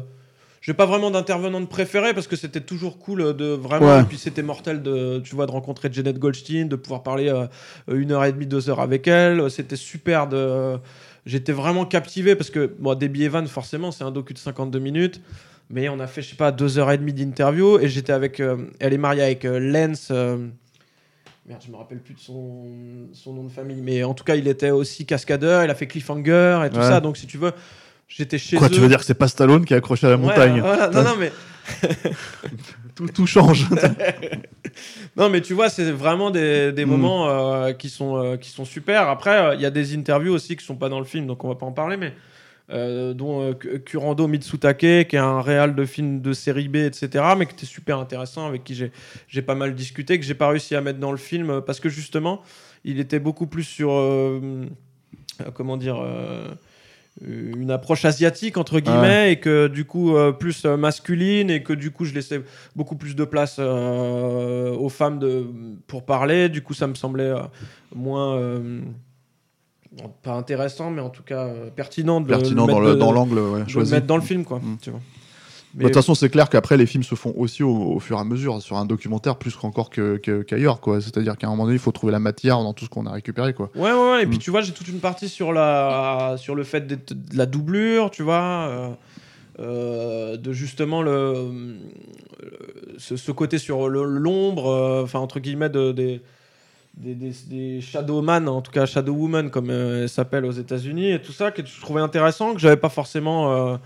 j'ai 0.61 0.73
pas 0.73 0.85
vraiment 0.85 1.09
d'intervenant 1.11 1.61
de 1.61 1.65
préféré 1.65 2.13
parce 2.13 2.27
que 2.27 2.35
c'était 2.35 2.61
toujours 2.61 2.99
cool 2.99 3.35
de 3.35 3.45
vraiment, 3.47 3.95
Ouais. 3.95 4.01
et 4.01 4.03
puis 4.05 4.17
c'était 4.17 4.43
mortel 4.43 4.81
de, 4.81 5.19
tu 5.23 5.35
vois, 5.35 5.45
de 5.45 5.51
rencontrer 5.51 5.89
Janet 5.91 6.17
Goldstein, 6.19 6.67
de 6.67 6.75
pouvoir 6.75 7.01
parler 7.03 7.29
euh, 7.29 7.47
une 7.93 8.11
heure 8.11 8.25
et 8.25 8.31
demie, 8.33 8.45
deux 8.47 8.69
heures 8.69 8.81
avec 8.81 9.07
elle. 9.07 9.49
C'était 9.49 9.75
super 9.77 10.27
de, 10.27 10.77
j'étais 11.25 11.53
vraiment 11.53 11.85
captivé 11.85 12.35
parce 12.35 12.49
que, 12.49 12.73
bon, 12.79 12.95
Debbie 12.95 13.23
Evan, 13.23 13.47
forcément, 13.47 13.91
c'est 13.91 14.03
un 14.03 14.11
docu 14.11 14.33
de 14.33 14.39
52 14.39 14.79
minutes. 14.79 15.21
Mais 15.71 15.87
on 15.87 15.99
a 15.99 16.07
fait, 16.07 16.23
je 16.23 16.31
sais 16.31 16.35
pas, 16.35 16.51
deux 16.51 16.79
heures 16.79 16.91
et 16.91 16.97
demie 16.97 17.13
d'interview 17.13 17.77
et 17.79 17.87
j'étais 17.87 18.11
avec. 18.11 18.39
euh, 18.39 18.57
elle 18.79 18.91
est 18.93 18.97
mariée 18.97 19.21
avec 19.21 19.45
euh, 19.45 19.59
Lance. 19.59 20.07
euh, 20.09 20.47
Merde, 21.45 21.61
je 21.65 21.71
me 21.71 21.77
rappelle 21.77 21.99
plus 21.99 22.13
de 22.15 22.19
son, 22.19 22.65
son 23.13 23.33
nom 23.33 23.43
de 23.43 23.49
famille. 23.49 23.81
Mais 23.81 24.03
en 24.03 24.13
tout 24.15 24.23
cas, 24.23 24.35
il 24.35 24.47
était 24.47 24.71
aussi 24.71 25.05
cascadeur. 25.05 25.63
Il 25.63 25.69
a 25.69 25.75
fait 25.75 25.87
Cliffhanger 25.87 26.63
et 26.65 26.69
tout 26.69 26.77
Ouais. 26.77 26.83
ça. 26.83 26.99
Donc, 27.01 27.17
si 27.17 27.27
tu 27.27 27.37
veux, 27.37 27.53
j'étais 28.09 28.37
chez 28.37 28.57
Quoi, 28.57 28.67
eux. 28.67 28.71
tu 28.71 28.79
veux 28.81 28.87
dire 28.89 28.99
que 28.99 29.05
c'est 29.05 29.13
pas 29.13 29.27
Stallone 29.29 29.63
qui 29.63 29.73
est 29.73 29.77
accroché 29.77 30.05
à 30.07 30.09
la 30.09 30.15
Ouais, 30.17 30.21
montagne 30.23 30.59
voilà. 30.59 30.89
Non, 30.89 31.03
non, 31.03 31.15
mais, 31.17 31.31
tout, 32.95 33.07
tout 33.07 33.25
change. 33.27 33.67
non, 35.15 35.29
mais 35.29 35.41
tu 35.41 35.53
vois, 35.53 35.69
c'est 35.69 35.91
vraiment 35.91 36.31
des, 36.31 36.71
des 36.71 36.85
Mm. 36.85 36.89
moments 36.89 37.29
euh, 37.29 37.73
qui, 37.73 37.89
sont, 37.89 38.17
euh, 38.17 38.37
qui 38.37 38.49
sont 38.49 38.65
super. 38.65 39.07
Après, 39.09 39.37
euh, 39.39 39.55
il 39.55 39.61
y 39.61 39.65
a 39.65 39.71
des 39.71 39.95
interviews 39.95 40.33
aussi 40.33 40.55
qui 40.57 40.65
sont 40.65 40.75
pas 40.75 40.89
dans 40.89 40.99
le 40.99 41.05
film, 41.05 41.27
donc 41.27 41.43
on 41.43 41.47
va 41.47 41.55
pas 41.55 41.65
en 41.65 41.71
parler. 41.71 41.95
Mais 41.97 42.13
euh, 42.71 43.13
dont 43.13 43.53
Ku- 43.53 43.79
Kurando 43.79 44.27
Mitsutake, 44.27 45.07
qui 45.07 45.15
est 45.15 45.17
un 45.17 45.41
réal 45.41 45.75
de 45.75 45.85
film 45.85 46.21
de 46.21 46.33
série 46.33 46.67
B, 46.67 46.77
etc., 46.77 47.09
mais 47.37 47.45
qui 47.47 47.53
était 47.53 47.65
super 47.65 47.97
intéressant, 47.99 48.45
avec 48.47 48.63
qui 48.63 48.75
j'ai 49.27 49.41
pas 49.41 49.55
mal 49.55 49.73
discuté, 49.75 50.19
que 50.19 50.25
j'ai 50.25 50.35
pas 50.35 50.49
réussi 50.49 50.75
à 50.75 50.81
mettre 50.81 50.99
dans 50.99 51.11
le 51.11 51.17
film, 51.17 51.61
parce 51.65 51.79
que 51.79 51.89
justement, 51.89 52.41
il 52.85 52.99
était 52.99 53.19
beaucoup 53.19 53.47
plus 53.47 53.63
sur, 53.63 53.89
comment 55.55 55.77
dire, 55.77 55.99
une 57.25 57.71
approche 57.71 58.05
asiatique, 58.05 58.57
entre 58.57 58.79
guillemets, 58.79 59.33
et 59.33 59.39
que 59.39 59.67
du 59.67 59.85
coup, 59.85 60.15
euh, 60.15 60.31
plus 60.31 60.63
euh, 60.65 60.77
masculine, 60.77 61.49
et 61.49 61.63
que 61.63 61.73
du 61.73 61.91
coup, 61.91 62.05
je 62.05 62.13
laissais 62.13 62.41
beaucoup 62.75 62.95
plus 62.95 63.15
de 63.15 63.25
place 63.25 63.57
euh, 63.59 64.73
aux 64.75 64.89
femmes 64.89 65.19
de, 65.19 65.45
pour 65.87 66.05
parler. 66.05 66.49
Du 66.49 66.61
coup, 66.61 66.73
ça 66.73 66.87
me 66.87 66.95
semblait 66.95 67.23
euh, 67.23 67.41
moins... 67.93 68.35
euh, 68.37 68.81
pas 70.21 70.33
intéressant, 70.33 70.91
mais 70.91 71.01
en 71.01 71.09
tout 71.09 71.23
cas 71.23 71.47
euh, 71.47 71.71
pertinent 71.71 72.21
de 72.21 72.27
Pertinent 72.27 72.67
dans 72.67 73.11
l'angle 73.11 73.39
ouais, 73.39 73.59
de 73.59 73.63
le 73.63 73.69
choisi. 73.69 73.91
mettre 73.91 74.05
dans 74.05 74.17
le 74.17 74.21
film, 74.21 74.45
quoi. 74.45 74.59
Mm. 74.59 74.77
tu 74.81 74.91
vois. 74.91 74.99
Bah, 75.75 75.83
De 75.83 75.87
toute 75.89 75.93
façon, 75.95 76.15
c'est 76.15 76.29
clair 76.29 76.49
qu'après, 76.49 76.77
les 76.77 76.87
films 76.87 77.03
se 77.03 77.13
font 77.13 77.31
aussi 77.37 77.61
au, 77.61 77.69
au 77.93 77.99
fur 77.99 78.17
et 78.17 78.19
à 78.19 78.23
mesure 78.23 78.59
sur 78.61 78.77
un 78.77 78.85
documentaire 78.85 79.35
plus 79.37 79.55
qu'encore 79.55 79.89
que- 79.91 80.17
que- 80.17 80.41
qu'ailleurs. 80.41 80.81
quoi. 80.81 80.99
C'est-à-dire 80.99 81.37
qu'à 81.37 81.45
un 81.45 81.51
moment 81.51 81.65
donné, 81.65 81.75
il 81.75 81.79
faut 81.79 81.91
trouver 81.91 82.11
la 82.11 82.17
matière 82.19 82.57
dans 82.63 82.73
tout 82.73 82.85
ce 82.85 82.89
qu'on 82.89 83.05
a 83.05 83.11
récupéré. 83.11 83.53
Quoi. 83.53 83.69
Ouais, 83.75 83.91
ouais, 83.91 84.11
ouais. 84.11 84.23
Et 84.23 84.25
puis 84.25 84.37
Mm. 84.37 84.41
tu 84.41 84.49
vois, 84.51 84.61
j'ai 84.61 84.71
toute 84.71 84.87
une 84.87 84.99
partie 84.99 85.29
sur, 85.29 85.53
la, 85.53 86.35
sur 86.37 86.55
le 86.55 86.63
fait 86.63 86.87
de 86.87 86.97
la 87.37 87.45
doublure, 87.45 88.09
tu 88.09 88.23
vois. 88.23 88.41
euh, 88.69 88.89
euh, 89.59 90.37
de 90.37 90.53
justement 90.53 91.01
le, 91.01 91.75
ce, 92.97 93.17
ce 93.17 93.31
côté 93.31 93.57
sur 93.57 93.89
l'ombre, 93.89 94.67
euh, 94.71 95.03
enfin 95.03 95.19
entre 95.19 95.39
guillemets, 95.41 95.69
de, 95.69 95.91
des, 95.91 96.21
des, 96.95 97.13
des, 97.13 97.33
des 97.49 97.81
Shadowman, 97.81 98.47
en 98.47 98.61
tout 98.61 98.71
cas 98.71 98.85
Shadowwoman 98.85 99.49
comme 99.51 99.69
elle 99.69 100.07
s'appelle 100.09 100.45
aux 100.45 100.51
États-Unis 100.51 101.11
et 101.11 101.21
tout 101.21 101.33
ça, 101.33 101.51
que 101.51 101.61
je 101.65 101.81
trouvais 101.81 101.99
intéressant, 102.01 102.53
que 102.53 102.59
j'avais 102.59 102.77
pas 102.77 102.87
forcément. 102.89 103.77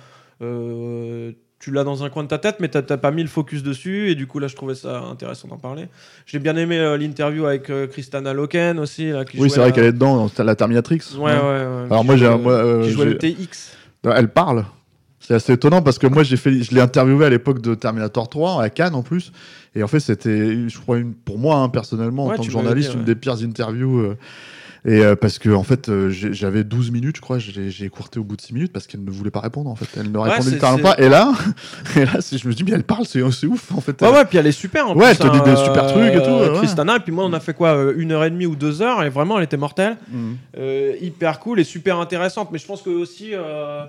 Euh, 1.64 1.70
euh, 1.70 1.70
tu 1.70 1.72
l'as 1.72 1.84
dans 1.84 2.04
un 2.04 2.10
coin 2.10 2.24
de 2.24 2.28
ta 2.28 2.38
tête, 2.38 2.58
mais 2.60 2.68
t'as 2.68 2.82
pas 2.98 3.12
mis 3.12 3.22
le 3.22 3.30
focus 3.30 3.64
dessus, 3.64 4.10
et 4.10 4.16
du 4.16 4.28
coup 4.28 4.40
là 4.40 4.48
je 4.48 4.56
trouvais 4.56 4.76
ça 4.76 5.00
intéressant 5.00 5.48
d'en 5.48 5.58
parler. 5.58 5.88
J'ai 6.26 6.40
bien 6.40 6.56
aimé 6.58 6.78
euh, 6.78 6.98
l'interview 6.98 7.46
avec 7.46 7.70
euh, 7.70 7.88
Kristana 7.88 8.34
Loken 8.34 8.80
aussi. 8.80 9.12
Là, 9.12 9.24
qui 9.26 9.40
Oui, 9.40 9.50
c'est 9.50 9.60
vrai 9.60 9.68
la- 9.70 9.72
qu'elle 9.72 9.86
est 9.86 9.94
dedans, 9.94 10.30
dans 10.36 10.44
la 10.44 10.56
Terminatrix. 10.56 11.02
Ouais, 11.16 11.22
ouais, 11.32 11.32
ouais. 11.32 11.86
Alors 11.90 12.04
moi, 12.04 12.18
j'ai 12.18 12.26
euh, 12.26 12.38
euh, 12.48 12.84
qui 12.84 12.92
jouait 12.92 13.06
le 13.06 13.18
TX. 13.18 13.76
Elle 14.04 14.30
parle. 14.30 14.66
C'est 15.20 15.36
assez 15.36 15.54
étonnant 15.54 15.82
parce 15.82 16.00
que 16.00 16.08
moi, 16.08 16.24
j'ai 16.24 16.36
fait, 16.36 16.62
je 16.64 16.76
l'ai 16.76 16.82
interviewé 16.82 17.26
à 17.26 17.30
l'époque 17.30 17.62
de 17.62 17.76
Terminator 17.76 18.28
3 18.28 18.62
à 18.62 18.70
Cannes 18.70 18.94
en 18.96 19.04
plus. 19.04 19.32
Et 19.74 19.82
en 19.82 19.88
fait, 19.88 20.02
c'était, 20.02 20.68
je 20.68 20.78
crois, 20.80 20.98
une, 20.98 21.14
pour 21.14 21.40
moi, 21.40 21.56
hein, 21.60 21.70
personnellement, 21.70 22.26
en 22.26 22.30
Ouais, 22.32 22.36
tant 22.36 22.44
que 22.44 22.52
journaliste, 22.52 22.94
une 22.94 23.06
des 23.06 23.16
pires 23.16 23.42
interviews. 23.42 24.16
Euh, 24.86 24.92
et 24.92 25.02
euh, 25.04 25.16
parce 25.16 25.40
que, 25.40 25.50
en 25.50 25.64
fait, 25.64 25.90
euh, 25.90 26.10
j'ai- 26.10 26.34
j'avais 26.34 26.64
12 26.64 26.92
minutes, 26.92 27.16
je 27.18 27.22
crois, 27.22 27.40
j'ai 27.40 27.70
j'ai 27.70 27.86
écourté 27.86 28.20
au 28.20 28.24
bout 28.24 28.36
de 28.36 28.42
6 28.42 28.54
minutes 28.54 28.72
parce 28.74 28.88
qu'elle 28.88 29.04
ne 29.04 29.12
voulait 29.12 29.32
pas 29.32 29.40
répondre, 29.40 29.70
en 29.70 29.76
fait. 29.76 29.88
Elle 30.00 30.12
ne 30.12 30.18
répondait 30.18 30.42
c'est- 30.44 30.52
littéralement 30.52 30.84
pas. 30.84 30.96
Et 30.98 31.10
là, 31.10 31.34
et 31.96 32.06
là 32.06 32.22
c'est- 32.22 32.38
je 32.38 32.48
me 32.48 32.54
dis, 32.54 32.64
mais 32.64 32.72
elle 32.72 32.84
parle, 32.84 33.06
c'est 33.06 33.22
c'est 33.32 33.48
ouf, 33.48 33.72
en 33.74 33.82
fait. 33.82 34.02
Ouais, 34.02 34.10
ouais, 34.10 34.26
puis 34.26 34.38
elle 34.38 34.48
est 34.48 34.52
super. 34.52 34.90
En 34.90 34.96
Ouais, 34.96 35.06
elle 35.12 35.18
plus, 35.18 35.28
te 35.30 35.32
dit 35.34 35.40
hein, 35.40 35.44
des 35.44 35.56
super 35.56 35.88
trucs 35.88 36.14
et 36.14 36.18
tout, 36.18 36.30
euh, 36.30 36.60
ouais. 36.62 36.96
Et 36.96 37.00
puis 37.00 37.12
moi, 37.12 37.26
on 37.26 37.34
a 37.34 37.40
fait 37.40 37.54
quoi 37.54 37.70
euh, 37.76 37.94
Une 37.98 38.12
heure 38.12 38.24
et 38.24 38.30
demie 38.30 38.46
ou 38.46 38.56
deux 38.56 38.82
heures, 38.82 39.04
et 39.04 39.10
vraiment, 39.10 39.38
elle 39.38 39.46
était 39.46 39.58
mortelle. 39.58 39.98
Mm. 40.12 40.34
Euh, 40.58 40.94
hyper 41.02 41.40
cool 41.40 41.60
et 41.60 41.64
super 41.64 42.00
intéressante. 42.00 42.50
Mais 42.52 42.60
je 42.60 42.66
pense 42.66 42.82
que 42.82 42.90
aussi, 42.90 43.30
euh, 43.34 43.84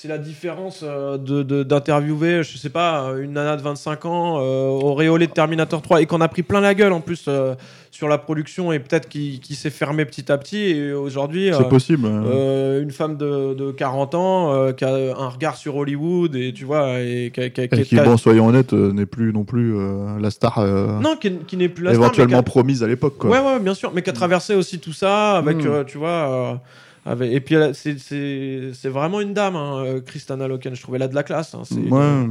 c'est 0.00 0.06
la 0.06 0.18
différence 0.18 0.82
euh, 0.84 1.18
de- 1.18 1.42
de- 1.42 1.64
d'interviewer, 1.64 2.44
je 2.44 2.56
sais 2.56 2.68
pas, 2.70 3.02
euh, 3.10 3.20
une 3.24 3.32
nana 3.32 3.56
de 3.56 3.62
25 3.62 4.04
ans, 4.06 4.38
euh, 4.38 4.68
auréolée 4.68 5.26
de 5.26 5.32
Terminator 5.32 5.82
3, 5.82 6.00
et 6.02 6.06
qu'on 6.06 6.20
a 6.20 6.28
pris 6.28 6.44
plein 6.44 6.60
la 6.60 6.72
gueule 6.72 6.92
en 6.92 7.00
plus 7.00 7.24
euh, 7.26 7.56
sur 7.90 8.06
la 8.06 8.16
production, 8.16 8.70
et 8.70 8.78
peut-être 8.78 9.08
qui, 9.08 9.40
s'est 9.56 9.70
fermé 9.70 10.04
petit 10.04 10.30
à 10.30 10.38
petit. 10.38 10.58
Et 10.58 10.92
aujourd'hui, 10.92 11.50
C'est 11.52 11.62
euh, 11.62 11.68
possible. 11.68 12.06
euh, 12.08 12.80
une 12.80 12.92
femme 12.92 13.16
de, 13.16 13.54
de 13.54 13.72
40 13.72 14.14
ans 14.14 14.72
qui 14.72 14.84
a 14.84 14.94
un 14.94 15.28
regard 15.30 15.56
sur 15.56 15.74
Hollywood 15.74 16.36
et 16.36 16.52
tu 16.52 16.64
vois 16.64 17.00
et 17.00 17.32
qui, 17.34 17.50
qui- 17.50 17.68
qui- 17.68 17.80
Et 17.80 17.82
qui, 17.82 17.96
bon, 17.96 18.16
soyons 18.16 18.46
honnêtes, 18.46 18.72
n'est 18.74 19.04
plus 19.06 19.32
non 19.32 19.42
plus 19.42 19.74
la 20.20 20.30
star 20.30 20.64
non 21.00 21.16
qui, 21.16 21.56
n'est 21.56 21.68
plus 21.68 21.82
la 21.82 21.90
star, 21.94 22.04
éventuellement 22.04 22.38
a- 22.38 22.42
promise 22.44 22.84
à 22.84 22.86
l'époque. 22.86 23.16
quoi. 23.18 23.30
Ouais, 23.30 23.40
ouais, 23.40 23.58
bien 23.58 23.74
sûr, 23.74 23.90
mais 23.92 24.02
qui 24.02 24.10
a 24.10 24.12
traversé 24.12 24.54
aussi 24.54 24.78
tout 24.78 24.92
ça 24.92 25.36
avec, 25.38 25.56
Mm. 25.56 25.66
euh, 25.66 25.82
tu 25.84 25.98
vois, 25.98 26.60
avec... 27.08 27.32
et 27.32 27.40
puis 27.40 27.56
c'est- 27.72 28.88
vraiment 28.88 29.20
une 29.20 29.34
dame, 29.34 29.56
hein, 29.56 29.84
euh, 29.84 30.00
Kristana 30.00 30.46
Loken. 30.48 30.74
Je 30.74 30.82
trouvais 30.82 30.96
elle 30.96 31.02
a 31.02 31.08
de 31.08 31.14
la 31.14 31.22
classe. 31.22 31.54
hein, 31.54 31.62
Ouais. 31.90 32.26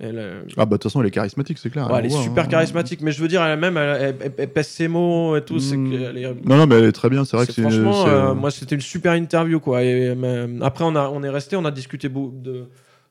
elle, 0.00 0.18
euh, 0.18 0.42
Ah, 0.56 0.64
bah, 0.64 0.64
de 0.64 0.70
toute 0.72 0.84
façon, 0.84 1.00
elle 1.00 1.06
est 1.08 1.10
charismatique, 1.12 1.58
c'est 1.58 1.70
clair. 1.70 1.88
ouais, 1.90 1.98
elle 1.98 2.06
est 2.06 2.08
voit, 2.08 2.22
super 2.22 2.44
hein. 2.44 2.48
charismatique, 2.48 3.00
mais 3.02 3.12
je 3.12 3.20
veux 3.22 3.28
dire, 3.28 3.42
elle-même, 3.42 3.76
elle, 3.76 4.16
elle- 4.36 4.48
pèse 4.48 4.68
ses 4.68 4.88
mots 4.88 5.36
et 5.36 5.42
tout. 5.42 5.54
Mm. 5.56 5.92
est- 5.92 6.44
Non, 6.44 6.56
non, 6.56 6.66
mais 6.66 6.76
elle 6.76 6.84
est 6.86 6.92
très 6.92 7.08
bien, 7.10 7.24
c'est 7.24 7.36
vrai 7.36 7.46
que 7.46 7.52
c'est- 7.52 7.62
franchement, 7.62 8.04
c'est- 8.04 8.10
euh, 8.10 8.34
moi, 8.34 8.50
c'était 8.50 8.74
une 8.74 8.80
super 8.80 9.12
interview, 9.14 9.60
quoi. 9.60 9.82
Et, 9.82 10.14
mais, 10.14 10.46
après, 10.62 10.84
on, 10.84 10.96
a, 10.96 11.08
on 11.08 11.22
est 11.22 11.28
resté, 11.30 11.56
on 11.56 11.64
a 11.64 11.70
discuté 11.70 12.08
de, 12.08 12.64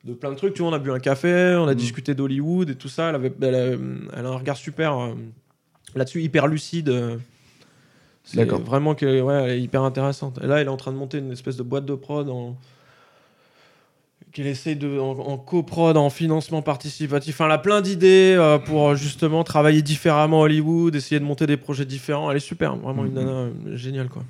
de 0.04 0.12
plein 0.12 0.30
de 0.30 0.36
trucs. 0.36 0.52
Tu 0.54 0.60
vois, 0.62 0.70
on 0.70 0.74
a 0.74 0.78
bu 0.78 0.90
un 0.92 0.98
café, 0.98 1.56
on 1.58 1.66
a 1.66 1.72
Mm. 1.72 1.76
discuté 1.76 2.14
d'Hollywood 2.14 2.70
et 2.70 2.74
tout 2.74 2.88
ça. 2.88 3.08
Elle, 3.08 3.14
avait, 3.14 3.32
elle, 3.40 3.54
a, 3.54 4.20
a 4.20 4.22
un 4.32 4.36
regard 4.36 4.56
super 4.58 4.98
euh, 4.98 5.14
là-dessus, 5.94 6.20
hyper 6.22 6.46
lucide. 6.46 6.92
C'est. 8.24 8.44
Vraiment 8.50 8.94
que, 8.94 9.20
ouais, 9.20 9.34
elle 9.44 9.50
est 9.50 9.60
hyper 9.60 9.82
intéressante. 9.82 10.38
Et 10.42 10.46
là, 10.46 10.60
elle 10.60 10.66
est 10.66 10.70
en 10.70 10.76
train 10.76 10.92
de 10.92 10.96
monter 10.96 11.18
une 11.18 11.30
espèce 11.32 11.56
de 11.56 11.62
boîte 11.62 11.84
de 11.84 11.94
prod 11.94 12.28
en 12.28 12.56
qu'elle 14.32 14.46
essaye 14.48 14.74
de 14.74 14.98
en, 14.98 15.10
en 15.12 15.36
coprod, 15.38 15.96
en 15.96 16.10
financement 16.10 16.60
participatif. 16.60 17.36
Enfin, 17.36 17.44
elle 17.46 17.52
a 17.52 17.58
plein 17.58 17.80
d'idées 17.80 18.34
euh, 18.36 18.58
pour 18.58 18.88
euh, 18.88 18.94
justement 18.96 19.44
travailler 19.44 19.80
différemment 19.80 20.40
à 20.40 20.44
Hollywood, 20.46 20.92
essayer 20.96 21.20
de 21.20 21.24
monter 21.24 21.46
des 21.46 21.56
projets 21.56 21.84
différents. 21.84 22.30
Elle 22.32 22.38
est 22.38 22.40
super, 22.40 22.74
vraiment 22.76 23.04
une 23.04 23.12
Mhm. 23.12 23.18
nana 23.18 23.30
euh, 23.30 23.76
géniale 23.76 24.08
quoi. 24.08 24.24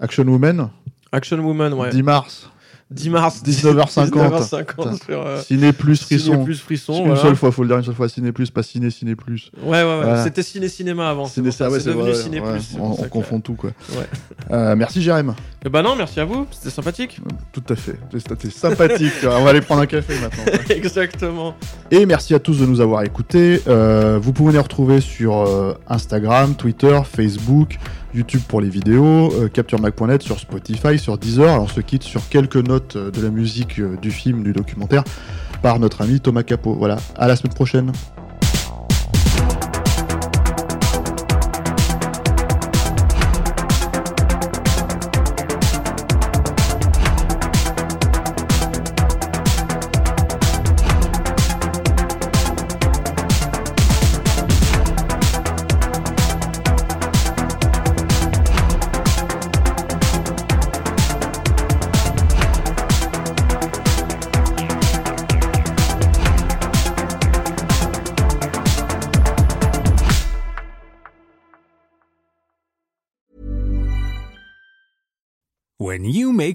Action 0.00 0.24
Woman, 0.24 0.68
Action 1.12 1.38
Woman, 1.38 1.72
ouais. 1.72 1.88
10 1.90 2.02
mars, 2.02 2.50
10 2.94 3.10
mars, 3.10 3.42
19h50. 3.44 4.10
19h50 4.10 5.04
sur 5.04 5.26
euh, 5.26 5.40
Ciné 5.42 5.72
Plus 5.72 5.96
Ciné 5.96 6.20
Frisson. 6.20 6.44
plus 6.44 6.60
frisson. 6.60 6.98
une 7.00 7.06
voilà. 7.06 7.22
seule 7.22 7.36
fois, 7.36 7.50
faut 7.50 7.62
le 7.62 7.68
dire 7.68 7.78
une 7.78 7.84
seule 7.84 7.94
fois, 7.94 8.08
Ciné 8.08 8.30
Plus, 8.30 8.50
pas 8.50 8.62
Ciné, 8.62 8.90
Ciné 8.90 9.16
Plus. 9.16 9.50
Ouais, 9.62 9.70
ouais, 9.70 9.82
ouais. 9.82 9.96
Voilà. 10.02 10.22
C'était 10.22 10.42
Ciné 10.44 10.68
Cinéma 10.68 11.10
avant. 11.10 11.26
c'est 11.26 11.34
Ciné, 11.34 11.48
ouais, 11.48 11.80
c'est 11.80 11.88
devenu 11.88 12.02
vrai, 12.02 12.14
Ciné 12.14 12.40
ouais, 12.40 12.52
Plus. 12.52 12.76
On, 12.78 12.94
confond 13.08 13.40
tout, 13.40 13.54
quoi. 13.54 13.70
Ouais. 13.90 14.06
Euh, 14.52 14.76
merci, 14.76 15.02
Jérém. 15.02 15.34
Eh 15.64 15.68
ben 15.68 15.82
non, 15.82 15.96
merci 15.96 16.20
à 16.20 16.24
vous. 16.24 16.46
C'était 16.52 16.70
sympathique. 16.70 17.20
Tout 17.52 17.64
à 17.68 17.74
fait. 17.74 17.98
T'es 18.38 18.50
sympathique. 18.50 19.12
on 19.24 19.42
va 19.42 19.50
aller 19.50 19.60
prendre 19.60 19.82
un 19.82 19.86
café 19.86 20.14
maintenant. 20.20 20.44
Exactement. 20.70 21.56
Et 21.90 22.06
merci 22.06 22.34
à 22.34 22.38
tous 22.38 22.60
de 22.60 22.66
nous 22.66 22.80
avoir 22.80 23.02
écoutés. 23.02 23.60
Euh, 23.66 24.18
vous 24.22 24.32
pouvez 24.32 24.52
nous 24.52 24.62
retrouver 24.62 25.00
sur 25.00 25.44
Instagram, 25.88 26.54
Twitter, 26.54 27.00
Facebook, 27.10 27.78
YouTube 28.14 28.42
pour 28.46 28.60
les 28.60 28.68
vidéos, 28.68 29.32
euh, 29.34 29.48
CaptureMac.net 29.48 30.22
sur 30.22 30.38
Spotify, 30.38 30.98
sur 30.98 31.18
Deezer. 31.18 31.50
Alors, 31.50 31.64
on 31.64 31.68
se 31.68 31.80
quitte 31.80 32.04
sur 32.04 32.28
quelques 32.28 32.56
notes 32.56 32.96
euh, 32.96 33.10
de 33.10 33.20
la 33.20 33.30
musique 33.30 33.80
euh, 33.80 33.96
du 34.00 34.10
film, 34.10 34.44
du 34.44 34.52
documentaire, 34.52 35.02
par 35.62 35.80
notre 35.80 36.02
ami 36.02 36.20
Thomas 36.20 36.44
Capot. 36.44 36.74
Voilà, 36.74 36.96
à 37.16 37.26
la 37.26 37.36
semaine 37.36 37.54
prochaine. 37.54 37.92